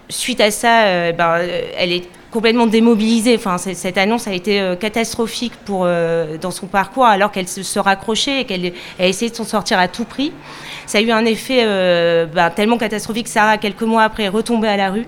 suite 0.07 0.39
à 0.39 0.51
ça, 0.51 0.85
euh, 0.85 1.11
ben, 1.11 1.41
elle 1.77 1.91
est 1.91 2.07
complètement 2.31 2.67
démobilisée. 2.67 3.35
Enfin, 3.35 3.57
cette 3.57 3.97
annonce 3.97 4.27
a 4.27 4.33
été 4.33 4.59
euh, 4.59 4.75
catastrophique 4.75 5.53
pour, 5.65 5.83
euh, 5.85 6.37
dans 6.37 6.51
son 6.51 6.67
parcours 6.67 7.05
alors 7.05 7.31
qu'elle 7.31 7.47
se, 7.47 7.79
raccrochait 7.79 8.41
et 8.41 8.45
qu'elle 8.45 8.73
a 8.99 9.07
essayé 9.07 9.31
de 9.31 9.35
s'en 9.35 9.43
sortir 9.43 9.79
à 9.79 9.87
tout 9.87 10.05
prix. 10.05 10.31
Ça 10.85 10.97
a 10.97 11.01
eu 11.01 11.11
un 11.11 11.25
effet 11.25 11.61
euh, 11.63 12.25
ben, 12.25 12.49
tellement 12.49 12.77
catastrophique 12.77 13.25
que 13.25 13.31
Sarah, 13.31 13.57
quelques 13.57 13.81
mois 13.81 14.03
après, 14.03 14.23
est 14.23 14.29
retombée 14.29 14.67
à 14.67 14.77
la 14.77 14.89
rue. 14.89 15.05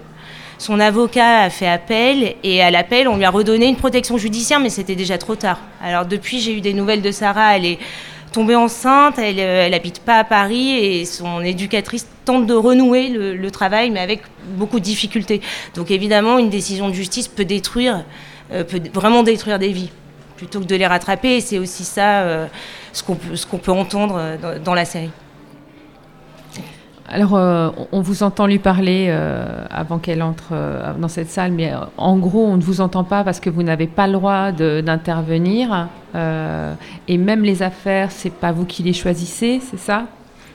Son 0.57 0.79
avocat 0.81 1.43
a 1.43 1.49
fait 1.49 1.67
appel 1.67 2.35
et 2.43 2.61
à 2.61 2.69
l'appel, 2.69 3.07
on 3.07 3.15
lui 3.15 3.23
a 3.23 3.29
redonné 3.29 3.67
une 3.67 3.77
protection 3.77 4.17
judiciaire, 4.17 4.59
mais 4.59 4.69
c'était 4.69 4.95
déjà 4.95 5.17
trop 5.17 5.35
tard. 5.35 5.59
Alors 5.81 6.05
depuis, 6.05 6.41
j'ai 6.41 6.53
eu 6.53 6.59
des 6.59 6.73
nouvelles 6.73 7.01
de 7.01 7.11
Sarah. 7.11 7.55
Elle 7.55 7.65
est 7.65 7.79
tombée 8.31 8.55
enceinte, 8.55 9.17
elle, 9.17 9.39
elle 9.39 9.73
habite 9.73 9.99
pas 9.99 10.19
à 10.19 10.23
Paris 10.23 10.71
et 10.71 11.05
son 11.05 11.41
éducatrice 11.41 12.07
tente 12.25 12.45
de 12.45 12.53
renouer 12.53 13.09
le, 13.09 13.51
travail, 13.51 13.89
mais 13.89 13.99
avec 13.99 14.21
beaucoup 14.55 14.79
de 14.79 14.83
difficultés. 14.85 15.41
Donc 15.73 15.89
évidemment, 15.89 16.37
une 16.37 16.49
décision 16.49 16.87
de 16.87 16.93
justice 16.93 17.27
peut 17.27 17.45
détruire, 17.45 18.05
euh, 18.51 18.63
peut 18.63 18.79
vraiment 18.93 19.23
détruire 19.23 19.57
des 19.57 19.69
vies, 19.69 19.89
plutôt 20.37 20.59
que 20.59 20.65
de 20.65 20.75
les 20.75 20.85
rattraper. 20.85 21.37
Et 21.37 21.41
c'est 21.41 21.57
aussi 21.57 21.83
ça 21.83 22.21
euh, 22.21 22.45
ce 22.93 23.01
qu'on 23.03 23.15
peut, 23.57 23.71
entendre 23.71 24.17
euh, 24.19 24.59
dans, 24.59 24.75
la 24.75 24.85
série. 24.85 25.09
Alors, 27.09 27.33
on 27.91 28.01
vous 28.01 28.23
entend 28.23 28.45
lui 28.45 28.59
parler 28.59 29.09
avant 29.69 29.97
qu'elle 29.97 30.21
entre 30.21 30.53
dans 30.97 31.07
cette 31.07 31.29
salle, 31.29 31.51
mais 31.51 31.71
en 31.97 32.17
gros, 32.17 32.45
on 32.45 32.57
ne 32.57 32.61
vous 32.61 32.81
entend 32.81 33.03
pas 33.03 33.23
parce 33.23 33.39
que 33.39 33.49
vous 33.49 33.63
n'avez 33.63 33.87
pas 33.87 34.07
le 34.07 34.13
droit 34.13 34.51
d'intervenir. 34.51 35.87
et 36.15 37.17
même 37.17 37.43
les 37.43 37.63
affaires, 37.63 38.11
c'est 38.11 38.33
pas 38.33 38.51
vous 38.51 38.65
qui 38.65 38.83
les 38.83 38.93
choisissez, 38.93 39.59
c'est 39.59 39.79
ça? 39.79 40.05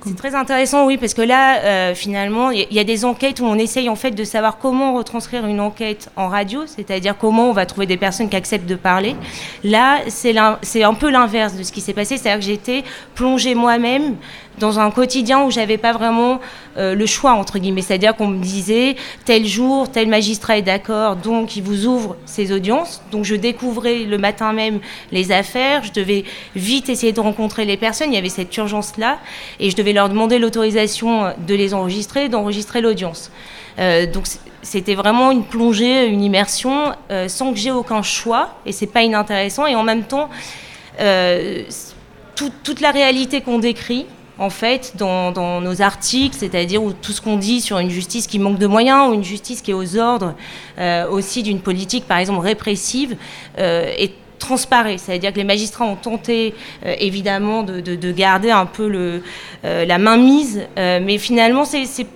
C'est 0.07 0.17
très 0.17 0.35
intéressant, 0.35 0.87
oui, 0.87 0.99
parce 0.99 1.15
que 1.15 1.23
là, 1.23 1.61
euh, 1.61 1.95
finalement, 1.95 2.51
il 2.51 2.67
y, 2.71 2.79
a 2.79 2.85
des 2.85 3.07
enquêtes 3.07 3.41
où 3.41 3.45
on 3.45 3.55
essaye 3.55 3.89
en 3.89 3.97
fait 3.97 4.11
de 4.11 4.25
savoir 4.25 4.59
comment 4.59 4.93
retranscrire 4.95 5.47
une 5.47 5.61
enquête 5.61 6.11
en 6.17 6.29
radio, 6.29 6.65
c'est-à-dire 6.67 7.17
comment 7.17 7.49
on 7.49 7.53
va 7.53 7.65
trouver 7.65 7.87
des 7.87 7.97
personnes 7.97 8.29
qui 8.29 8.37
acceptent 8.37 8.69
de 8.69 8.75
parler. 8.75 9.17
Là, 9.63 10.01
c'est 10.09 10.37
un 10.37 10.95
peu 10.95 11.11
l'inverse 11.11 11.55
de 11.55 11.63
ce 11.63 11.73
qui 11.73 11.81
s'est 11.81 11.95
passé, 11.95 12.19
c'est-à-dire 12.19 12.41
que 12.41 12.45
j'étais 12.45 12.85
plongée 13.15 13.55
moi-même 13.55 14.17
dans 14.59 14.79
un 14.79 14.91
quotidien 14.91 15.43
où 15.45 15.51
j'avais 15.51 15.79
pas 15.79 15.93
vraiment 15.93 16.41
euh, 16.77 16.95
le 16.95 17.07
choix 17.07 17.33
entre 17.33 17.59
guillemets, 17.59 17.83
c'est-à-dire 17.83 18.15
qu'on 18.15 18.29
me 18.29 18.43
disait 18.43 18.97
tel 19.25 19.47
jour, 19.47 19.91
tel 19.91 20.09
magistrat 20.09 20.59
est 20.59 20.63
d'accord, 20.63 21.17
donc 21.17 21.57
il 21.57 21.63
vous 21.63 21.87
ouvre 21.87 22.17
ses 22.25 22.53
audiences. 22.53 23.03
Donc 23.11 23.25
je 23.25 23.35
découvrais 23.35 24.05
le 24.05 24.19
matin 24.19 24.53
même 24.53 24.81
les 25.13 25.33
affaires, 25.33 25.83
je 25.85 25.93
devais 25.93 26.25
vite 26.55 26.89
essayer 26.89 27.13
de 27.13 27.21
rencontrer 27.21 27.65
les 27.65 27.77
personnes, 27.77 28.13
il 28.13 28.15
y 28.15 28.19
avait 28.19 28.29
cette 28.29 28.57
urgence 28.57 28.97
là, 28.97 29.19
et 29.61 29.71
je 29.71 29.77
devais 29.77 29.93
leur 29.93 30.09
demander 30.09 30.39
l'autorisation 30.39 31.33
de 31.47 31.55
les 31.55 31.75
enregistrer, 31.75 32.29
d'enregistrer 32.29 32.81
l'audience. 32.81 33.31
Euh, 33.79 34.07
donc 34.07 34.25
c'était 34.63 34.95
vraiment 34.95 35.33
une 35.33 35.45
plongée, 35.45 36.07
une 36.07 36.23
immersion, 36.23 36.93
euh, 37.11 37.29
sans 37.29 37.53
que 37.53 37.59
j'ai 37.59 37.73
aucun 37.73 38.03
choix, 38.03 38.51
et 38.67 38.73
c'est 38.73 38.87
pas 38.87 39.03
inintéressant. 39.03 39.67
Et 39.67 39.75
en 39.75 39.83
même 39.83 40.05
temps, 40.05 40.29
toute 42.37 42.81
la 42.81 42.93
réalité 42.93 43.41
qu'on 43.41 43.59
décrit, 43.59 44.07
en 44.39 44.51
fait, 44.51 44.95
dans, 44.97 45.61
nos 45.61 45.83
articles, 45.83 46.37
c'est-à-dire 46.37 46.83
tout 47.03 47.13
ce 47.13 47.21
qu'on 47.21 47.37
dit 47.37 47.61
sur 47.61 47.79
une 47.79 47.91
justice 47.91 48.27
qui 48.27 48.39
manque 48.39 48.59
de 48.59 48.67
moyens 48.67 49.11
ou 49.11 49.15
une 49.15 49.25
justice 49.25 49.63
qui 49.63 49.71
est 49.71 49.75
aux 49.75 49.97
ordres 49.97 50.35
euh, 50.79 51.09
aussi 51.09 51.43
d'une 51.43 51.61
politique, 51.61 52.07
par 52.07 52.19
exemple, 52.19 52.41
répressive, 52.41 53.17
euh, 53.59 53.93
est 53.97 54.13
transparaît. 54.39 54.99
C'est-à-dire 54.99 55.33
que 55.33 55.39
les 55.39 55.45
magistrats 55.45 55.85
ont 55.85 55.97
tenté, 55.97 56.55
euh, 56.85 56.95
évidemment, 56.99 57.63
de, 57.63 58.13
garder 58.13 58.51
un 58.51 58.67
peu 58.67 59.21
la 59.63 59.99
mainmise, 59.99 60.67
mais 60.77 61.19
finalement, 61.19 61.65
c'est 61.65 62.07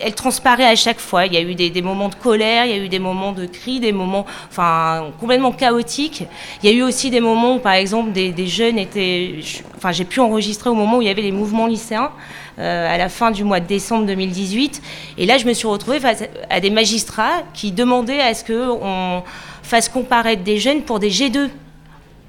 elle 0.00 0.14
transparaît 0.14 0.66
à 0.66 0.76
chaque 0.76 1.00
fois. 1.00 1.26
Il 1.26 1.34
y 1.34 1.36
a 1.36 1.40
eu 1.40 1.54
des, 1.54 1.82
moments 1.82 2.08
de 2.08 2.14
colère, 2.14 2.66
il 2.66 2.70
y 2.70 2.74
a 2.74 2.78
eu 2.78 2.88
des 2.88 2.98
moments 2.98 3.32
de 3.32 3.46
cris, 3.46 3.80
des 3.80 3.92
moments 3.92 4.26
enfin, 4.50 5.10
complètement 5.20 5.52
chaotiques. 5.52 6.24
Il 6.62 6.70
y 6.70 6.72
a 6.72 6.76
eu 6.76 6.82
aussi 6.82 7.10
des 7.10 7.20
moments 7.20 7.56
où, 7.56 7.58
par 7.58 7.74
exemple, 7.74 8.12
des, 8.12 8.46
jeunes 8.46 8.78
étaient. 8.78 9.40
Enfin, 9.76 9.92
j'ai 9.92 10.04
pu 10.04 10.20
enregistrer 10.20 10.70
au 10.70 10.74
moment 10.74 10.98
où 10.98 11.02
il 11.02 11.08
y 11.08 11.10
avait 11.10 11.22
les 11.22 11.32
mouvements 11.32 11.66
lycéens. 11.66 12.10
Euh, 12.58 12.92
à 12.92 12.98
la 12.98 13.08
fin 13.08 13.30
du 13.30 13.44
mois 13.44 13.60
de 13.60 13.68
décembre 13.68 14.04
2018. 14.06 14.82
Et 15.16 15.26
là, 15.26 15.38
je 15.38 15.46
me 15.46 15.52
suis 15.52 15.68
retrouvée 15.68 16.00
face 16.00 16.24
à 16.50 16.58
des 16.58 16.70
magistrats 16.70 17.44
qui 17.54 17.70
demandaient 17.70 18.20
à 18.20 18.34
ce 18.34 18.42
qu'on 18.44 19.22
fasse 19.62 19.88
comparaître 19.88 20.42
des 20.42 20.58
jeunes 20.58 20.82
pour 20.82 20.98
des 20.98 21.08
G2 21.08 21.50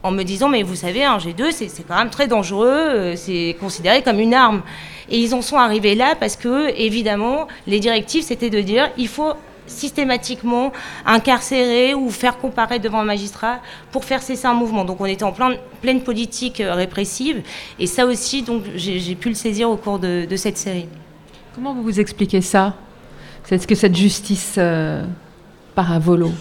en 0.03 0.11
me 0.11 0.23
disant 0.23 0.47
mais 0.47 0.63
vous 0.63 0.75
savez 0.75 1.03
un 1.03 1.17
G2 1.17 1.51
c'est 1.51 1.87
quand 1.87 1.97
même 1.97 2.09
très 2.09 2.27
dangereux, 2.27 2.67
euh, 2.67 3.15
c'est 3.15 3.57
considéré 3.59 4.01
comme 4.01 4.19
une 4.19 4.33
arme. 4.33 4.61
Et 5.11 5.19
ils 5.19 5.33
en 5.33 5.41
sont 5.41 5.57
arrivés 5.57 5.95
là 5.95 6.15
parce 6.19 6.35
que, 6.35 6.69
évidemment, 6.77 7.47
les 7.67 7.79
directives, 7.79 8.23
c'était 8.23 8.49
de 8.49 8.61
dire 8.61 8.89
il 8.97 9.07
faut 9.07 9.33
systématiquement 9.69 10.73
incarcérer 11.05 11.93
ou 11.93 12.09
faire 12.09 12.37
comparaître 12.37 12.83
devant 12.83 12.99
un 12.99 13.05
magistrat 13.05 13.59
pour 13.91 14.03
faire 14.03 14.21
cesser 14.21 14.47
un 14.47 14.53
mouvement. 14.53 14.83
Donc 14.83 14.99
on 14.99 15.05
était 15.05 15.23
en 15.23 15.31
plein, 15.31 15.55
pleine 15.81 16.01
politique 16.01 16.59
euh, 16.59 16.73
répressive 16.73 17.41
et 17.77 17.87
ça 17.87 18.05
aussi, 18.05 18.41
donc 18.41 18.63
j'ai 18.75 19.15
pu 19.15 19.29
le 19.29 19.35
saisir 19.35 19.69
au 19.69 19.77
cours 19.77 19.99
de, 19.99 20.27
cette 20.35 20.57
série. 20.57 20.87
Comment 21.55 21.73
vous 21.73 21.83
vous 21.83 21.99
expliquez 21.99 22.41
ça? 22.41 22.75
Est-ce 23.49 23.67
que 23.67 23.75
cette 23.75 23.95
justice 23.95 24.55
euh, 24.57 25.03
part 25.73 25.91
à 25.91 25.99
volo? 25.99 26.31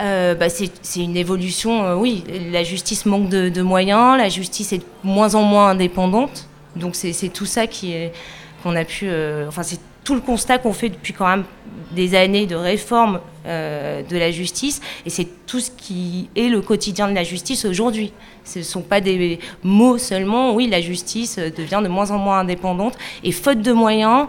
Euh, 0.00 0.34
bah 0.34 0.48
c'est 0.48 0.70
une 0.96 1.16
évolution, 1.16 1.94
oui. 1.94 2.24
La 2.52 2.62
justice 2.62 3.06
manque 3.06 3.28
de, 3.28 3.62
moyens, 3.62 4.16
la 4.16 4.28
justice 4.28 4.72
est 4.72 4.78
de 4.78 4.84
moins 5.04 5.34
en 5.34 5.42
moins 5.42 5.70
indépendante. 5.70 6.48
Donc 6.78 6.94
c'est 6.94 7.28
tout 7.28 7.46
ça 7.46 7.66
qui 7.66 7.94
qu'on 8.62 8.74
a 8.74 8.84
pu, 8.84 9.06
euh, 9.08 9.46
enfin 9.48 9.62
c'est 9.62 9.78
tout 10.04 10.14
le 10.14 10.20
constat 10.20 10.58
qu'on 10.58 10.72
fait 10.72 10.88
depuis 10.88 11.12
quand 11.12 11.26
même 11.26 11.44
des 11.92 12.14
années 12.14 12.46
de 12.46 12.56
réforme 12.56 13.20
euh, 13.46 14.02
de 14.02 14.16
la 14.16 14.30
justice, 14.30 14.80
et 15.06 15.10
c'est 15.10 15.28
tout 15.46 15.60
ce 15.60 15.70
qui 15.70 16.28
est 16.34 16.48
le 16.48 16.60
quotidien 16.60 17.08
de 17.08 17.14
la 17.14 17.24
justice 17.24 17.64
aujourd'hui. 17.64 18.12
Ce 18.44 18.60
ne 18.60 18.64
sont 18.64 18.82
pas 18.82 19.00
des 19.00 19.38
mots 19.62 19.98
seulement. 19.98 20.54
Oui, 20.54 20.66
la 20.66 20.80
justice 20.80 21.38
devient 21.38 21.80
de 21.82 21.88
moins 21.88 22.10
en 22.10 22.18
moins 22.18 22.40
indépendante, 22.40 22.96
et 23.22 23.32
faute 23.32 23.60
de 23.60 23.72
moyens, 23.72 24.26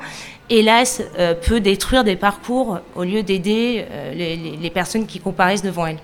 hélas, 0.49 1.01
euh, 1.17 1.33
peut 1.33 1.59
détruire 1.59 2.03
des 2.03 2.15
parcours 2.15 2.79
au 2.95 3.03
lieu 3.03 3.23
d'aider 3.23 3.85
les, 4.13 4.35
les 4.35 4.69
personnes 4.69 5.05
qui 5.05 5.19
comparaissent 5.19 5.63
devant 5.63 5.87
elle. 5.87 5.99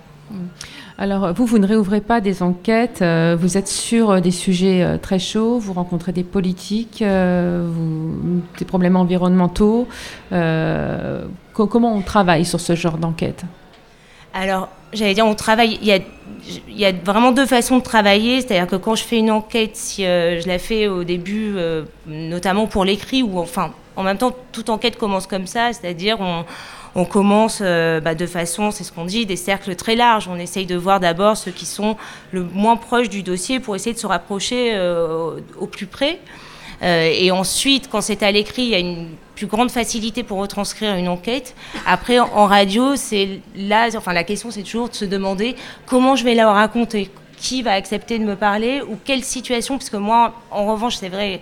Alors, 0.98 1.34
vous, 1.34 1.46
vous 1.46 1.60
ne 1.60 1.68
réouvrez 1.68 2.00
pas 2.00 2.22
des 2.22 2.42
enquêtes, 2.42 3.02
euh, 3.02 3.36
vous 3.38 3.58
êtes 3.58 3.68
sur 3.68 4.12
euh, 4.12 4.20
des 4.22 4.32
sujets 4.32 4.82
euh, 4.82 4.98
très 4.98 5.20
chauds, 5.20 5.60
vous 5.60 5.74
rencontrez 5.74 6.14
des 6.14 6.24
politiques, 6.24 7.04
des 7.04 8.66
problèmes 8.66 8.96
environnementaux. 8.96 9.88
comment 10.32 11.94
on 11.94 12.02
travaille 12.02 12.46
sur 12.46 12.62
ce 12.62 12.76
genre 12.76 12.98
d'enquête? 12.98 13.44
Alors, 14.34 14.70
j'allais 14.94 15.14
dire, 15.14 15.26
on 15.26 15.36
travaille, 15.36 15.78
il 15.82 15.88
y 15.88 15.92
a, 15.92 16.00
il 16.70 16.78
y 16.78 16.86
a 16.86 16.94
vraiment 16.94 17.34
deux 17.34 17.46
façons 17.46 17.78
de 17.80 17.84
travailler, 17.84 18.40
c'est-à-dire 18.40 18.68
que 18.68 18.76
quand 18.78 18.96
je 18.96 19.04
fais 19.04 19.18
une 19.18 19.32
enquête, 19.32 19.76
si 19.76 20.04
je 20.04 20.48
la 20.48 20.60
fais 20.60 20.88
au 20.88 21.04
début, 21.04 21.56
notamment 22.08 22.68
pour 22.68 22.86
l'écrit, 22.86 23.22
ou 23.24 23.40
enfin, 23.40 23.72
en 23.96 24.04
même 24.04 24.18
temps, 24.18 24.34
toute 24.52 24.70
enquête 24.70 24.98
commence 24.98 25.28
comme 25.28 25.48
ça, 25.48 25.72
c'est-à-dire 25.74 26.18
on 26.20 26.46
on 26.96 27.04
commence 27.04 27.60
euh, 27.62 28.00
bah, 28.00 28.16
de 28.16 28.26
façon, 28.26 28.72
c'est 28.72 28.86
ce 28.86 28.92
qu'on 28.92 29.06
dit, 29.06 29.26
des 29.26 29.36
cercles 29.36 29.76
très 29.76 29.96
larges. 29.96 30.28
On 30.30 30.38
essaye 30.38 30.66
de 30.66 30.76
voir 30.76 31.02
d'abord 31.02 31.36
ceux 31.36 31.52
qui 31.52 31.66
sont 31.66 31.98
le 32.32 32.44
moins 32.44 32.78
proches 32.78 33.10
du 33.10 33.22
dossier 33.22 33.60
pour 33.60 33.76
essayer 33.76 33.94
de 33.94 34.00
se 34.00 34.08
rapprocher 34.08 34.72
euh, 34.74 35.40
au 35.60 35.68
plus 35.68 35.88
près. 35.88 36.20
Euh, 36.82 37.10
et 37.14 37.32
ensuite, 37.32 37.90
quand 37.90 38.02
c'est 38.02 38.24
à 38.24 38.32
l'écrit, 38.32 38.64
il 38.64 38.70
y 38.70 38.76
a 38.76 38.80
une 38.80 39.10
plus 39.36 39.48
grande 39.48 39.72
facilité 39.72 40.24
pour 40.24 40.38
retranscrire 40.38 40.96
une 40.96 41.10
enquête. 41.10 41.54
Après, 41.86 42.20
en 42.20 42.46
radio, 42.46 42.96
c'est 42.96 43.42
là, 43.58 43.90
enfin, 43.96 44.14
la 44.14 44.24
question, 44.24 44.50
c'est 44.50 44.64
toujours 44.64 44.90
de 44.90 44.96
se 44.96 45.06
demander 45.06 45.56
comment 45.86 46.16
je 46.16 46.24
vais 46.24 46.36
la 46.36 46.50
raconter, 46.52 47.10
qui 47.38 47.62
va 47.62 47.74
accepter 47.74 48.20
de 48.20 48.24
me 48.24 48.36
parler 48.36 48.82
ou 48.82 48.98
quelle 49.04 49.24
situation, 49.24 49.78
parce 49.78 49.90
que 49.90 49.98
moi, 49.98 50.34
en 50.52 50.66
revanche, 50.66 50.96
c'est 50.96 51.10
vrai, 51.10 51.42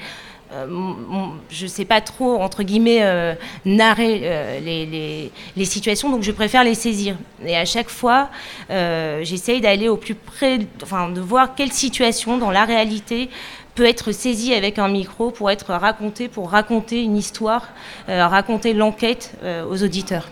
je 1.49 1.63
ne 1.63 1.69
sais 1.69 1.85
pas 1.85 2.01
trop, 2.01 2.41
entre 2.41 2.63
guillemets, 2.63 3.03
euh, 3.03 3.33
narrer 3.65 4.21
euh, 4.23 5.29
les, 5.55 5.65
situations, 5.65 6.09
donc 6.09 6.23
je 6.23 6.31
préfère 6.31 6.63
les 6.63 6.75
saisir. 6.75 7.15
Et 7.45 7.55
à 7.57 7.65
chaque 7.65 7.89
fois, 7.89 8.29
j'essaye 8.69 9.61
d'aller 9.61 9.89
au 9.89 9.97
plus 9.97 10.15
près, 10.15 10.59
enfin, 10.81 11.09
de 11.09 11.21
voir 11.21 11.55
quelle 11.55 11.71
situation 11.71 12.37
dans 12.37 12.51
la 12.51 12.65
réalité 12.65 13.29
peut 13.75 13.85
être 13.85 14.11
saisie 14.11 14.53
avec 14.53 14.77
un 14.77 14.87
micro 14.87 15.31
pour 15.31 15.49
être 15.49 15.73
racontée, 15.73 16.27
pour 16.27 16.51
raconter 16.51 17.01
une 17.01 17.17
histoire, 17.17 17.69
raconter 18.07 18.73
l'enquête 18.73 19.35
aux 19.69 19.83
auditeurs. 19.83 20.29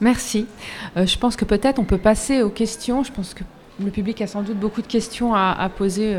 Merci. 0.00 0.46
je 0.96 1.16
pense 1.16 1.36
que 1.36 1.44
peut-être 1.44 1.78
on 1.78 1.84
peut 1.84 1.98
passer 1.98 2.42
aux 2.42 2.50
questions. 2.50 3.04
Je 3.04 3.12
pense 3.12 3.34
que 3.34 3.44
le 3.82 3.90
public 3.90 4.20
a 4.20 4.26
sans 4.26 4.42
doute 4.42 4.58
beaucoup 4.58 4.82
de 4.82 4.86
questions 4.86 5.34
à, 5.34 5.68
poser 5.68 6.16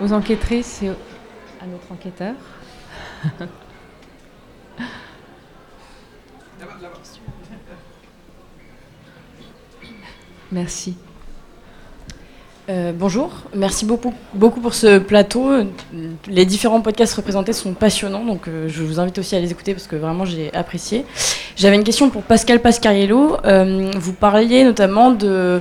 aux 0.00 0.12
enquêtrices 0.12 0.82
et 0.82 0.90
à 1.62 1.66
notre 1.66 1.92
enquêteur. 1.92 2.34
Merci. 10.50 10.96
Euh, 12.68 12.92
bonjour, 12.94 13.32
merci 13.54 13.84
beaucoup, 13.84 14.14
beaucoup 14.34 14.60
pour 14.60 14.74
ce 14.74 14.98
plateau. 14.98 15.50
Les 16.28 16.44
différents 16.44 16.80
podcasts 16.80 17.14
représentés 17.14 17.52
sont 17.52 17.74
passionnants, 17.74 18.24
donc 18.24 18.46
euh, 18.46 18.68
je 18.68 18.84
vous 18.84 19.00
invite 19.00 19.18
aussi 19.18 19.34
à 19.34 19.40
les 19.40 19.50
écouter 19.50 19.74
parce 19.74 19.88
que 19.88 19.96
vraiment 19.96 20.24
j'ai 20.24 20.54
apprécié. 20.54 21.04
J'avais 21.56 21.74
une 21.74 21.84
question 21.84 22.08
pour 22.10 22.22
Pascal 22.22 22.60
Pascariello. 22.60 23.36
Euh, 23.44 23.90
vous 23.96 24.12
parliez 24.12 24.62
notamment 24.62 25.10
de 25.10 25.60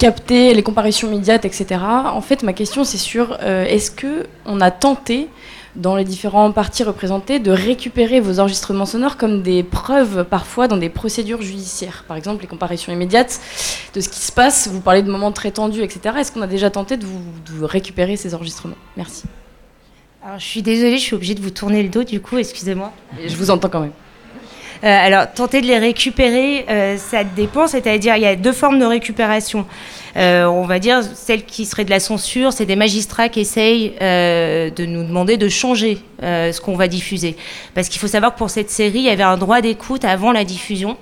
capter 0.00 0.54
les 0.54 0.62
comparaisons 0.62 1.08
immédiates, 1.08 1.44
etc. 1.44 1.78
En 1.78 2.22
fait, 2.22 2.42
ma 2.42 2.54
question, 2.54 2.84
c'est 2.84 2.96
sur 2.96 3.36
euh, 3.42 3.64
est-ce 3.66 3.90
que 3.90 4.26
on 4.46 4.62
a 4.62 4.70
tenté 4.70 5.28
dans 5.76 5.94
les 5.94 6.04
différents 6.04 6.50
parties 6.52 6.82
représentées 6.82 7.38
de 7.38 7.50
récupérer 7.50 8.18
vos 8.18 8.40
enregistrements 8.40 8.86
sonores 8.86 9.18
comme 9.18 9.42
des 9.42 9.62
preuves 9.62 10.24
parfois 10.24 10.68
dans 10.68 10.78
des 10.78 10.88
procédures 10.88 11.42
judiciaires? 11.42 12.04
Par 12.08 12.16
exemple, 12.16 12.40
les 12.40 12.48
comparaisons 12.48 12.90
immédiates 12.90 13.40
de 13.94 14.00
ce 14.00 14.08
qui 14.08 14.20
se 14.20 14.32
passe. 14.32 14.68
Vous 14.68 14.80
parlez 14.80 15.02
de 15.02 15.10
moments 15.10 15.32
très 15.32 15.50
tendus, 15.50 15.82
etc. 15.82 16.16
Est-ce 16.18 16.32
qu'on 16.32 16.42
a 16.42 16.46
déjà 16.46 16.70
tenté 16.70 16.96
de 16.96 17.04
vous, 17.04 17.66
récupérer 17.66 18.16
ces 18.16 18.34
enregistrements? 18.34 18.80
Merci. 18.96 19.24
Alors, 20.24 20.38
je 20.38 20.46
suis 20.46 20.62
désolée, 20.62 20.96
je 20.96 21.02
suis 21.02 21.14
obligée 21.14 21.34
de 21.34 21.42
vous 21.42 21.50
tourner 21.50 21.82
le 21.82 21.90
dos, 21.90 22.04
du 22.04 22.22
coup, 22.22 22.38
excusez-moi. 22.38 22.90
Je 23.26 23.36
vous 23.36 23.50
entends 23.50 23.68
quand 23.68 23.80
même. 23.80 23.92
Euh, 24.82 24.86
alors, 24.88 25.30
tenter 25.30 25.60
de 25.60 25.66
les 25.66 25.78
récupérer, 25.78 26.64
euh, 26.70 26.96
ça 26.96 27.22
dépend, 27.22 27.66
c'est-à-dire 27.66 28.16
il 28.16 28.22
y 28.22 28.26
a 28.26 28.34
deux 28.34 28.52
formes 28.52 28.78
de 28.78 28.86
récupération. 28.86 29.66
Euh, 30.16 30.46
on 30.46 30.64
va 30.64 30.78
dire 30.78 31.02
celle 31.02 31.44
qui 31.44 31.66
serait 31.66 31.84
de 31.84 31.90
la 31.90 32.00
censure, 32.00 32.52
c'est 32.52 32.64
des 32.64 32.76
magistrats 32.76 33.28
qui 33.28 33.40
essayent 33.40 33.92
de 34.00 34.86
nous 34.86 35.04
demander 35.04 35.36
de 35.36 35.48
changer 35.48 35.98
ce 36.20 36.60
qu'on 36.60 36.76
va 36.76 36.88
diffuser. 36.88 37.36
Parce 37.74 37.88
qu'il 37.88 38.00
faut 38.00 38.08
savoir 38.08 38.32
que 38.32 38.38
pour 38.38 38.50
cette 38.50 38.70
série, 38.70 38.98
il 38.98 39.04
y 39.04 39.10
avait 39.10 39.22
un 39.22 39.36
droit 39.36 39.60
d'écoute 39.60 40.04
avant 40.04 40.32
la 40.32 40.44
diffusion. 40.44 40.96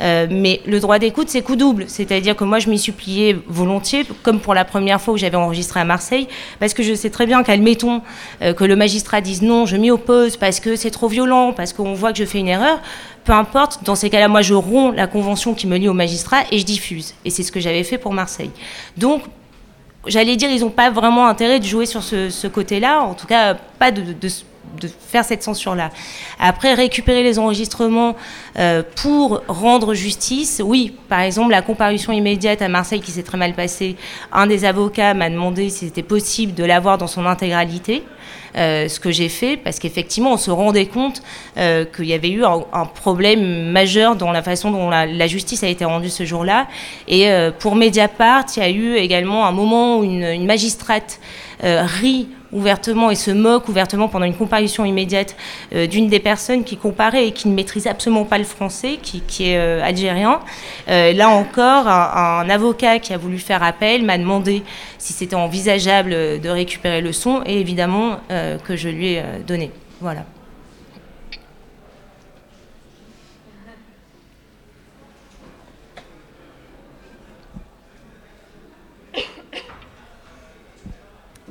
Mais 0.00 0.60
le 0.66 0.80
droit 0.80 0.98
d'écoute, 0.98 1.28
c'est 1.28 1.42
coup 1.42 1.56
double. 1.56 1.84
C'est-à-dire 1.88 2.34
que 2.34 2.44
moi, 2.44 2.58
je 2.58 2.70
m'y 2.70 2.78
pliée 2.78 3.36
volontiers, 3.46 4.04
comme 4.22 4.40
pour 4.40 4.54
la 4.54 4.64
première 4.64 5.00
fois 5.00 5.14
où 5.14 5.16
j'avais 5.18 5.36
enregistré 5.36 5.80
à 5.80 5.84
Marseille, 5.84 6.26
parce 6.58 6.72
que 6.72 6.82
je 6.82 6.94
sais 6.94 7.10
très 7.10 7.26
bien 7.26 7.42
qu'admettons 7.42 8.00
que 8.40 8.64
le 8.64 8.76
magistrat 8.76 9.20
dise 9.20 9.42
non, 9.42 9.66
je 9.66 9.76
m'y 9.76 9.90
oppose 9.90 10.38
parce 10.38 10.60
que 10.60 10.76
c'est 10.76 10.90
trop 10.90 11.08
violent, 11.08 11.52
parce 11.52 11.74
qu'on 11.74 11.92
voit 11.92 12.12
que 12.12 12.18
je 12.18 12.24
fais 12.24 12.38
une 12.38 12.48
erreur. 12.48 12.80
Peu 13.26 13.32
importe, 13.32 13.82
dans 13.82 13.96
ces 13.96 14.08
cas-là, 14.08 14.28
moi, 14.28 14.40
je 14.40 14.54
romps 14.54 14.92
la 14.92 15.08
convention 15.08 15.52
qui 15.52 15.66
me 15.66 15.76
lie 15.76 15.88
au 15.88 15.92
magistrat 15.92 16.44
et 16.52 16.60
je 16.60 16.64
diffuse. 16.64 17.12
Et 17.24 17.30
c'est 17.30 17.42
ce 17.42 17.50
que 17.50 17.58
j'avais 17.58 17.82
fait 17.82 17.98
pour 17.98 18.12
Marseille. 18.12 18.52
Donc, 18.96 19.22
j'allais 20.06 20.36
dire, 20.36 20.48
ils 20.48 20.60
n'ont 20.60 20.70
pas 20.70 20.90
vraiment 20.90 21.26
intérêt 21.26 21.58
de 21.58 21.64
jouer 21.64 21.86
sur 21.86 22.04
ce, 22.04 22.46
côté-là, 22.46 23.00
en 23.02 23.14
tout 23.14 23.26
cas, 23.26 23.54
pas 23.54 23.90
de, 23.90 24.14
faire 25.08 25.24
cette 25.24 25.42
censure-là. 25.42 25.90
Après, 26.38 26.74
récupérer 26.74 27.22
les 27.22 27.38
enregistrements 27.38 28.16
euh, 28.58 28.82
pour 28.96 29.42
rendre 29.48 29.94
justice, 29.94 30.62
oui, 30.64 30.94
par 31.08 31.20
exemple, 31.20 31.50
la 31.50 31.62
comparution 31.62 32.12
immédiate 32.12 32.62
à 32.62 32.68
Marseille 32.68 33.00
qui 33.00 33.10
s'est 33.10 33.22
très 33.22 33.38
mal 33.38 33.54
passée, 33.54 33.96
un 34.32 34.46
des 34.46 34.64
avocats 34.64 35.14
m'a 35.14 35.30
demandé 35.30 35.70
si 35.70 35.86
c'était 35.86 36.02
possible 36.02 36.54
de 36.54 36.64
l'avoir 36.64 36.98
dans 36.98 37.06
son 37.06 37.26
intégralité. 37.26 38.02
Euh, 38.56 38.88
ce 38.88 38.98
que 39.00 39.10
j'ai 39.10 39.28
fait, 39.28 39.58
parce 39.58 39.78
qu'effectivement, 39.78 40.32
on 40.32 40.36
se 40.38 40.50
rendait 40.50 40.86
compte 40.86 41.22
euh, 41.58 41.84
qu'il 41.84 42.06
y 42.06 42.14
avait 42.14 42.30
eu 42.30 42.42
un, 42.42 42.86
problème 42.86 43.70
majeur 43.70 44.16
dans 44.16 44.32
la 44.32 44.42
façon 44.42 44.70
dont 44.70 44.88
la, 44.88 45.26
justice 45.26 45.62
a 45.62 45.68
été 45.68 45.84
rendue 45.84 46.08
ce 46.08 46.24
jour-là. 46.24 46.66
Et 47.06 47.28
pour 47.58 47.74
Mediapart, 47.76 48.46
il 48.56 48.60
y 48.60 48.62
a 48.62 48.70
eu 48.70 48.94
également 48.94 49.46
un 49.46 49.52
moment 49.52 49.98
où 49.98 50.04
une 50.04 50.46
magistrate 50.46 51.20
rit 51.62 52.28
ouvertement 52.52 53.10
et 53.10 53.14
se 53.14 53.30
moque 53.30 53.68
ouvertement 53.68 54.08
pendant 54.08 54.24
une 54.24 54.34
comparution 54.34 54.84
immédiate 54.84 55.36
euh, 55.74 55.86
d'une 55.86 56.08
des 56.08 56.20
personnes 56.20 56.64
qui 56.64 56.76
comparait 56.76 57.28
et 57.28 57.32
qui 57.32 57.48
ne 57.48 57.54
maîtrise 57.54 57.86
absolument 57.86 58.24
pas 58.24 58.38
le 58.38 58.44
français, 58.44 58.98
qui, 59.02 59.22
est 59.40 59.58
euh, 59.58 59.82
algérien. 59.82 60.40
Euh, 60.88 61.12
là 61.12 61.28
encore, 61.28 61.88
un, 61.88 62.48
avocat 62.48 62.98
qui 62.98 63.12
a 63.12 63.18
voulu 63.18 63.38
faire 63.38 63.62
appel 63.62 64.04
m'a 64.04 64.18
demandé 64.18 64.62
si 64.98 65.12
c'était 65.12 65.36
envisageable 65.36 66.10
de 66.40 66.48
récupérer 66.48 67.00
le 67.00 67.12
son 67.12 67.42
et 67.44 67.60
évidemment 67.60 68.18
que 68.64 68.76
je 68.76 68.88
lui 68.88 69.14
ai 69.14 69.22
donné. 69.46 69.70
Voilà. 70.00 70.24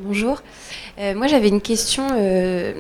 Bonjour. 0.08 0.44
Euh, 1.00 1.16
moi, 1.16 1.26
j'avais 1.26 1.48
une 1.48 1.62
question. 1.62 2.10
Euh, 2.14 2.74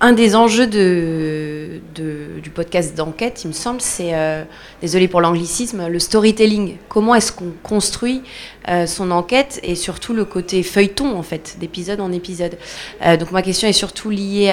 un 0.00 0.12
des 0.12 0.34
enjeux 0.34 0.66
du 0.66 2.50
podcast 2.50 2.96
d'enquête, 2.96 3.44
il 3.44 3.48
me 3.48 3.52
semble, 3.52 3.82
c'est, 3.82 4.14
euh, 4.14 4.42
désolé 4.80 5.06
pour 5.06 5.20
l'anglicisme, 5.20 5.86
le 5.86 5.98
storytelling. 5.98 6.76
Comment 6.88 7.14
est-ce 7.14 7.30
qu'on 7.30 7.52
construit 7.62 8.22
euh, 8.68 8.86
son 8.86 9.10
enquête 9.10 9.60
et 9.62 9.74
surtout 9.74 10.12
le 10.12 10.24
côté 10.24 10.62
feuilleton, 10.62 11.16
en 11.16 11.22
fait, 11.22 11.56
d'épisode 11.58 12.00
en 12.00 12.12
épisode. 12.12 12.58
Euh, 13.04 13.16
donc 13.16 13.30
ma 13.30 13.42
question 13.42 13.68
est 13.68 13.72
surtout 13.72 14.10
liée, 14.10 14.52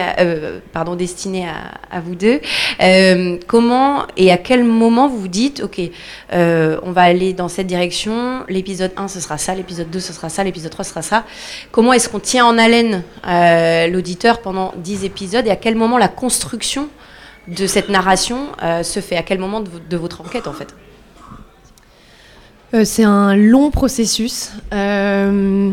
pardon, 0.72 0.96
destinée 0.96 1.48
à, 1.48 2.00
vous 2.00 2.16
deux. 2.16 2.40
comment 3.48 4.06
et 4.18 4.32
à 4.32 4.38
quel 4.38 4.64
moment 4.64 5.08
vous 5.08 5.20
vous 5.20 5.28
dites, 5.28 5.62
OK, 5.64 5.80
on 6.32 6.92
va 6.92 7.02
aller 7.02 7.34
dans 7.34 7.48
cette 7.48 7.68
direction, 7.68 8.44
l'épisode 8.50 8.92
1, 8.98 9.08
ce 9.08 9.20
sera 9.20 9.38
ça, 9.38 9.56
l'épisode 9.56 9.90
2, 9.90 10.00
ce 10.00 10.14
sera 10.14 10.30
ça, 10.30 10.44
l'épisode 10.44 10.72
3, 10.72 10.84
ce 10.84 10.90
sera 10.90 11.02
ça. 11.02 11.26
Comment 11.72 11.94
est-ce 11.94 12.10
qu'on 12.10 12.20
tient 12.20 12.46
en 12.46 12.58
haleine 12.58 13.04
l'auditeur 13.92 14.42
pendant 14.42 14.74
10 14.78 15.06
épisodes 15.06 15.46
et 15.48 15.52
à 15.52 15.56
quel 15.56 15.76
moment 15.76 15.98
la 15.98 16.08
construction 16.08 16.90
de 17.48 17.68
cette 17.68 17.90
narration 17.90 18.48
euh, 18.62 18.84
se 18.84 19.00
fait? 19.00 19.18
À 19.18 19.24
quel 19.24 19.40
moment 19.40 19.62
de, 19.62 19.98
votre 19.98 20.22
enquête 20.22 20.48
en 20.48 20.54
fait? 20.54 20.74
Euh, 22.74 22.86
C'est 22.86 23.04
un 23.04 23.36
long 23.36 23.72
processus. 23.72 24.52
Euh, 24.74 25.72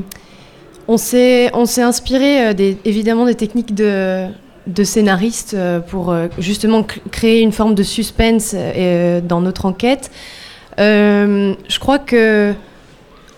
on 0.88 0.96
s'est 0.96 1.50
inspiré 1.82 2.52
des, 2.54 2.76
évidemment 2.84 3.24
des 3.24 3.36
techniques 3.36 3.74
de, 3.74 4.26
de 4.66 4.84
scénaristes 4.84 5.56
pour 5.88 6.12
justement 6.38 6.84
créer 7.12 7.42
une 7.42 7.52
forme 7.52 7.76
de 7.76 7.84
suspense 7.84 8.56
dans 9.22 9.40
notre 9.40 9.66
enquête. 9.66 10.10
je 10.78 11.78
crois 11.78 12.00
que, 12.00 12.52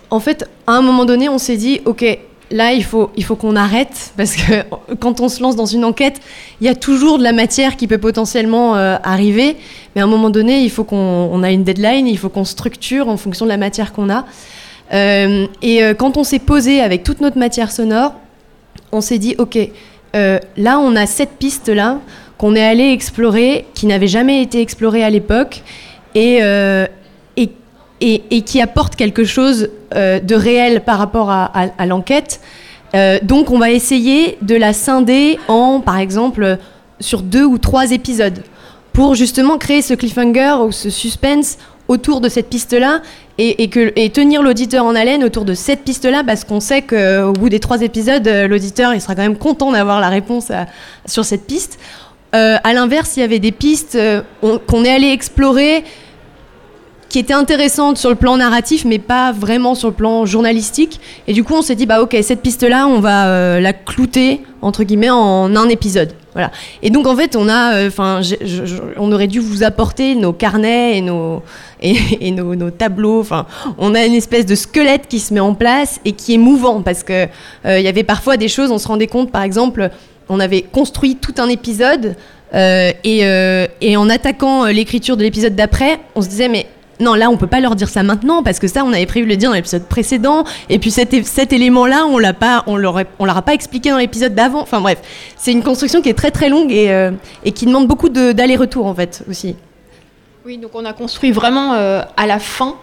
en 0.09 0.19
fait, 0.19 0.49
à 0.65 0.71
un 0.71 0.81
moment 0.81 1.05
donné, 1.05 1.29
on 1.29 1.37
s'est 1.37 1.57
dit, 1.57 1.81
ok, 1.85 2.03
là, 2.51 2.73
il 2.73 2.83
faut, 2.83 3.07
qu'on 3.35 3.55
arrête 3.55 4.13
parce 4.17 4.35
que 4.35 4.63
quand 4.99 5.19
on 5.19 5.29
se 5.29 5.41
lance 5.41 5.55
dans 5.55 5.65
une 5.65 5.85
enquête, 5.85 6.19
il 6.61 6.67
y 6.67 6.69
a 6.69 6.75
toujours 6.75 7.17
de 7.17 7.23
la 7.23 7.33
matière 7.33 7.75
qui 7.75 7.87
peut 7.87 7.97
potentiellement 7.97 8.75
euh, 8.75 8.97
arriver. 9.03 9.57
Mais 9.95 10.01
à 10.01 10.05
un 10.05 10.07
moment 10.07 10.29
donné, 10.29 10.61
il 10.61 10.69
faut 10.69 10.83
qu'on 10.83 11.43
a 11.43 11.51
une 11.51 11.63
deadline, 11.63 12.07
il 12.07 12.17
faut 12.17 12.29
qu'on 12.29 12.45
structure 12.45 13.09
en 13.09 13.17
fonction 13.17 13.45
de 13.45 13.49
la 13.49 13.57
matière 13.57 13.93
qu'on 13.93 14.09
a. 14.09 14.25
Euh, 14.93 15.47
et 15.61 15.83
euh, 15.83 15.93
quand 15.93 16.17
on 16.17 16.23
s'est 16.23 16.39
posé 16.39 16.81
avec 16.81 17.03
toute 17.03 17.21
notre 17.21 17.37
matière 17.37 17.71
sonore, 17.71 18.13
on 18.91 19.01
s'est 19.01 19.17
dit, 19.17 19.35
OK, 19.37 19.57
là, 20.13 20.79
on 20.79 20.95
a 20.95 21.07
cette 21.07 21.37
piste-là 21.37 21.99
qu'on 22.37 22.55
est 22.55 22.63
allé 22.63 22.91
explorer, 22.91 23.65
qui 23.73 23.87
n'avait 23.87 24.07
jamais 24.07 24.41
été 24.41 24.61
explorée 24.61 25.03
à 25.03 25.09
l'époque. 25.09 25.63
Et, 26.13 26.41
et, 28.01 28.41
qui 28.41 28.61
apporte 28.61 28.95
quelque 28.95 29.23
chose 29.23 29.69
euh, 29.95 30.19
de 30.19 30.35
réel 30.35 30.81
par 30.81 30.97
rapport 30.97 31.29
à, 31.29 31.85
l'enquête. 31.85 32.41
Euh, 32.95 33.17
donc 33.23 33.49
on 33.49 33.57
va 33.57 33.71
essayer 33.71 34.37
de 34.41 34.55
la 34.55 34.73
scinder 34.73 35.39
en, 35.47 35.79
par 35.79 35.97
exemple, 35.97 36.57
sur 36.99 37.21
deux 37.21 37.45
ou 37.45 37.57
trois 37.57 37.91
épisodes, 37.91 38.43
pour 38.91 39.15
justement 39.15 39.57
créer 39.57 39.81
ce 39.81 39.93
cliffhanger 39.93 40.57
ou 40.65 40.71
ce 40.71 40.89
suspense 40.89 41.57
autour 41.87 42.21
de 42.21 42.29
cette 42.29 42.49
piste-là 42.49 43.01
et, 43.37 43.63
et 43.63 44.09
tenir 44.09 44.41
l'auditeur 44.41 44.85
en 44.85 44.95
haleine 44.95 45.23
autour 45.23 45.43
de 45.43 45.53
cette 45.53 45.83
piste-là 45.83 46.23
parce 46.25 46.43
qu'on 46.43 46.59
sait 46.59 46.81
qu'au 46.81 47.33
bout 47.33 47.49
des 47.49 47.59
trois 47.59 47.81
épisodes, 47.81 48.27
euh, 48.27 48.47
l'auditeur 48.47 48.93
il 48.93 49.01
sera 49.01 49.15
quand 49.15 49.21
même 49.21 49.37
content 49.37 49.71
d'avoir 49.71 49.99
la 49.99 50.09
réponse 50.09 50.51
sur 51.05 51.25
cette 51.25 51.47
piste. 51.47 51.79
à 52.33 52.73
l'inverse, 52.73 53.15
il 53.15 53.21
y 53.21 53.23
avait 53.23 53.39
des 53.39 53.51
pistes 53.51 53.97
qu'on 54.41 54.83
est 54.83 54.91
allé 54.91 55.09
explorer 55.09 55.83
qui 57.13 57.19
était 57.19 57.35
intéressante 57.35 57.99
sur 57.99 58.09
le 58.09 58.15
plan 58.15 58.37
narratif, 58.37 58.85
mais 58.85 58.97
pas 58.97 59.31
vraiment 59.31 59.75
sur 59.75 59.87
le 59.87 59.93
plan 59.93 60.25
journalistique. 60.25 60.99
Et 61.27 61.33
du 61.33 61.43
coup, 61.43 61.53
on 61.53 61.61
s'est 61.61 61.75
dit, 61.75 61.85
bah 61.85 62.01
ok, 62.01 62.17
cette 62.23 62.41
piste-là, 62.41 62.87
on 62.87 63.01
va 63.01 63.27
euh, 63.27 63.59
la 63.59 63.71
clouter, 63.71 64.41
entre 64.63 64.83
guillemets, 64.83 65.11
en 65.11 65.55
un 65.55 65.69
épisode. 65.69 66.13
Voilà. 66.31 66.49
Et 66.81 66.89
donc, 66.89 67.05
en 67.05 67.15
fait, 67.15 67.35
on 67.35 67.49
a, 67.49 67.75
euh, 67.75 67.87
enfin, 67.87 68.21
on 68.97 69.11
aurait 69.11 69.27
dû 69.27 69.39
vous 69.39 69.61
apporter 69.61 70.15
nos 70.15 70.33
carnets 70.33 70.97
et 70.97 71.01
nos, 71.01 71.43
et, 71.83 72.31
nos, 72.31 72.71
tableaux. 72.71 73.23
On 73.77 73.93
a 73.93 74.05
une 74.05 74.15
espèce 74.15 74.47
de 74.47 74.55
squelette 74.55 75.07
qui 75.07 75.19
se 75.19 75.35
met 75.35 75.39
en 75.39 75.53
place 75.53 75.99
et 76.05 76.13
qui 76.13 76.33
est 76.33 76.39
mouvant 76.39 76.81
parce 76.81 77.03
que 77.03 77.27
euh, 77.67 77.77
il 77.77 77.85
y 77.85 77.87
avait 77.87 78.03
parfois 78.03 78.37
des 78.37 78.47
choses, 78.47 78.71
on 78.71 78.79
se 78.79 78.87
rendait 78.87 79.05
compte, 79.05 79.31
par 79.31 79.43
exemple, 79.43 79.91
on 80.29 80.39
avait 80.39 80.63
construit 80.63 81.17
tout 81.17 81.35
un 81.37 81.49
épisode. 81.49 82.15
et 82.55 83.97
en 83.97 84.09
attaquant 84.09 84.65
l'écriture 84.65 85.15
de 85.15 85.21
l'épisode 85.21 85.53
d'après, 85.53 85.99
on 86.15 86.23
se 86.23 86.27
disait 86.27 86.49
mais 86.49 86.65
non, 87.03 87.13
là, 87.13 87.29
on 87.29 87.37
peut 87.37 87.47
pas 87.47 87.59
leur 87.59 87.75
dire 87.75 87.89
ça 87.89 88.01
maintenant 88.01 88.43
parce 88.43 88.59
que 88.59 88.67
ça, 88.67 88.83
on 88.83 88.93
avait 88.93 89.05
prévu 89.05 89.25
de 89.25 89.31
le 89.31 89.37
dire 89.37 89.49
dans 89.49 89.55
l'épisode 89.55 89.83
précédent. 89.83 90.45
Et 90.69 90.79
puis 90.79 90.91
cet, 90.91 91.13
élément-là, 91.53 92.05
on 92.07 92.17
l'a 92.17 92.33
pas, 92.33 92.63
on 92.67 92.77
leur, 92.77 93.01
on 93.19 93.25
leur 93.25 93.37
a 93.37 93.41
pas 93.41 93.53
expliqué 93.53 93.89
dans 93.89 93.97
l'épisode 93.97 94.33
d'avant. 94.33 94.61
Enfin 94.61 94.81
bref, 94.81 94.99
c'est 95.37 95.51
une 95.51 95.63
construction 95.63 96.01
qui 96.01 96.09
est 96.09 96.13
très 96.13 96.31
très 96.31 96.49
longue 96.49 96.71
et, 96.71 96.91
euh, 96.91 97.11
qui 97.53 97.65
demande 97.65 97.87
beaucoup 97.87 98.09
d'aller-retour 98.09 98.85
en 98.85 98.95
fait 98.95 99.23
aussi. 99.29 99.55
Oui, 100.45 100.57
donc 100.57 100.71
on 100.73 100.85
a 100.85 100.93
construit 100.93 101.31
vraiment 101.31 101.73
euh, 101.73 102.01
à 102.17 102.25
la 102.25 102.39
fin 102.39 102.75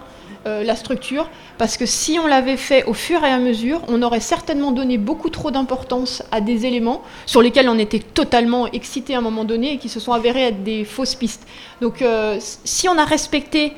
euh, 0.47 0.65
la 0.65 0.77
structure 0.77 1.29
parce 1.59 1.77
que 1.77 1.87
si 1.87 2.19
on 2.19 2.27
l'avait 2.27 2.57
fait 2.57 2.85
au 2.85 2.95
fur 2.95 3.25
et 3.25 3.31
à 3.31 3.39
mesure, 3.39 3.83
on 3.89 4.03
aurait 4.03 4.21
certainement 4.21 4.73
donné 4.73 4.99
beaucoup 4.99 5.31
trop 5.31 5.51
d'importance 5.51 6.23
à 6.33 6.41
des 6.41 6.67
éléments 6.67 7.03
sur 7.27 7.43
lesquels 7.43 7.69
on 7.69 7.79
était 7.79 7.99
totalement 7.99 8.67
excité 8.69 9.15
à 9.15 9.19
un 9.19 9.23
moment 9.23 9.45
donné 9.45 9.75
et 9.75 9.79
qui 9.79 9.89
se 9.89 10.01
sont 10.01 10.13
avérés 10.13 10.49
être 10.49 10.63
des 10.63 10.85
fausses 10.85 11.15
pistes. 11.15 11.47
Donc 11.81 12.05
si 12.39 12.89
on 12.89 12.97
a 12.97 13.05
respecté 13.05 13.75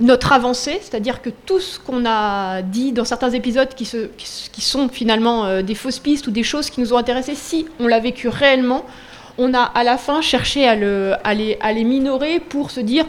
notre 0.00 0.32
avancée, 0.32 0.78
c'est-à-dire 0.80 1.20
que 1.22 1.30
tout 1.30 1.60
ce 1.60 1.78
qu'on 1.78 2.04
a 2.06 2.62
dit 2.62 2.92
dans 2.92 3.04
certains 3.04 3.30
épisodes 3.30 3.68
qui, 3.74 3.84
sont 3.84 4.88
finalement 4.88 5.44
euh, 5.44 5.62
des 5.62 5.74
fausses 5.74 5.98
pistes 5.98 6.26
ou 6.26 6.30
des 6.30 6.42
choses 6.42 6.70
qui 6.70 6.80
nous 6.80 6.92
ont 6.92 6.96
intéressés, 6.96 7.34
si 7.34 7.66
on 7.78 7.86
l'a 7.86 8.00
vécu 8.00 8.28
réellement, 8.28 8.84
on 9.38 9.54
a 9.54 9.62
à 9.62 9.84
la 9.84 9.98
fin 9.98 10.20
cherché 10.20 10.66
à, 10.66 10.74
les, 10.74 11.84
minorer 11.84 12.40
pour 12.40 12.70
se 12.70 12.80
dire 12.80 13.04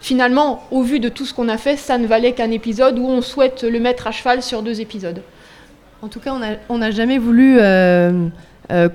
finalement, 0.00 0.62
au 0.70 0.82
vu 0.82 1.00
de 1.00 1.08
tout 1.08 1.24
ce 1.24 1.34
qu'on 1.34 1.48
a 1.48 1.58
fait, 1.58 1.76
ça 1.76 1.98
ne 1.98 2.06
valait 2.06 2.32
qu'un 2.32 2.50
épisode 2.50 2.98
où 2.98 3.06
on 3.06 3.22
souhaite 3.22 3.62
le 3.62 3.80
mettre 3.80 4.06
à 4.06 4.12
cheval 4.12 4.42
sur 4.42 4.62
deux 4.62 4.80
épisodes. 4.80 5.22
En 6.02 6.08
tout 6.08 6.20
cas, 6.20 6.34
on 6.68 6.78
n'a 6.78 6.90
jamais 6.90 7.18
voulu 7.18 7.58
euh, 7.58 8.28
euh, 8.70 8.88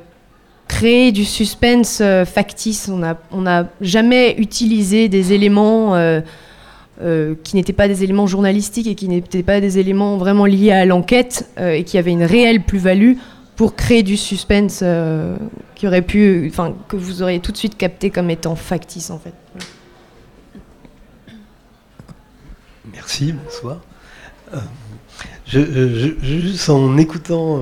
créer 0.68 1.12
du 1.12 1.26
suspense 1.26 2.02
factice. 2.26 2.90
On 2.90 3.42
n'a 3.42 3.68
jamais 3.82 4.36
utilisé 4.38 5.10
des 5.10 5.34
éléments 5.34 5.96
euh, 7.02 7.34
qui 7.44 7.56
n'étaient 7.56 7.74
pas 7.74 7.88
des 7.88 8.04
éléments 8.04 8.28
journalistiques 8.28 8.86
et 8.86 8.94
qui 8.94 9.08
n'étaient 9.08 9.42
pas 9.42 9.60
des 9.60 9.80
éléments 9.80 10.18
vraiment 10.18 10.46
liés 10.46 10.72
à 10.72 10.86
l'enquête 10.86 11.50
euh, 11.60 11.72
et 11.72 11.84
qui 11.84 11.98
avaient 11.98 12.12
une 12.12 12.24
réelle 12.24 12.62
plus-value 12.62 13.14
pour 13.56 13.76
créer 13.76 14.04
du 14.04 14.16
suspense 14.16 14.82
euh, 14.84 15.36
qui 15.74 15.88
aurait 15.88 16.04
pu, 16.04 16.48
enfin, 16.52 16.76
que 16.88 16.96
vous 16.96 17.24
auriez 17.24 17.40
tout 17.40 17.52
de 17.52 17.58
suite 17.58 17.78
capté 17.78 18.12
comme 18.12 18.30
étant 18.30 18.56
factice 18.56 19.10
en 19.10 19.18
fait. 19.18 19.34
Merci, 23.04 23.34
bonsoir. 23.34 23.78
Je, 25.46 26.16
juste 26.22 26.70
en 26.70 26.98
écoutant 26.98 27.62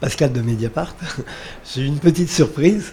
Pascal 0.00 0.32
de 0.32 0.40
Mediapart, 0.40 0.94
j'ai 1.74 1.82
eu 1.82 1.86
une 1.86 1.98
petite 1.98 2.30
surprise 2.30 2.92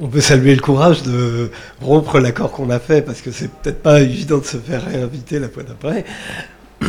on 0.00 0.08
peut 0.08 0.20
saluer 0.20 0.54
le 0.54 0.60
courage 0.60 1.02
de 1.02 1.50
rompre 1.80 2.20
l'accord 2.20 2.52
qu'on 2.52 2.70
a 2.70 2.78
fait, 2.78 3.02
parce 3.02 3.20
que 3.20 3.30
c'est 3.30 3.50
peut-être 3.50 3.82
pas 3.82 4.00
évident 4.00 4.38
de 4.38 4.44
se 4.44 4.56
faire 4.58 4.84
réinviter 4.84 5.38
la 5.38 5.48
fois 5.48 5.62
d'après. 5.62 6.04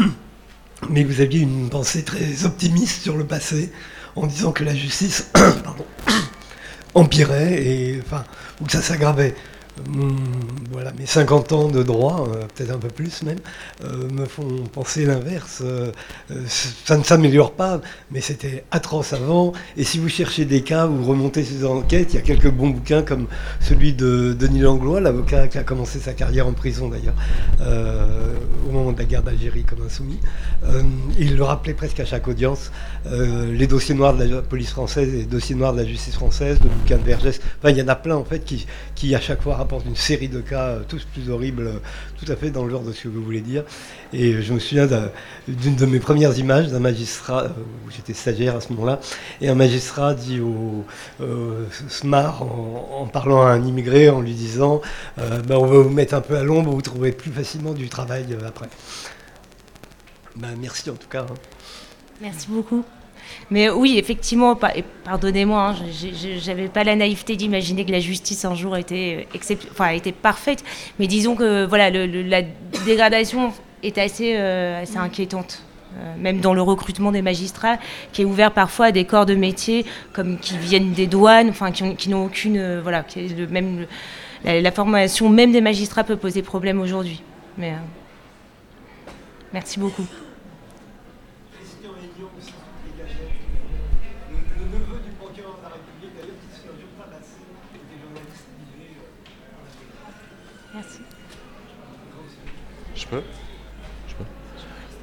Mais 0.90 1.04
vous 1.04 1.22
aviez 1.22 1.42
une 1.42 1.70
pensée 1.70 2.04
très 2.04 2.46
optimiste 2.46 3.02
sur 3.02 3.18
le 3.18 3.26
passé, 3.26 3.72
en 4.16 4.28
disant 4.28 4.52
que 4.52 4.64
la 4.64 4.76
justice 4.76 5.32
empirait 6.94 7.64
et 7.64 8.02
enfin, 8.06 8.24
ou 8.62 8.66
que 8.66 8.72
ça 8.72 8.82
s'aggravait. 8.82 9.36
Hmm, 9.86 10.16
voilà, 10.72 10.92
mes 10.94 11.06
50 11.06 11.54
ans 11.54 11.68
de 11.68 11.84
droit, 11.84 12.28
euh, 12.28 12.46
peut-être 12.56 12.72
un 12.72 12.80
peu 12.80 12.88
plus 12.88 13.22
même, 13.24 13.38
euh, 13.84 14.10
me 14.10 14.26
font 14.26 14.64
penser 14.72 15.06
l'inverse. 15.06 15.62
Euh, 15.64 15.92
ça 16.48 16.98
ne 16.98 17.04
s'améliore 17.04 17.52
pas, 17.52 17.82
mais 18.12 18.22
c'était 18.22 18.64
atroce 18.72 19.14
avant. 19.14 19.54
Et 19.76 19.84
si 19.84 20.00
vous 20.00 20.10
cherchez 20.10 20.46
des 20.46 20.62
cas, 20.62 20.86
vous 20.86 21.04
remontez 21.06 21.44
ces 21.44 21.66
enquêtes, 21.66 22.14
il 22.14 22.16
y 22.18 22.20
a 22.20 22.22
quelques 22.22 22.50
bons 22.50 22.70
bouquins 22.70 23.04
comme 23.04 23.28
celui 23.60 23.94
de 23.94 24.36
Denis 24.38 24.62
Langlois, 24.62 25.00
l'avocat 25.00 25.48
qui 25.48 25.58
a 25.58 25.64
commencé 25.64 26.00
sa 26.00 26.14
carrière 26.14 26.48
en 26.48 26.54
prison 26.54 26.90
d'ailleurs, 26.90 27.16
au 28.68 28.72
moment 28.72 28.92
de 28.92 28.98
la 28.98 29.06
guerre 29.06 29.24
d'Algérie 29.24 29.64
comme 29.64 29.86
insoumis. 29.86 30.20
il 31.20 31.36
le 31.36 31.44
rappelait 31.44 31.74
presque 31.74 32.00
à 32.00 32.06
chaque 32.06 32.28
audience, 32.28 32.72
les 33.06 33.68
dossiers 33.68 33.96
noirs 33.96 34.16
de 34.16 34.24
la 34.24 34.42
police 34.42 34.70
française 34.70 35.14
et 35.14 35.18
les 35.18 35.26
dossiers 35.26 35.56
noirs 35.56 35.74
de 35.74 35.82
la 35.82 35.86
justice 35.88 36.16
française, 36.16 36.60
le 36.64 36.70
bouquin 36.70 36.98
de 36.98 37.04
Vergès. 37.04 37.40
Enfin, 37.60 37.72
il 37.72 37.78
y 37.78 37.82
en 37.82 37.88
a 37.88 37.96
plein 37.96 38.16
en 38.16 38.26
fait 38.26 38.44
qui, 38.44 38.66
qui 38.96 39.16
à 39.16 39.22
chaque 39.22 39.42
fois 39.42 39.56
une 39.86 39.96
série 39.96 40.30
de 40.30 40.42
cas, 40.42 40.68
euh, 40.68 40.80
tous 40.88 41.04
plus 41.04 41.30
horribles, 41.30 41.68
euh, 41.68 41.80
tout 42.18 42.32
à 42.32 42.36
fait 42.36 42.50
dans 42.50 42.64
le 42.64 42.72
genre 42.72 42.84
de 42.84 42.92
ce 42.92 43.04
que 43.04 43.08
vous 43.08 43.24
voulez 43.24 43.42
dire. 43.42 43.64
Et 44.14 44.42
je 44.42 44.54
me 44.54 44.60
souviens 44.60 44.88
d'une 45.48 45.76
de 45.76 45.86
mes 45.86 46.00
premières 46.00 46.38
images 46.38 46.68
d'un 46.68 46.80
magistrat, 46.80 47.44
euh, 47.44 47.50
où 47.86 47.92
j'étais 47.92 48.14
stagiaire 48.14 48.56
à 48.56 48.62
ce 48.62 48.72
moment-là, 48.74 49.00
et 49.42 49.50
un 49.50 49.56
magistrat 49.56 50.14
dit 50.14 50.40
au 50.40 50.86
SMAR, 51.90 52.42
en, 52.44 53.08
parlant 53.08 53.42
à 53.42 53.52
un 53.52 53.64
immigré, 53.64 54.10
en 54.10 54.22
lui 54.22 54.34
disant 54.34 54.82
ben, 55.18 55.56
On 55.56 55.66
va 55.66 55.80
vous 55.80 55.90
mettre 55.90 56.14
un 56.14 56.22
peu 56.22 56.38
à 56.38 56.44
l'ombre, 56.44 56.72
vous 56.72 56.82
trouverez 56.82 57.12
plus 57.12 57.32
facilement 57.32 57.74
du 57.74 57.90
travail 57.90 58.26
après. 58.46 58.70
Ben, 60.36 60.50
merci 60.60 60.90
en 60.90 60.96
tout 60.96 61.10
cas. 61.10 61.26
Hein. 61.30 61.36
Merci 62.22 62.48
beaucoup. 62.50 62.84
Mais 63.50 63.70
oui, 63.70 63.98
effectivement, 63.98 64.58
pardonnez-moi, 65.06 65.70
hein, 65.70 65.76
j'avais 66.40 66.68
pas 66.68 66.84
la 66.84 66.96
naïveté 66.96 67.38
d'imaginer 67.38 67.86
que 67.86 67.92
la 67.92 68.02
justice 68.02 68.44
un 68.44 68.56
jour 68.56 68.76
était, 68.76 69.26
euh, 69.34 69.56
enfin, 69.72 69.90
était 69.90 70.12
parfaite. 70.12 70.64
Mais 71.00 71.08
disons 71.08 71.36
que 71.36 71.66
voilà, 71.66 71.90
la 71.90 72.42
dégradation 72.86 73.54
est 73.84 73.98
assez, 73.98 74.34
euh, 74.36 74.82
assez 74.82 74.98
inquiétante. 74.98 75.64
Euh, 75.98 76.14
même 76.20 76.42
dans 76.42 76.54
le 76.54 76.62
recrutement 76.62 77.14
des 77.14 77.22
magistrats, 77.22 77.78
qui 78.12 78.22
est 78.22 78.26
ouvert 78.26 78.52
parfois 78.52 78.88
à 78.88 78.92
des 78.92 79.06
corps 79.06 79.26
de 79.26 79.36
métier 79.36 79.86
comme 80.12 80.38
qui 80.38 80.58
viennent 80.58 80.92
des 80.92 81.08
douanes, 81.08 81.50
enfin 81.50 81.72
qui 81.72 82.10
n'ont 82.10 82.26
aucune, 82.26 82.82
voilà, 82.82 83.06
le 83.16 83.48
même 83.48 83.88
la, 84.44 84.72
formation 84.72 85.30
même 85.30 85.54
des 85.54 85.62
magistrats 85.62 86.04
peut 86.04 86.18
poser 86.18 86.42
problème 86.42 86.82
aujourd'hui. 86.82 87.24
Mais 87.58 87.74
merci 89.54 89.80
beaucoup. 89.80 90.06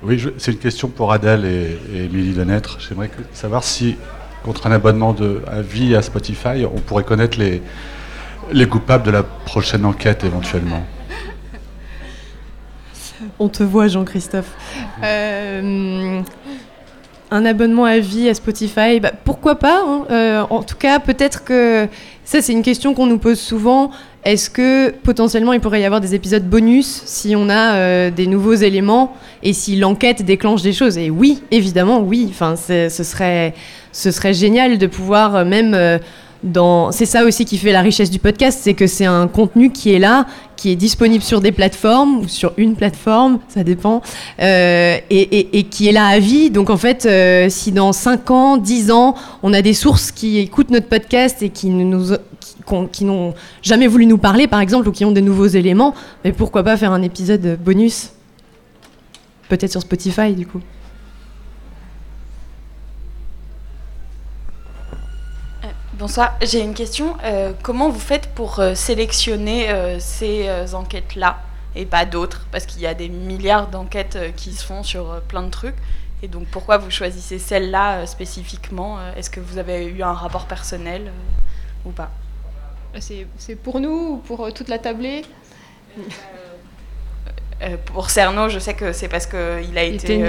Oui, 0.02 0.22
c'est 0.38 0.52
une 0.52 0.58
question 0.58 0.88
pour 0.88 1.12
Adèle 1.12 1.44
et, 1.44 1.78
Émilie 2.04 2.34
Lenêtre. 2.34 2.78
J'aimerais 2.80 3.10
savoir 3.32 3.64
si, 3.64 3.96
contre 4.44 4.66
un 4.66 4.72
abonnement 4.72 5.14
de, 5.14 5.42
à 5.46 5.62
vie 5.62 5.96
à 5.96 6.02
Spotify, 6.02 6.66
on 6.66 6.80
pourrait 6.80 7.04
connaître 7.04 7.38
les, 7.38 7.62
les 8.52 8.68
coupables 8.68 9.04
de 9.04 9.10
la 9.10 9.22
prochaine 9.22 9.84
enquête 9.86 10.24
éventuellement. 10.24 10.84
On 13.38 13.48
te 13.48 13.62
voit, 13.62 13.88
Jean-Christophe. 13.88 14.52
Euh, 15.02 16.20
un 17.34 17.44
abonnement 17.44 17.84
à 17.84 17.98
vie 17.98 18.28
à 18.28 18.34
Spotify, 18.34 19.00
bah, 19.00 19.10
pourquoi 19.24 19.56
pas 19.56 19.82
hein. 19.84 20.04
euh, 20.10 20.44
En 20.50 20.62
tout 20.62 20.76
cas, 20.76 21.00
peut-être 21.00 21.42
que 21.42 21.88
ça, 22.24 22.40
c'est 22.40 22.52
une 22.52 22.62
question 22.62 22.94
qu'on 22.94 23.06
nous 23.06 23.18
pose 23.18 23.40
souvent. 23.40 23.90
Est-ce 24.24 24.48
que 24.48 24.90
potentiellement 24.90 25.52
il 25.52 25.60
pourrait 25.60 25.80
y 25.80 25.84
avoir 25.84 26.00
des 26.00 26.14
épisodes 26.14 26.48
bonus 26.48 27.02
si 27.04 27.34
on 27.36 27.48
a 27.48 27.74
euh, 27.74 28.10
des 28.10 28.28
nouveaux 28.28 28.54
éléments 28.54 29.16
et 29.42 29.52
si 29.52 29.74
l'enquête 29.74 30.22
déclenche 30.22 30.62
des 30.62 30.72
choses? 30.72 30.96
Et 30.96 31.10
oui, 31.10 31.42
évidemment, 31.50 32.00
oui. 32.00 32.32
Ce 32.38 32.88
serait, 32.88 33.52
ce 33.90 34.12
serait 34.12 34.32
génial 34.32 34.78
de 34.78 34.86
pouvoir 34.86 35.44
même 35.44 35.98
c'est 36.90 37.06
ça 37.06 37.24
aussi 37.24 37.44
qui 37.44 37.58
fait 37.58 37.72
la 37.72 37.80
richesse 37.80 38.10
du 38.10 38.18
podcast, 38.18 38.60
c'est 38.62 38.74
que 38.74 38.86
c'est 38.86 39.06
un 39.06 39.28
contenu 39.28 39.70
qui 39.70 39.92
est 39.92 39.98
là, 39.98 40.26
qui 40.56 40.70
est 40.70 40.76
disponible 40.76 41.22
sur 41.22 41.40
des 41.40 41.52
plateformes 41.52 42.18
ou 42.18 42.28
sur 42.28 42.52
une 42.56 42.76
plateforme, 42.76 43.38
ça 43.48 43.64
dépend, 43.64 44.02
euh, 44.40 44.98
et, 45.10 45.66
qui 45.70 45.88
est 45.88 45.92
là 45.92 46.06
à 46.06 46.18
vie. 46.18 46.50
Donc 46.50 46.70
en 46.70 46.76
fait, 46.76 47.06
euh, 47.06 47.48
si 47.48 47.72
dans 47.72 47.92
5 47.92 48.30
ans, 48.30 48.56
10 48.56 48.90
ans, 48.90 49.14
on 49.42 49.52
a 49.52 49.62
des 49.62 49.74
sources 49.74 50.10
qui 50.10 50.38
écoutent 50.38 50.70
notre 50.70 50.88
podcast 50.88 51.42
et 51.42 51.48
qui 51.48 51.72
qui, 52.92 53.04
n'ont 53.04 53.34
jamais 53.62 53.86
voulu 53.86 54.06
nous 54.06 54.18
parler, 54.18 54.46
par 54.46 54.60
exemple, 54.60 54.88
ou 54.88 54.92
qui 54.92 55.04
ont 55.04 55.12
des 55.12 55.22
nouveaux 55.22 55.46
éléments, 55.46 55.94
mais 56.24 56.32
pourquoi 56.32 56.62
pas 56.62 56.76
faire 56.76 56.92
un 56.92 57.02
épisode 57.02 57.58
bonus 57.62 58.10
Peut-être 59.48 59.70
sur 59.70 59.82
Spotify, 59.82 60.32
du 60.32 60.46
coup. 60.46 60.60
Bonsoir, 65.96 66.36
j'ai 66.42 66.60
une 66.60 66.74
question. 66.74 67.16
Euh, 67.22 67.52
comment 67.62 67.88
vous 67.88 68.00
faites 68.00 68.26
pour 68.34 68.58
euh, 68.58 68.74
sélectionner 68.74 69.70
euh, 69.70 70.00
ces 70.00 70.74
enquêtes-là 70.74 71.38
et 71.76 71.86
pas 71.86 72.04
d'autres? 72.04 72.48
Parce 72.50 72.66
qu'il 72.66 72.80
y 72.82 72.86
a 72.88 72.94
des 72.94 73.08
milliards 73.08 73.68
d'enquêtes 73.68 74.18
qui 74.34 74.52
se 74.52 74.64
font 74.64 74.82
sur 74.82 75.20
plein 75.28 75.42
de 75.44 75.50
trucs. 75.50 75.76
Et 76.24 76.26
donc 76.26 76.48
pourquoi 76.48 76.78
vous 76.78 76.90
choisissez 76.90 77.38
celle-là 77.38 78.08
spécifiquement? 78.08 78.98
Est-ce 79.16 79.30
que 79.30 79.38
vous 79.38 79.58
avez 79.58 79.86
eu 79.86 80.02
un 80.02 80.14
rapport 80.14 80.46
personnel 80.46 81.12
ou 81.84 81.90
pas? 81.90 82.10
C'est 82.98 83.54
pour 83.62 83.78
nous 83.78 84.14
ou 84.14 84.16
pour 84.16 84.52
toute 84.52 84.68
la 84.68 84.80
tablée? 84.80 85.22
Pour 87.86 88.10
Cerno, 88.10 88.48
je 88.48 88.58
sais 88.58 88.74
que 88.74 88.92
c'est 88.92 89.08
parce 89.08 89.26
qu'il 89.26 89.78
a 89.78 89.84
été 89.84 90.24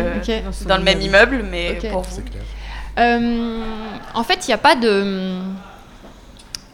dans 0.68 0.78
le 0.78 0.84
même 0.84 1.02
immeuble, 1.02 1.44
mais 1.50 1.80
pour 1.92 2.02
vous 2.02 2.22
euh, 2.98 3.64
en 4.14 4.24
fait, 4.24 4.48
il 4.48 4.50
n'y 4.50 4.54
a 4.54 4.60
pas 4.60 4.76
de. 4.76 5.40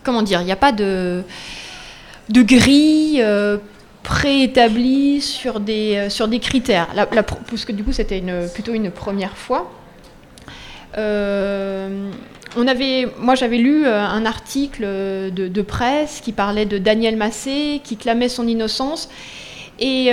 Comment 0.03 0.21
dire 0.21 0.41
Il 0.41 0.45
n'y 0.45 0.51
a 0.51 0.57
pas 0.57 0.71
de, 0.71 1.23
de 2.29 2.41
grille 2.41 3.21
euh, 3.21 3.57
préétablie 4.03 5.21
sur 5.21 5.59
des, 5.59 5.95
euh, 5.95 6.09
sur 6.09 6.27
des 6.27 6.39
critères. 6.39 6.87
Parce 7.49 7.65
que 7.65 7.71
du 7.71 7.83
coup, 7.83 7.91
c'était 7.91 8.23
plutôt 8.53 8.73
une 8.73 8.91
première 8.91 9.37
fois. 9.37 9.71
on 10.97 12.67
avait, 12.67 13.07
moi, 13.19 13.35
j'avais 13.35 13.57
lu 13.57 13.85
un 13.85 14.25
article 14.25 14.83
de, 14.83 15.47
de, 15.47 15.61
presse 15.61 16.21
qui 16.21 16.33
parlait 16.33 16.65
de 16.65 16.77
Daniel 16.77 17.15
Massé, 17.15 17.81
qui 17.83 17.97
clamait 17.97 18.29
son 18.29 18.47
innocence. 18.47 19.09
Et 19.79 20.11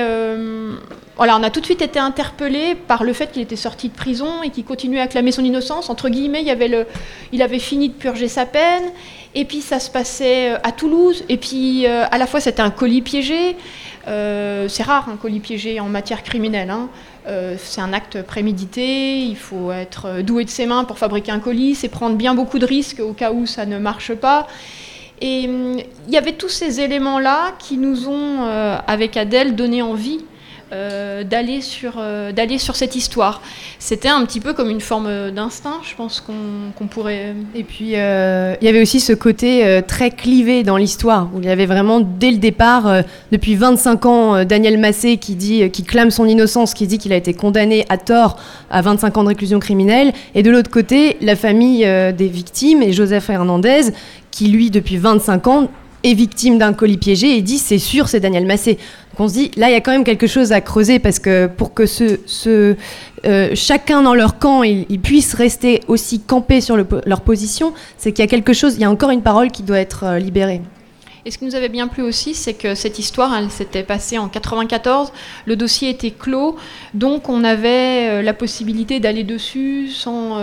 voilà, 1.19 1.37
on 1.37 1.43
a 1.43 1.51
tout 1.51 1.59
de 1.59 1.65
suite 1.65 1.83
été 1.83 1.99
interpellé 1.99 2.77
par 2.77 3.03
le 3.03 3.13
fait 3.13 3.33
qu'il 3.33 3.43
était 3.43 3.57
sorti 3.57 3.89
de 3.89 3.93
prison 3.93 4.45
et 4.45 4.51
qu'il 4.51 4.65
continuait 4.65 5.01
à 5.01 5.09
clamer 5.09 5.33
son 5.33 5.45
innocence. 5.45 5.91
Entre 5.91 6.09
guillemets, 6.11 6.45
il, 7.33 7.43
avait 7.43 7.59
fini 7.59 7.89
de 7.89 7.95
purger 7.95 8.29
sa 8.29 8.47
peine, 8.47 8.85
et 9.35 9.45
puis 9.45 9.61
ça 9.61 9.81
se 9.81 9.91
passait 9.91 10.53
euh, 10.53 10.59
à 10.63 10.71
Toulouse, 10.71 11.25
et 11.29 11.37
puis 11.37 11.87
euh, 11.87 12.05
à 12.09 12.19
la 12.19 12.29
fois 12.29 12.39
c'était 12.39 12.63
un 12.63 12.71
colis 12.71 13.03
piégé. 13.03 13.57
Euh, 14.07 14.69
c'est 14.69 14.85
rare 14.85 15.09
un 15.09 15.17
colis 15.17 15.41
piégé 15.41 15.81
en 15.81 15.89
matière 15.89 16.23
criminelle. 16.23 16.71
Hein. 16.71 16.89
c'est 17.59 17.81
un 17.81 17.93
acte 17.93 18.23
prémédité, 18.23 19.19
il 19.19 19.37
faut 19.37 19.73
être 19.73 20.23
doué 20.23 20.45
de 20.45 20.51
ses 20.51 20.67
mains 20.67 20.85
pour 20.85 20.99
fabriquer 20.99 21.33
un 21.33 21.41
colis, 21.41 21.75
c'est 21.75 21.89
prendre 21.89 22.15
bien 22.15 22.37
beaucoup 22.37 22.61
de 22.61 22.65
risques 22.65 23.01
au 23.01 23.13
cas 23.13 23.33
où 23.33 23.45
ça 23.45 23.67
ne 23.67 23.79
marche 23.79 24.15
pas. 24.15 24.47
Et 25.21 25.47
hum, 25.49 25.79
il 26.07 26.13
y 26.13 26.17
avait 26.17 26.33
tous 26.33 26.49
ces 26.49 26.81
éléments-là 26.81 27.55
qui 27.59 27.77
nous 27.77 28.09
ont, 28.09 28.45
avec 28.87 29.17
Adèle, 29.17 29.55
donné 29.55 29.83
envie 29.83 30.25
euh, 30.71 31.25
d'aller 31.25 31.63
sur, 31.63 31.95
euh, 31.97 32.31
d'aller 32.31 32.59
sur 32.59 32.77
cette 32.77 32.95
histoire. 32.95 33.41
C'était 33.79 34.11
un 34.11 34.23
petit 34.27 34.39
peu 34.39 34.53
comme 34.53 34.69
une 34.69 34.83
forme 34.83 35.31
d'instinct, 35.31 35.79
je 35.83 35.95
pense 35.95 36.21
qu'on 36.21 36.87
pourrait... 36.89 37.35
Et 37.55 37.65
puis, 37.65 37.93
euh, 37.95 38.55
il 38.61 38.67
y 38.67 38.69
avait 38.69 38.83
aussi 38.83 39.01
ce 39.01 39.15
côté 39.15 39.81
très 39.87 40.11
clivé 40.11 40.65
dans 40.65 40.77
l'histoire, 40.77 41.31
où 41.35 41.41
il 41.41 41.47
y 41.47 41.51
avait 41.51 41.65
vraiment, 41.65 42.01
dès 42.01 42.31
le 42.31 42.37
départ, 42.37 43.03
depuis 43.33 43.55
25 43.55 44.05
ans, 44.05 44.45
Daniel 44.45 44.77
Massé 44.77 45.17
qui, 45.17 45.37
dit, 45.37 45.71
qui 45.71 45.85
clame 45.85 46.11
son 46.11 46.27
innocence, 46.27 46.75
qui 46.75 46.87
dit 46.87 46.99
qu'il 46.99 47.15
a 47.15 47.17
été 47.17 47.33
condamné 47.33 47.87
à 47.89 47.97
tort 47.97 48.37
à 48.71 48.83
25 48.83 49.17
ans 49.17 49.23
de 49.23 49.29
réclusion 49.29 49.61
criminelle, 49.61 50.13
et 50.35 50.43
de 50.43 50.51
l'autre 50.51 50.71
côté, 50.71 51.17
la 51.23 51.37
famille 51.37 51.81
des 51.81 52.29
victimes 52.29 52.83
et 52.83 52.93
Joseph 52.93 53.31
Hernandez, 53.31 53.93
qui 54.31 54.49
lui, 54.49 54.71
depuis 54.71 54.99
25 54.99 55.47
ans, 55.47 55.69
est 56.05 56.15
victime 56.15 56.59
d'un 56.59 56.73
colis 56.73 56.97
piégé 56.97 57.37
et 57.37 57.43
dit 57.43 57.59
c'est 57.59 57.79
sûr 57.79 58.09
c'est 58.09 58.21
Daniel 58.21 58.47
Massé. 58.47 58.79
Donc 59.19 59.25
on 59.25 59.29
se 59.29 59.35
dit 59.35 59.51
là 59.57 59.69
il 59.69 59.73
y 59.73 59.77
a 59.77 59.81
quand 59.81 59.91
même 59.91 60.05
quelque 60.05 60.29
chose 60.29 60.53
à 60.53 60.61
creuser 60.61 61.01
parce 61.01 61.19
que 61.19 61.49
pour 61.49 61.75
que 61.75 61.87
ce, 61.87 62.77
euh, 63.27 63.51
chacun 63.55 64.03
dans 64.03 64.15
leur 64.15 64.39
camp 64.39 64.63
ils, 64.63 65.01
puissent 65.01 65.35
rester 65.35 65.81
aussi 65.89 66.21
campés 66.21 66.61
sur 66.61 66.77
leur 66.77 67.21
position, 67.23 67.73
c'est 67.97 68.13
qu'il 68.13 68.25
y 68.25 68.29
a 68.29 68.31
quelque 68.31 68.53
chose, 68.53 68.75
il 68.77 68.81
y 68.81 68.85
a 68.85 68.91
encore 68.91 69.11
une 69.11 69.23
parole 69.23 69.51
qui 69.51 69.65
doit 69.65 69.81
être 69.81 70.05
euh, 70.05 70.19
libérée. 70.19 70.61
Et 71.29 71.31
ce 71.31 71.37
qui 71.37 71.45
nous 71.45 71.55
avait 71.55 71.69
bien 71.69 71.89
plu 71.89 72.03
aussi, 72.03 72.35
c'est 72.35 72.55
que 72.55 72.75
cette 72.75 72.99
histoire, 72.99 73.37
elle 73.37 73.51
s'était 73.51 73.83
passée 73.83 74.17
en 74.17 74.29
94, 74.29 75.13
le 75.45 75.57
dossier 75.57 75.91
était 75.91 76.11
clos, 76.11 76.57
donc 76.95 77.29
on 77.29 77.45
avait 77.45 78.09
euh, 78.09 78.23
la 78.23 78.33
possibilité 78.33 78.99
d'aller 78.99 79.25
dessus 79.25 79.89
sans, 79.89 80.39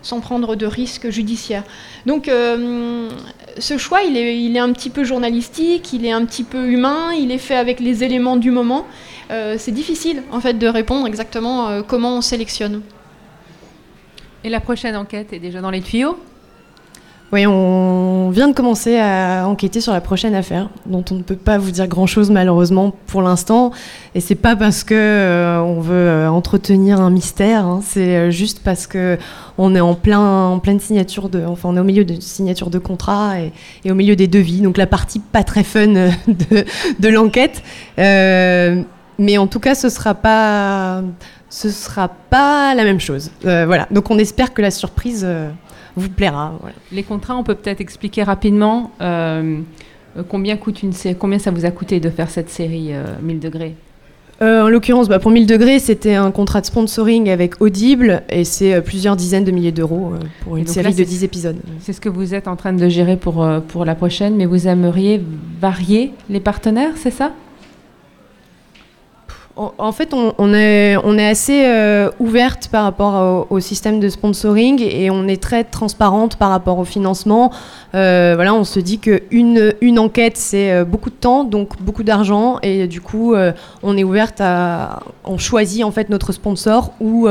sans 0.00 0.20
prendre 0.20 0.56
de 0.56 0.64
risques 0.64 1.10
judiciaires. 1.10 1.64
Donc 2.06 2.30
ce 3.58 3.78
choix, 3.78 4.02
il 4.02 4.16
est, 4.16 4.58
un 4.58 4.72
petit 4.72 4.90
peu 4.90 5.04
journalistique, 5.04 5.92
il 5.92 6.06
est 6.06 6.12
un 6.12 6.24
petit 6.24 6.44
peu 6.44 6.68
humain, 6.68 7.12
il 7.12 7.30
est 7.30 7.38
fait 7.38 7.56
avec 7.56 7.80
les 7.80 8.04
éléments 8.04 8.36
du 8.36 8.50
moment. 8.50 8.86
Euh, 9.30 9.56
c'est 9.58 9.72
difficile, 9.72 10.22
en 10.32 10.40
fait, 10.40 10.54
de 10.54 10.66
répondre 10.66 11.06
exactement 11.06 11.68
euh, 11.68 11.82
comment 11.86 12.16
on 12.16 12.20
sélectionne. 12.20 12.82
Et 14.42 14.48
la 14.48 14.60
prochaine 14.60 14.96
enquête 14.96 15.32
est 15.32 15.38
déjà 15.38 15.60
dans 15.60 15.70
les 15.70 15.82
tuyaux? 15.82 16.18
Oui, 17.32 17.46
on 17.46 18.30
vient 18.30 18.48
de 18.48 18.54
commencer 18.54 18.98
à 18.98 19.46
enquêter 19.46 19.80
sur 19.80 19.92
la 19.92 20.00
prochaine 20.00 20.34
affaire, 20.34 20.68
dont 20.86 21.04
on 21.12 21.14
ne 21.14 21.22
peut 21.22 21.36
pas 21.36 21.58
vous 21.58 21.70
dire 21.70 21.86
grand-chose 21.86 22.28
malheureusement 22.28 22.92
pour 23.06 23.22
l'instant. 23.22 23.70
Et 24.16 24.20
c'est 24.20 24.34
pas 24.34 24.56
parce 24.56 24.82
que 24.82 24.94
euh, 24.94 25.60
on 25.60 25.80
veut 25.80 25.94
euh, 25.94 26.28
entretenir 26.28 27.00
un 27.00 27.10
mystère, 27.10 27.64
hein. 27.64 27.82
c'est 27.84 28.16
euh, 28.16 28.30
juste 28.32 28.62
parce 28.64 28.88
que 28.88 29.16
on 29.58 29.76
est 29.76 29.80
en 29.80 29.94
plein, 29.94 30.18
en 30.18 30.58
pleine 30.58 30.80
signature 30.80 31.28
de, 31.28 31.44
enfin 31.44 31.68
on 31.68 31.76
est 31.76 31.80
au 31.80 31.84
milieu 31.84 32.04
de 32.04 32.20
signature 32.20 32.68
de 32.68 32.80
contrat 32.80 33.34
et, 33.38 33.90
au 33.90 33.94
milieu 33.94 34.16
des 34.16 34.26
devis, 34.26 34.60
donc 34.60 34.76
la 34.76 34.88
partie 34.88 35.20
pas 35.20 35.44
très 35.44 35.62
fun 35.62 35.86
de, 36.98 37.08
l'enquête. 37.08 37.62
mais 37.96 39.38
en 39.38 39.46
tout 39.46 39.60
cas, 39.60 39.76
ce 39.76 39.88
sera 39.88 40.14
pas, 40.14 41.02
ce 41.48 41.70
sera 41.70 42.08
pas 42.08 42.74
la 42.74 42.82
même 42.82 42.98
chose. 42.98 43.30
voilà. 43.42 43.86
Donc 43.92 44.10
on 44.10 44.18
espère 44.18 44.52
que 44.52 44.62
la 44.62 44.72
surprise 44.72 45.24
vous 46.00 46.10
plaira. 46.10 46.58
Les 46.92 47.02
contrats, 47.02 47.36
on 47.36 47.44
peut 47.44 47.54
peut-être 47.54 47.80
expliquer 47.80 48.22
rapidement 48.22 48.92
euh, 49.00 49.60
combien, 50.28 50.56
coûte 50.56 50.82
une, 50.82 50.92
combien 51.18 51.38
ça 51.38 51.50
vous 51.50 51.64
a 51.64 51.70
coûté 51.70 52.00
de 52.00 52.10
faire 52.10 52.30
cette 52.30 52.50
série 52.50 52.92
1000 53.22 53.36
euh, 53.36 53.40
degrés? 53.40 53.74
Euh, 54.42 54.62
en 54.62 54.68
l'occurrence, 54.68 55.08
bah, 55.08 55.18
pour 55.18 55.30
1000 55.30 55.46
degrés, 55.46 55.78
c'était 55.78 56.14
un 56.14 56.30
contrat 56.30 56.62
de 56.62 56.66
sponsoring 56.66 57.28
avec 57.28 57.60
Audible 57.60 58.22
et 58.30 58.44
c'est 58.44 58.80
plusieurs 58.80 59.14
dizaines 59.14 59.44
de 59.44 59.50
milliers 59.50 59.72
d'euros 59.72 60.14
pour 60.42 60.56
une 60.56 60.66
série 60.66 60.94
de 60.94 61.04
10 61.04 61.24
épisodes. 61.24 61.56
C'est 61.80 61.92
ce 61.92 62.00
que 62.00 62.08
vous 62.08 62.34
êtes 62.34 62.48
en 62.48 62.56
train 62.56 62.72
de 62.72 62.88
gérer 62.88 63.16
pour, 63.16 63.46
pour 63.68 63.84
la 63.84 63.94
prochaine, 63.94 64.36
mais 64.36 64.46
vous 64.46 64.66
aimeriez 64.66 65.22
varier 65.60 66.12
les 66.30 66.40
partenaires, 66.40 66.92
c'est 66.96 67.10
ça? 67.10 67.32
En 69.76 69.92
fait, 69.92 70.14
on, 70.14 70.54
est, 70.54 70.96
assez 71.28 71.64
euh, 71.66 72.10
ouverte 72.18 72.68
par 72.68 72.84
rapport 72.84 73.46
au, 73.50 73.60
système 73.60 74.00
de 74.00 74.08
sponsoring 74.08 74.80
et 74.80 75.10
on 75.10 75.28
est 75.28 75.42
très 75.42 75.64
transparente 75.64 76.36
par 76.36 76.48
rapport 76.48 76.78
au 76.78 76.84
financement. 76.84 77.52
Euh, 77.94 78.32
voilà, 78.36 78.54
on 78.54 78.64
se 78.64 78.80
dit 78.80 78.98
qu'une 78.98 79.74
une 79.82 79.98
enquête, 79.98 80.38
c'est 80.38 80.72
euh, 80.72 80.84
beaucoup 80.84 81.10
de 81.10 81.14
temps, 81.14 81.44
donc 81.44 81.80
beaucoup 81.82 82.04
d'argent 82.04 82.58
et 82.62 82.86
du 82.86 83.02
coup, 83.02 83.34
on 83.82 83.96
est 83.96 84.04
ouverte 84.04 84.40
à. 84.40 85.00
On 85.24 85.36
choisit 85.36 85.84
en 85.84 85.90
fait 85.90 86.08
notre 86.08 86.32
sponsor 86.32 86.92
ou 87.00 87.28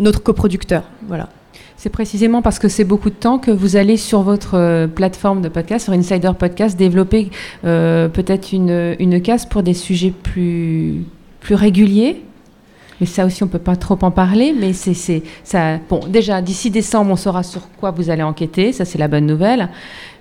notre 0.00 0.22
coproducteur. 0.22 0.82
Voilà. 1.06 1.28
C'est 1.76 1.90
précisément 1.90 2.42
parce 2.42 2.58
que 2.58 2.66
c'est 2.66 2.82
beaucoup 2.82 3.08
de 3.10 3.14
temps 3.14 3.38
que 3.38 3.52
vous 3.52 3.76
allez 3.76 3.96
sur 3.96 4.22
votre 4.22 4.86
plateforme 4.86 5.42
de 5.42 5.48
podcast, 5.48 5.84
sur 5.84 5.92
Insider 5.92 6.32
Podcast, 6.36 6.76
développer 6.76 7.30
peut-être 7.62 8.52
une, 8.52 8.96
une 8.98 9.22
case 9.22 9.46
pour 9.46 9.62
des 9.62 9.74
sujets 9.74 10.10
plus 10.10 11.04
plus 11.48 11.54
régulier. 11.54 12.20
Mais 13.00 13.06
ça 13.06 13.24
aussi, 13.24 13.42
on 13.42 13.48
peut 13.48 13.58
pas 13.58 13.74
trop 13.74 13.96
en 14.02 14.10
parler. 14.10 14.52
Mais 14.52 14.74
c'est 14.74 15.22
ça. 15.44 15.78
Bon, 15.88 16.00
déjà 16.06 16.42
d'ici 16.42 16.68
décembre, 16.70 17.10
on 17.10 17.16
saura 17.16 17.42
sur 17.42 17.70
quoi 17.80 17.90
vous 17.90 18.10
allez 18.10 18.22
enquêter. 18.22 18.70
Ça, 18.72 18.84
c'est 18.84 18.98
la 18.98 19.08
bonne 19.08 19.24
nouvelle. 19.24 19.70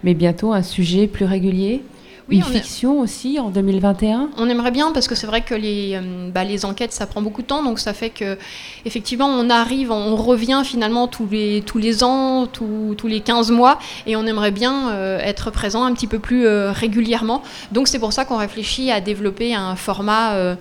Mais 0.05 0.13
bientôt, 0.13 0.53
un 0.53 0.61
sujet 0.61 1.05
plus 1.05 1.25
régulier. 1.25 1.81
Une 2.29 2.43
fiction 2.43 2.99
aussi 2.99 3.39
en 3.39 3.49
2021 3.49 4.29
On 4.37 4.49
aimerait 4.49 4.71
bien 4.71 4.91
parce 4.91 5.07
que 5.07 5.15
c'est 5.15 5.27
vrai 5.27 5.41
que 5.41 5.55
les, 5.55 5.95
euh, 5.95 6.29
bah, 6.29 6.43
les 6.43 6.65
enquêtes 6.65 6.91
ça 6.91 7.07
prend 7.07 7.21
beaucoup 7.21 7.41
de 7.41 7.47
temps 7.47 7.63
donc 7.63 7.79
ça 7.79 7.93
fait 7.93 8.09
que 8.09 8.37
effectivement 8.85 9.27
on 9.27 9.49
arrive, 9.49 9.91
on 9.91 10.15
revient 10.15 10.61
finalement 10.65 11.07
tous 11.07 11.27
les, 11.29 11.63
tous 11.65 11.77
les 11.77 12.03
ans, 12.03 12.47
tous, 12.47 12.95
tous 12.97 13.07
les 13.07 13.21
15 13.21 13.51
mois 13.51 13.79
et 14.05 14.15
on 14.15 14.25
aimerait 14.25 14.51
bien 14.51 14.89
euh, 14.89 15.19
être 15.19 15.51
présent 15.51 15.83
un 15.83 15.93
petit 15.93 16.07
peu 16.07 16.19
plus 16.19 16.45
euh, 16.45 16.71
régulièrement. 16.71 17.41
Donc 17.71 17.87
c'est 17.87 17.99
pour 17.99 18.13
ça 18.13 18.25
qu'on 18.25 18.37
réfléchit 18.37 18.91
à 18.91 19.01
développer 19.01 19.55
un 19.55 19.75
format 19.75 20.55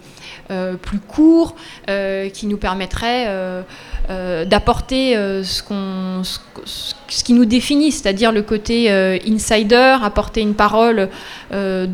plus 0.82 1.00
court 1.00 1.56
qui 1.86 2.46
nous 2.46 2.56
permettrait 2.56 3.64
d'apporter 4.08 5.14
ce, 5.42 5.62
qu'on, 5.62 6.22
ce, 6.24 6.94
qui 7.08 7.32
nous 7.32 7.44
définit, 7.44 7.92
c'est-à-dire 7.92 8.32
le 8.32 8.42
côté 8.42 8.90
insider, 9.26 9.96
apporter 10.02 10.40
une 10.40 10.54
parole 10.54 11.08
euh, 11.52 11.86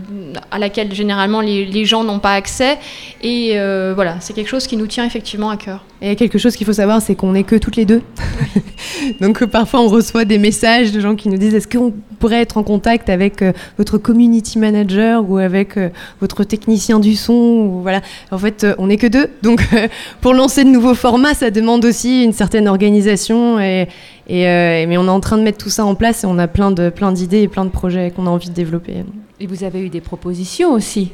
à 0.50 0.58
laquelle 0.58 0.94
généralement 0.94 1.42
les, 1.42 1.84
gens 1.84 2.04
n'ont 2.04 2.20
pas 2.20 2.32
accès. 2.32 2.78
Et 3.22 3.52
euh, 3.54 3.92
voilà, 3.94 4.16
c'est 4.20 4.32
quelque 4.32 4.48
chose 4.48 4.66
qui 4.66 4.76
nous 4.76 4.86
tient 4.86 5.04
effectivement 5.04 5.50
à 5.50 5.58
cœur. 5.58 5.84
Et 6.00 6.16
quelque 6.16 6.38
chose 6.38 6.56
qu'il 6.56 6.66
faut 6.66 6.72
savoir, 6.72 7.02
c'est 7.02 7.14
qu'on 7.14 7.32
n'est 7.32 7.42
que 7.42 7.56
toutes 7.56 7.76
les 7.76 7.84
deux. 7.84 8.00
Donc 9.20 9.44
parfois 9.44 9.80
on 9.80 9.88
reçoit 9.88 10.24
des 10.24 10.38
messages 10.38 10.92
de 10.92 11.00
gens 11.00 11.16
qui 11.16 11.28
nous 11.28 11.36
disent 11.36 11.54
est-ce 11.54 11.68
qu'on 11.68 11.92
pourrait 12.18 12.40
être 12.40 12.56
en 12.56 12.62
contact 12.62 13.10
avec 13.10 13.42
euh, 13.42 13.52
votre 13.76 13.98
community 13.98 14.58
manager 14.58 15.28
ou 15.28 15.36
avec 15.38 15.78
votre 16.20 16.44
technicien 16.44 16.98
du 16.98 17.14
son 17.14 17.34
ou 17.34 17.80
voilà. 17.82 18.00
En 18.30 18.38
fait, 18.38 18.66
on 18.78 18.86
n'est 18.86 18.96
que 18.96 19.06
deux. 19.06 19.28
Donc 19.42 19.62
pour 20.22 20.32
lancer 20.32 20.64
de 20.64 20.70
nouveaux 20.70 20.94
formats, 20.94 21.34
ça 21.34 21.50
demande 21.50 21.84
aussi 21.84 22.24
une 22.24 22.32
certaine 22.32 22.68
organisation 22.68 23.60
et, 23.60 23.88
et 24.28 24.44
mais 24.86 24.96
on 24.96 25.06
est 25.06 25.10
en 25.10 25.20
train 25.20 25.38
de 25.38 25.42
mettre 25.42 25.58
tout 25.58 25.70
ça 25.70 25.84
en 25.84 25.94
place 25.94 26.24
et 26.24 26.26
on 26.26 26.38
a 26.38 26.48
plein 26.48 26.70
de 26.70 26.90
plein 26.90 27.12
d'idées 27.12 27.42
et 27.42 27.48
plein 27.48 27.64
de 27.64 27.70
projets 27.70 28.10
qu'on 28.10 28.26
a 28.26 28.30
envie 28.30 28.48
de 28.48 28.54
développer. 28.54 29.04
Et 29.40 29.46
vous 29.46 29.64
avez 29.64 29.80
eu 29.80 29.88
des 29.88 30.00
propositions 30.00 30.72
aussi 30.72 31.12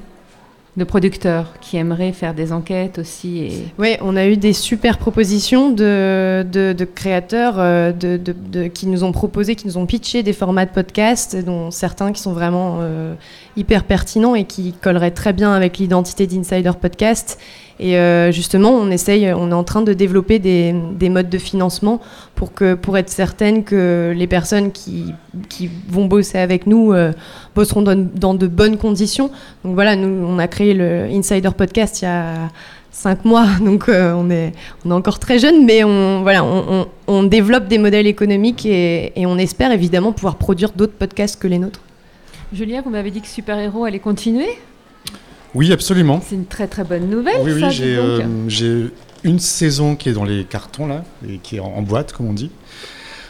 de 0.79 0.85
producteurs 0.85 1.55
qui 1.61 1.77
aimeraient 1.77 2.13
faire 2.13 2.33
des 2.33 2.53
enquêtes 2.53 2.99
aussi. 2.99 3.39
Et... 3.39 3.53
Oui, 3.79 3.97
on 4.01 4.17
a 4.17 4.27
eu 4.27 4.37
des 4.37 4.55
super 4.55 4.97
propositions 4.97 5.71
de, 5.71 6.47
de, 6.51 6.85
créateurs 6.85 7.57
euh, 7.59 7.93
de, 7.93 8.69
qui 8.69 8.87
nous 8.87 9.05
ont 9.05 9.13
proposé, 9.13 9.57
qui 9.57 9.67
nous 9.67 9.77
ont 9.77 9.85
pitché 9.85 10.23
des 10.23 10.33
formats 10.33 10.65
de 10.65 10.71
podcast, 10.71 11.37
dont 11.37 11.71
certains 11.71 12.13
qui 12.13 12.23
sont 12.23 12.33
vraiment 12.33 12.79
euh, 12.81 13.15
hyper 13.57 13.85
pertinents 13.85 14.35
et 14.35 14.45
qui 14.45 14.73
colleraient 14.73 15.11
très 15.11 15.33
bien 15.33 15.53
avec 15.53 15.79
l'identité 15.79 16.27
d'Insider 16.27 16.73
Podcast. 16.81 17.39
Et 17.81 17.97
euh, 17.97 18.33
justement, 18.33 18.71
on 18.71 18.91
essaye, 18.91 19.33
on 19.33 19.51
est 19.51 19.55
en 19.55 19.65
train 19.65 19.83
de 19.83 19.93
développer 19.93 20.39
des, 20.39 20.75
des, 20.95 21.09
modes 21.09 21.29
de 21.29 21.39
financement 21.39 22.01
pour, 22.35 22.53
que, 22.53 22.75
pour 22.75 22.99
être 22.99 23.09
certaine 23.09 23.63
que 23.63 24.13
les 24.17 24.27
personnes 24.27 24.73
qui, 24.73 25.15
qui 25.49 25.71
vont 25.89 26.07
bosser 26.07 26.39
avec 26.39 26.67
nous 26.67 26.93
euh, 26.93 27.13
bosseront 27.55 27.83
dans, 27.83 27.97
dans, 27.97 28.35
de 28.35 28.49
bonnes 28.49 28.79
conditions. 28.79 29.31
Donc 29.65 29.75
voilà, 29.75 29.95
nous, 29.95 30.27
on 30.27 30.39
a 30.41 30.49
créé 30.49 30.75
le 30.75 31.05
Insider 31.05 31.51
Podcast 31.57 32.03
il 32.03 32.07
y 32.07 32.09
a 32.09 32.49
cinq 32.91 33.25
mois, 33.25 33.47
donc 33.65 33.89
euh, 33.89 34.13
on, 34.13 34.29
est, 34.29 34.53
on 34.85 34.91
est 34.91 34.95
encore 34.95 35.21
très 35.21 35.39
jeune, 35.39 35.65
mais 35.65 35.85
on, 35.85 36.23
voilà, 36.23 36.45
on 36.45 37.23
développe 37.23 37.69
des 37.69 37.79
modèles 37.79 38.09
économiques 38.09 38.67
et, 38.67 39.13
et 39.15 39.25
on 39.27 39.39
espère 39.39 39.71
évidemment 39.71 40.11
pouvoir 40.13 40.35
produire 40.35 40.73
d'autres 40.73 40.95
podcasts 40.95 41.41
que 41.41 41.47
les 41.47 41.59
nôtres. 41.59 41.81
Julia, 42.53 42.81
vous 42.81 42.91
m'avez 42.91 43.11
dit 43.11 43.21
que 43.21 43.29
Super 43.29 43.59
Héros 43.59 43.85
allait 43.85 43.99
continuer? 43.99 44.49
Oui, 45.55 45.73
absolument. 45.73 46.21
C'est 46.27 46.35
une 46.35 46.47
très 46.47 46.69
très 46.69 46.85
bonne 46.85 47.09
nouvelle. 47.09 47.41
Oui, 47.43 47.53
oui, 47.53 47.63
euh, 47.83 48.49
j'ai 48.49 48.91
une 49.25 49.39
saison 49.39 49.97
qui 49.97 50.09
est 50.09 50.13
dans 50.13 50.25
les 50.25 50.45
cartons 50.45 50.87
là, 50.87 51.05
et 51.29 51.39
qui 51.39 51.57
est 51.57 51.61
en, 51.61 51.83
boîte, 51.83 52.13
comme 52.13 52.27
on 52.27 52.33
dit. 52.33 52.51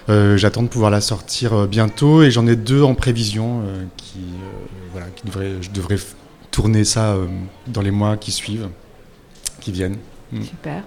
Euh, 0.08 0.36
j'attends 0.36 0.62
de 0.62 0.68
pouvoir 0.68 0.90
la 0.90 1.00
sortir 1.00 1.52
euh, 1.52 1.66
bientôt 1.66 2.22
et 2.22 2.30
j'en 2.30 2.46
ai 2.46 2.56
deux 2.56 2.82
en 2.82 2.94
prévision 2.94 3.62
qui, 3.98 4.20
voilà, 4.92 5.06
qui 5.14 5.26
devraient, 5.26 5.56
je 5.60 5.70
devrais 5.70 5.98
tourner 6.50 6.84
ça 6.84 7.16
dans 7.66 7.82
les 7.82 7.90
mois 7.90 8.16
qui 8.16 8.32
suivent, 8.32 8.68
qui 9.60 9.70
viennent. 9.70 9.98
Mm. 10.32 10.42
Super. 10.42 10.82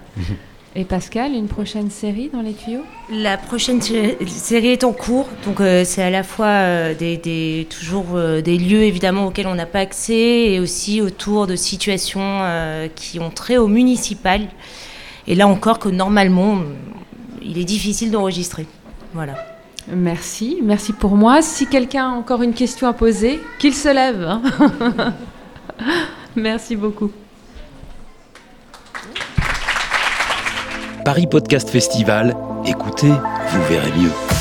Et 0.74 0.84
Pascal, 0.84 1.34
une 1.34 1.48
prochaine 1.48 1.90
série 1.90 2.30
dans 2.32 2.40
les 2.40 2.54
tuyaux? 2.54 2.80
La 3.10 3.36
prochaine 3.36 3.82
série 3.82 4.68
est 4.68 4.84
en 4.84 4.94
cours, 4.94 5.28
donc 5.44 5.60
euh, 5.60 5.84
c'est 5.84 6.02
à 6.02 6.08
la 6.08 6.22
fois 6.22 6.46
euh, 6.46 6.94
des, 6.94 7.66
toujours 7.68 8.14
euh, 8.14 8.40
des 8.40 8.56
lieux 8.56 8.82
évidemment 8.82 9.26
auxquels 9.26 9.48
on 9.48 9.54
n'a 9.54 9.66
pas 9.66 9.80
accès 9.80 10.50
et 10.50 10.60
aussi 10.60 11.02
autour 11.02 11.46
de 11.46 11.56
situations 11.56 12.40
qui 12.94 13.20
ont 13.20 13.28
trait 13.28 13.58
au 13.58 13.68
municipal. 13.68 14.48
Et 15.26 15.34
là 15.34 15.46
encore 15.46 15.78
que 15.78 15.90
normalement, 15.90 16.62
il 17.42 17.58
est 17.58 17.64
difficile 17.64 18.10
d'enregistrer. 18.10 18.66
Voilà. 19.12 19.34
Merci, 19.88 20.58
merci 20.62 20.94
pour 20.94 21.16
moi. 21.16 21.42
Si 21.42 21.66
quelqu'un 21.66 22.12
a 22.12 22.14
encore 22.14 22.40
une 22.40 22.54
question 22.54 22.88
à 22.88 22.94
poser, 22.94 23.40
qu'il 23.58 23.74
se 23.74 23.92
lève. 23.92 24.22
Hein. 24.22 24.42
merci 26.36 26.76
beaucoup. 26.76 27.10
Paris 31.04 31.26
Podcast 31.26 31.68
Festival, 31.68 32.36
écoutez, 32.64 33.08
vous 33.08 33.62
verrez 33.68 33.90
mieux. 33.98 34.31